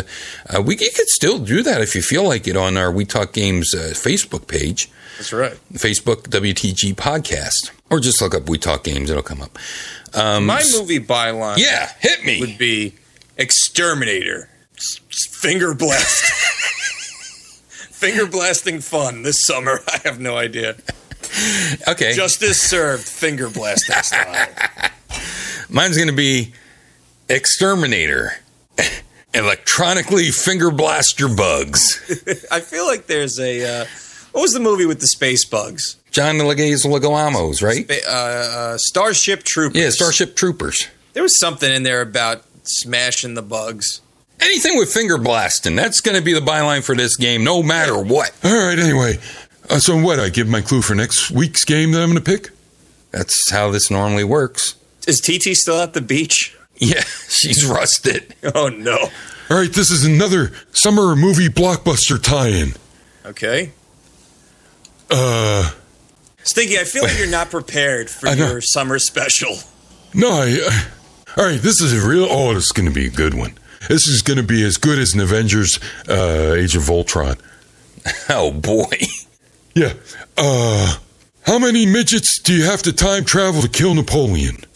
the. 0.50 0.58
Uh, 0.58 0.62
we 0.62 0.74
you 0.78 0.89
could 0.96 1.10
still 1.10 1.39
do 1.39 1.63
that 1.63 1.82
if 1.82 1.96
you 1.96 2.02
feel 2.02 2.24
like 2.24 2.48
it 2.48 2.58
on 2.58 2.78
our 2.78 2.91
We 2.91 3.06
Talk 3.06 3.34
Games 3.34 3.74
uh, 3.74 3.91
Facebook 3.94 4.48
page. 4.48 4.89
That's 5.18 5.32
right. 5.32 5.54
Facebook 5.74 6.24
WTG 6.28 6.94
podcast, 6.96 7.72
or 7.89 8.00
just 8.02 8.22
look 8.22 8.36
up 8.36 8.50
We 8.50 8.58
Talk 8.58 8.84
Games; 8.84 9.10
it'll 9.10 9.24
come 9.24 9.41
up. 9.41 9.58
Um, 10.13 10.46
My 10.46 10.62
movie 10.78 11.00
byline 11.00 11.58
yeah, 11.58 11.91
hit 12.00 12.24
me. 12.26 12.39
would 12.41 12.58
be 12.58 12.96
Exterminator. 13.38 14.50
Finger 15.10 15.74
blast. 15.74 16.24
Finger 18.06 18.28
blasting 18.28 18.82
fun 18.82 19.24
this 19.24 19.44
summer. 19.44 19.80
I 19.88 20.00
have 20.04 20.20
no 20.20 20.38
idea. 20.38 20.76
okay, 21.88 22.13
Justice 22.13 22.62
served. 22.62 23.04
Finger 23.04 23.50
blasting 23.50 23.96
style. 24.04 24.48
mine's 25.70 25.98
going 25.98 26.10
to 26.10 26.15
be 26.15 26.54
Exterminator. 27.30 28.34
Electronically 29.34 30.32
finger 30.32 30.72
blast 30.72 31.20
your 31.20 31.36
bugs. 31.36 32.00
I 32.52 32.60
feel 32.62 32.86
like 32.86 33.08
there's 33.08 33.39
a. 33.39 33.82
Uh, 33.82 33.86
what 34.32 34.41
was 34.41 34.54
the 34.54 34.60
movie 34.60 34.86
with 34.86 35.00
the 35.02 35.08
space 35.08 35.44
bugs? 35.44 35.98
John 36.12 36.36
Leguizamo 36.36 37.00
Leguamos, 37.00 37.62
right? 37.62 37.88
Ba- 37.88 38.08
uh, 38.08 38.12
uh, 38.12 38.78
Starship 38.78 39.44
Troopers. 39.44 39.82
Yeah, 39.82 39.89
Starship 39.89 40.36
Troopers. 40.36 40.88
There 41.13 41.24
was 41.24 41.39
something 41.39 41.74
in 41.74 41.84
there 41.84 42.02
about 42.02 42.44
smashing 42.63 43.34
the 43.34 43.41
bugs. 43.41 44.02
Anything 44.41 44.78
with 44.78 44.91
finger 44.93 45.17
blasting, 45.17 45.76
that's 45.76 46.02
going 46.02 46.17
to 46.17 46.24
be 46.24 46.34
the 46.34 46.39
byline 46.41 46.84
for 46.84 46.95
this 46.95 47.15
game, 47.17 47.43
no 47.43 47.63
matter 47.63 47.98
what. 47.98 48.32
All 48.43 48.52
right. 48.67 48.78
Anyway, 48.78 49.17
uh, 49.69 49.80
so 49.80 49.98
what? 50.00 50.19
I 50.19 50.30
give 50.30 50.48
my 50.48 50.62
clue 50.62 50.82
for 50.82 50.93
next 50.93 51.32
week's 51.32 51.63
game 51.65 51.91
that 51.91 52.02
I'm 52.02 52.12
going 52.12 52.21
to 52.24 52.32
pick. 52.32 52.52
That's 53.12 53.50
how 53.50 53.71
this 53.71 53.89
normally 53.89 54.24
works. 54.26 54.76
Is 55.08 55.21
TT 55.21 55.56
still 55.56 55.80
at 55.82 55.93
the 55.93 56.02
beach? 56.02 56.56
Yeah, 56.78 57.04
she's 57.30 57.65
rusted. 57.65 58.36
Oh 58.54 58.67
no. 58.67 58.98
All 59.50 59.58
right. 59.58 59.71
This 59.71 59.91
is 59.91 60.04
another 60.04 60.52
summer 60.74 61.15
movie 61.15 61.48
blockbuster 61.48 62.21
tie-in. 62.21 62.74
Okay. 63.26 63.71
Uh, 65.10 65.71
Stinky, 66.43 66.78
I 66.78 66.84
feel 66.84 67.04
like 67.04 67.17
you're 67.17 67.28
not 67.30 67.50
prepared 67.50 68.10
for 68.10 68.28
I 68.30 68.36
know. 68.36 68.50
your 68.52 68.60
summer 68.62 69.00
special. 69.00 69.56
no. 70.13 70.30
I, 70.32 70.60
uh, 70.67 71.39
all 71.41 71.45
right. 71.45 71.62
This 71.62 71.80
is 71.80 71.93
a 72.04 72.06
real. 72.06 72.28
Oh, 72.30 72.54
this 72.54 72.65
is 72.65 72.71
going 72.74 72.89
to 72.89 72.93
be 72.93 73.06
a 73.08 73.10
good 73.10 73.34
one. 73.36 73.54
This 73.88 74.08
is 74.08 74.21
going 74.21 74.38
to 74.38 74.43
be 74.43 74.63
as 74.63 74.78
good 74.78 75.00
as 75.00 75.13
an 75.13 75.19
Avengers: 75.21 75.80
uh, 76.10 76.54
Age 76.58 76.76
of 76.76 76.89
Ultron. 76.89 77.38
Oh 78.30 78.52
boy. 78.52 78.98
Yeah. 79.74 79.93
Uh, 80.38 80.98
how 81.45 81.58
many 81.58 81.88
midgets 81.88 82.38
do 82.38 82.54
you 82.54 82.63
have 82.65 82.84
to 82.84 82.93
time 82.93 83.26
travel 83.26 83.62
to 83.63 83.67
kill 83.67 83.95
Napoleon? 83.95 84.58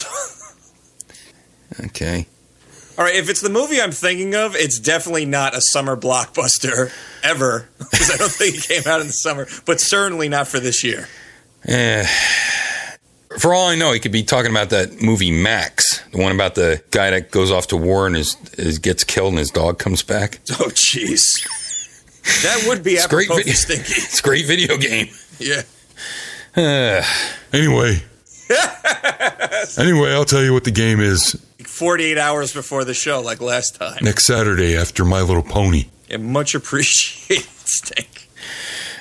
Okay. 1.84 2.26
All 2.98 3.04
right, 3.04 3.14
if 3.14 3.30
it's 3.30 3.40
the 3.40 3.48
movie 3.48 3.80
I'm 3.80 3.92
thinking 3.92 4.34
of, 4.34 4.54
it's 4.54 4.78
definitely 4.78 5.24
not 5.24 5.54
a 5.56 5.60
summer 5.60 5.96
blockbuster 5.96 6.92
ever 7.22 7.68
because 7.78 8.10
I 8.10 8.16
don't 8.16 8.30
think 8.30 8.56
it 8.56 8.64
came 8.64 8.92
out 8.92 9.00
in 9.00 9.06
the 9.06 9.12
summer, 9.12 9.46
but 9.64 9.80
certainly 9.80 10.28
not 10.28 10.48
for 10.48 10.60
this 10.60 10.84
year. 10.84 11.08
Eh. 11.66 12.06
For 13.38 13.54
all 13.54 13.68
I 13.68 13.76
know, 13.76 13.92
he 13.92 14.00
could 14.00 14.10
be 14.12 14.22
talking 14.24 14.50
about 14.50 14.70
that 14.70 15.00
movie 15.00 15.30
Max, 15.30 16.00
the 16.10 16.18
one 16.18 16.32
about 16.32 16.56
the 16.56 16.82
guy 16.90 17.10
that 17.10 17.30
goes 17.30 17.50
off 17.52 17.68
to 17.68 17.76
war 17.76 18.06
and 18.06 18.16
his, 18.16 18.34
his 18.56 18.78
gets 18.80 19.04
killed 19.04 19.30
and 19.30 19.38
his 19.38 19.50
dog 19.50 19.78
comes 19.78 20.02
back. 20.02 20.40
Oh, 20.58 20.68
jeez. 20.70 21.40
That 22.42 22.64
would 22.68 22.82
be 22.82 22.92
It's 22.94 23.06
great 23.06 23.26
apropos 23.30 23.38
video. 23.38 23.52
for 23.52 23.58
Stinky. 23.58 23.92
It's 24.02 24.18
a 24.20 24.22
great 24.22 24.46
video 24.46 24.76
game. 24.76 25.08
Yeah. 25.38 25.62
Eh. 26.56 27.02
Anyway. 27.52 28.02
anyway, 29.78 30.12
I'll 30.12 30.24
tell 30.24 30.42
you 30.42 30.52
what 30.52 30.64
the 30.64 30.70
game 30.72 31.00
is 31.00 31.32
48 31.64 32.18
hours 32.18 32.52
before 32.52 32.84
the 32.84 32.94
show, 32.94 33.20
like 33.20 33.40
last 33.40 33.76
time. 33.76 33.98
next 34.02 34.24
Saturday 34.26 34.76
after 34.76 35.04
My 35.04 35.20
Little 35.22 35.42
Pony. 35.42 35.86
And 36.10 36.24
much 36.24 36.54
appreciated, 36.54 37.44
Stink. 37.64 38.08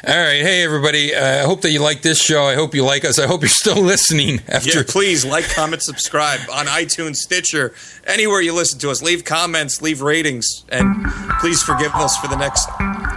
All 0.08 0.16
right, 0.16 0.42
hey 0.42 0.64
everybody. 0.64 1.14
Uh, 1.14 1.44
I 1.44 1.44
hope 1.44 1.60
that 1.62 1.72
you 1.72 1.82
like 1.82 2.02
this 2.04 2.22
show. 2.22 2.46
I 2.46 2.56
hope 2.56 2.74
you 2.74 2.86
like 2.86 3.04
us. 3.04 3.20
I 3.20 3.28
hope 3.28 3.42
you're 3.42 3.50
still 3.66 3.82
listening 3.82 4.40
after. 4.48 4.78
Yeah, 4.80 4.84
please 4.88 5.26
like, 5.26 5.50
comment, 5.50 5.82
subscribe 5.82 6.40
on 6.50 6.68
iTunes, 6.68 7.18
Stitcher, 7.18 7.74
anywhere 8.06 8.40
you 8.40 8.54
listen 8.54 8.80
to 8.80 8.92
us. 8.92 9.02
Leave 9.02 9.26
comments, 9.26 9.82
leave 9.82 10.02
ratings, 10.02 10.64
and 10.70 11.06
please 11.42 11.62
forgive 11.62 11.94
us 11.96 12.16
for 12.16 12.30
the 12.30 12.38
next 12.38 12.70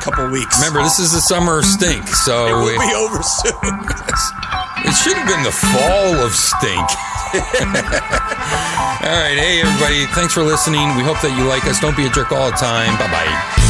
couple 0.03 0.28
weeks. 0.30 0.59
Remember, 0.59 0.83
this 0.83 0.99
is 0.99 1.12
the 1.12 1.20
summer 1.20 1.62
stink, 1.62 2.05
so 2.09 2.49
it 2.49 2.53
will 2.53 2.80
be 2.80 2.95
over 2.95 3.22
soon. 3.22 3.53
It 4.85 4.95
should 4.97 5.16
have 5.16 5.28
been 5.28 5.45
the 5.45 5.53
fall 5.53 6.16
of 6.26 6.33
stink. 6.35 6.74
all 9.07 9.20
right. 9.22 9.39
Hey, 9.39 9.61
everybody. 9.61 10.07
Thanks 10.07 10.35
for 10.35 10.43
listening. 10.43 10.97
We 10.97 11.05
hope 11.05 11.20
that 11.20 11.39
you 11.39 11.45
like 11.45 11.64
us. 11.66 11.78
Don't 11.78 11.97
be 11.97 12.07
a 12.07 12.11
jerk 12.11 12.33
all 12.33 12.51
the 12.51 12.57
time. 12.57 12.99
Bye 12.99 13.07
bye. 13.07 13.62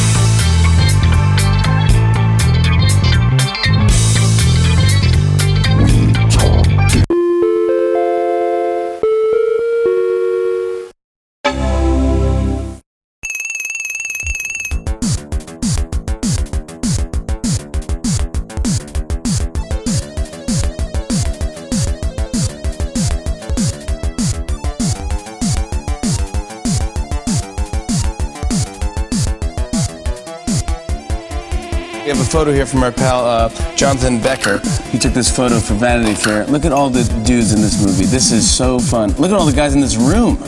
Photo 32.33 32.51
here 32.51 32.65
from 32.65 32.81
our 32.81 32.91
pal 32.91 33.25
uh, 33.27 33.49
Jonathan 33.75 34.19
Becker. 34.19 34.57
He 34.89 34.97
took 34.97 35.13
this 35.13 35.29
photo 35.29 35.59
for 35.59 35.75
Vanity 35.75 36.15
Fair. 36.15 36.45
Look 36.47 36.65
at 36.65 36.71
all 36.71 36.89
the 36.89 37.03
dudes 37.23 37.53
in 37.53 37.61
this 37.61 37.77
movie. 37.85 38.05
This 38.05 38.31
is 38.31 38.49
so 38.49 38.79
fun. 38.79 39.11
Look 39.21 39.29
at 39.29 39.37
all 39.37 39.45
the 39.45 39.53
guys 39.53 39.75
in 39.75 39.81
this 39.81 39.95
room. 39.97 40.39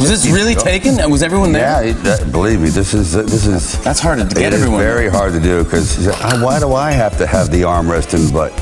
Was 0.00 0.08
this 0.08 0.26
really 0.30 0.54
taken? 0.54 0.98
And 0.98 1.12
Was 1.12 1.22
everyone 1.22 1.52
Yeah, 1.52 1.82
there? 1.82 1.90
it, 1.90 2.02
that, 2.04 2.32
believe 2.32 2.60
me, 2.62 2.70
this 2.70 2.94
is 2.94 3.12
this 3.12 3.44
is. 3.46 3.78
That's 3.84 4.00
hard 4.00 4.18
to 4.18 4.24
get 4.34 4.54
everyone. 4.54 4.80
very 4.80 5.08
hard 5.10 5.34
to 5.34 5.40
do 5.40 5.62
because 5.62 6.08
why 6.40 6.58
do 6.58 6.72
I 6.72 6.90
have 6.92 7.18
to 7.18 7.26
have 7.26 7.50
the 7.50 7.62
armrest 7.68 8.14
and 8.14 8.32
butt? 8.32 8.52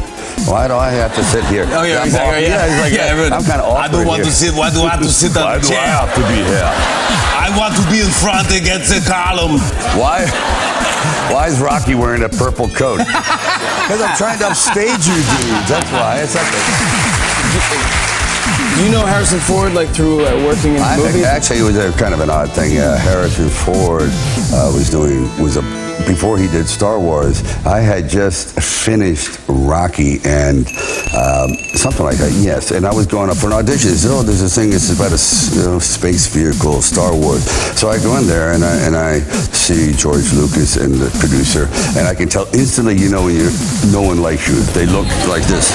Why 0.51 0.66
do 0.66 0.75
I 0.75 0.91
have 0.91 1.14
to 1.14 1.22
sit 1.22 1.45
here? 1.47 1.62
Oh, 1.70 1.85
yeah, 1.85 1.99
I'm 2.03 2.07
exactly, 2.11 2.47
off- 2.47 2.51
yeah. 2.51 2.66
he's 2.66 2.81
like, 2.83 2.93
Yeah, 2.99 3.07
everyone- 3.14 3.33
I'm 3.35 3.45
kind 3.47 3.61
of 3.62 3.68
awkward 3.70 3.85
I 3.85 3.89
don't 3.93 4.07
want 4.07 4.22
here. 4.22 4.31
to 4.31 4.33
sit. 4.35 4.53
Why 4.53 4.70
do 4.75 4.83
I 4.83 4.91
have 4.91 5.03
to 5.03 5.09
sit 5.22 5.37
on 5.39 5.45
Why 5.47 5.59
the 5.59 5.68
do 5.68 5.75
I 5.79 5.87
have 5.95 6.11
to 6.18 6.22
be 6.27 6.39
here? 6.43 6.70
I 7.39 7.55
want 7.55 7.77
to 7.79 7.85
be 7.87 8.03
in 8.03 8.11
front 8.11 8.51
against 8.51 8.91
the 8.91 8.99
column. 9.07 9.62
Why? 9.95 10.27
Why 11.32 11.48
is 11.48 11.61
Rocky 11.61 11.94
wearing 11.94 12.22
a 12.22 12.28
purple 12.28 12.68
coat? 12.68 13.00
Because 13.84 14.00
I'm 14.00 14.16
trying 14.16 14.38
to 14.38 14.46
upstage 14.48 15.07
you 15.07 15.12
dudes. 15.14 15.68
That's 15.68 15.92
why. 15.92 16.20
It's 16.24 16.34
like 16.34 16.48
Do 18.78 18.82
you 18.84 18.90
know 18.90 19.05
Harrison 19.05 19.40
Ford 19.40 19.74
like 19.74 19.90
through 19.90 20.24
uh, 20.24 20.32
working 20.46 20.76
in 20.76 20.80
I 20.80 20.96
think 20.96 21.09
movies? 21.09 21.24
actually 21.26 21.59
it 21.59 21.64
was 21.64 21.76
a 21.76 21.92
kind 21.98 22.14
of 22.14 22.20
an 22.20 22.30
odd 22.30 22.50
thing. 22.52 22.78
Uh, 22.78 22.96
Harrison 22.96 23.50
Ford 23.50 24.09
uh, 24.55 24.72
was 24.74 24.88
doing 24.88 25.24
was 25.38 25.59
a 25.59 25.84
before 26.07 26.38
he 26.38 26.49
did 26.49 26.66
Star 26.66 26.99
Wars. 26.99 27.42
I 27.64 27.80
had 27.80 28.09
just 28.09 28.59
finished 28.61 29.40
Rocky 29.49 30.18
and 30.24 30.66
um, 31.14 31.55
something 31.74 32.05
like 32.05 32.18
that. 32.18 32.32
Yes, 32.40 32.70
and 32.70 32.86
I 32.86 32.95
was 32.95 33.07
going 33.07 33.30
up 33.30 33.36
for 33.36 33.47
an 33.47 33.53
audition. 33.53 33.90
Said, 33.90 34.11
"Oh, 34.12 34.22
there's 34.22 34.40
this 34.40 34.55
thing. 34.55 34.72
It's 34.72 34.90
about 34.90 35.12
a 35.12 35.20
you 35.57 35.64
know, 35.72 35.78
space 35.78 36.26
vehicle, 36.26 36.82
Star 36.82 37.14
Wars." 37.14 37.45
So 37.78 37.88
I 37.88 37.99
go 37.99 38.16
in 38.18 38.26
there 38.26 38.53
and 38.53 38.64
I 38.64 38.76
and 38.86 38.97
I 38.97 39.20
see 39.20 39.92
George 39.92 40.32
Lucas 40.32 40.76
and 40.76 40.95
the 40.95 41.11
producer, 41.18 41.68
and 41.99 42.07
I 42.07 42.14
can 42.14 42.28
tell 42.28 42.47
instantly. 42.55 42.95
You 42.95 43.11
know 43.11 43.24
when 43.24 43.34
you 43.34 43.51
no 43.92 44.03
one 44.03 44.22
likes 44.22 44.49
you. 44.49 44.61
They 44.72 44.86
look 44.86 45.07
like 45.28 45.45
this. 45.45 45.72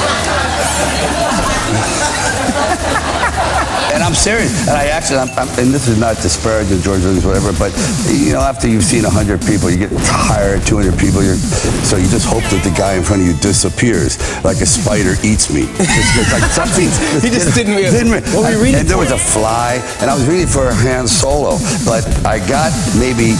And 4.00 4.08
I'm 4.08 4.16
serious. 4.16 4.56
And 4.64 4.80
I 4.80 4.88
actually, 4.96 5.20
I'm, 5.20 5.28
I'm, 5.36 5.52
and 5.60 5.76
this 5.76 5.92
is 5.92 6.00
not 6.00 6.16
disparaging 6.24 6.80
George 6.80 7.04
Lucas, 7.04 7.28
whatever, 7.28 7.52
but 7.60 7.76
you 8.08 8.32
know, 8.32 8.40
after 8.40 8.72
you've 8.72 8.88
seen 8.88 9.04
100 9.04 9.44
people, 9.44 9.68
you 9.68 9.76
get 9.76 9.92
tired, 10.08 10.64
200 10.64 10.96
people, 10.96 11.20
you're, 11.20 11.36
so 11.84 12.00
you 12.00 12.08
just 12.08 12.24
hope 12.24 12.48
that 12.48 12.64
the 12.64 12.72
guy 12.80 12.96
in 12.96 13.04
front 13.04 13.24
of 13.24 13.28
you 13.28 13.36
disappears, 13.44 14.16
like 14.48 14.64
a 14.64 14.66
spider 14.66 15.20
eats 15.20 15.52
me. 15.52 15.68
It's 15.84 16.16
just 16.16 16.32
like 16.32 16.48
something. 16.48 16.88
He 17.20 17.28
just 17.28 17.52
didn't 17.52 17.76
didn't 17.76 18.16
re- 18.16 18.24
What 18.32 18.48
were 18.48 18.56
you 18.56 18.64
reading 18.64 18.80
And 18.80 18.88
there 18.88 18.98
was 18.98 19.12
a 19.12 19.20
fly, 19.20 19.84
and 20.00 20.08
I 20.08 20.16
was 20.16 20.24
reading 20.32 20.48
for 20.48 20.72
Han 20.72 21.04
Solo, 21.04 21.60
but 21.84 22.08
I 22.24 22.40
got 22.48 22.72
maybe. 22.96 23.36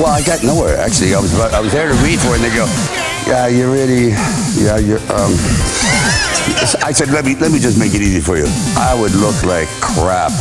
Well, 0.00 0.08
I 0.16 0.24
got 0.24 0.40
nowhere 0.40 0.80
actually. 0.80 1.12
I 1.12 1.20
was 1.20 1.34
I 1.36 1.60
was 1.60 1.76
there 1.76 1.92
to 1.92 1.98
read 2.00 2.24
for 2.24 2.32
it, 2.32 2.40
and 2.40 2.44
they 2.48 2.54
go, 2.56 2.64
"Yeah, 3.28 3.52
you're 3.52 3.68
really, 3.68 4.16
yeah, 4.56 4.80
you're." 4.80 5.02
Um, 5.12 5.36
I 6.82 6.92
said, 6.92 7.08
let 7.10 7.24
me 7.24 7.36
let 7.36 7.52
me 7.52 7.58
just 7.58 7.78
make 7.78 7.94
it 7.94 8.02
easy 8.02 8.20
for 8.20 8.36
you. 8.36 8.46
I 8.76 8.94
would 8.98 9.14
look 9.14 9.42
like 9.44 9.68
crap 9.80 10.32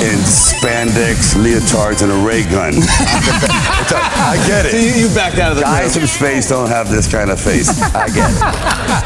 in 0.00 0.16
spandex, 0.24 1.34
leotards, 1.36 2.02
and 2.02 2.12
a 2.12 2.26
ray 2.26 2.44
gun. 2.44 2.74
I 2.80 4.42
get 4.46 4.66
So 4.70 4.76
it. 4.76 4.96
you, 4.96 5.02
you 5.08 5.14
backed 5.14 5.38
out 5.38 5.50
of 5.52 5.56
the 5.56 5.62
Guys 5.64 5.96
room. 5.96 6.06
from 6.06 6.08
space 6.08 6.48
don't 6.48 6.68
have 6.68 6.88
this 6.90 7.10
kind 7.10 7.30
of 7.30 7.40
face. 7.40 7.68
I 7.94 8.08
get 8.08 8.30
it. 8.30 8.42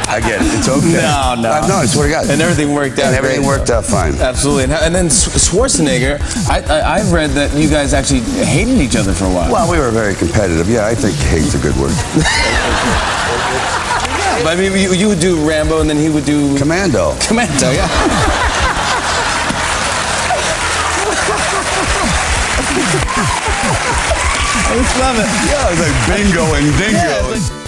I 0.09 0.21
get 0.21 0.43
it. 0.43 0.59
It's 0.59 0.69
okay. 0.69 0.93
No, 1.03 1.35
no. 1.41 1.51
I, 1.51 1.67
no, 1.69 1.77
I 1.77 1.87
swear 1.87 2.07
to 2.07 2.13
God. 2.13 2.31
And 2.31 2.41
everything 2.43 2.75
worked 2.75 2.99
out 2.99 3.07
And 3.07 3.17
everything 3.17 3.43
great. 3.43 3.59
worked 3.59 3.71
out 3.71 3.85
fine. 3.85 4.15
Absolutely. 4.15 4.65
And, 4.65 4.73
and 4.73 4.95
then 4.95 5.07
Schwarzenegger, 5.09 6.21
I, 6.49 6.61
I, 6.63 6.95
I've 6.99 7.13
read 7.13 7.31
that 7.31 7.55
you 7.57 7.69
guys 7.71 7.95
actually 7.95 8.21
hated 8.45 8.79
each 8.79 8.97
other 8.97 9.13
for 9.13 9.25
a 9.25 9.31
while. 9.33 9.51
Well, 9.53 9.71
we 9.71 9.79
were 9.79 9.91
very 9.91 10.15
competitive. 10.15 10.69
Yeah, 10.69 10.87
I 10.87 10.95
think 10.95 11.17
hate's 11.17 11.55
a 11.55 11.59
good 11.59 11.77
word. 11.77 11.93
But 14.41 14.47
I 14.47 14.57
mean, 14.57 14.73
you, 14.73 14.93
you 14.95 15.09
would 15.09 15.21
do 15.21 15.37
Rambo, 15.47 15.81
and 15.81 15.91
then 15.91 15.99
he 15.99 16.09
would 16.09 16.25
do 16.25 16.57
Commando. 16.59 17.15
Commando. 17.21 17.71
Yeah. 17.71 17.89
I 24.65 24.75
just 24.77 24.99
love 24.99 25.17
it. 25.19 25.29
Yeah, 25.49 25.71
it's 25.71 25.81
like 25.81 25.97
bingo 26.09 26.45
and 26.55 26.69
dingo. 26.79 27.62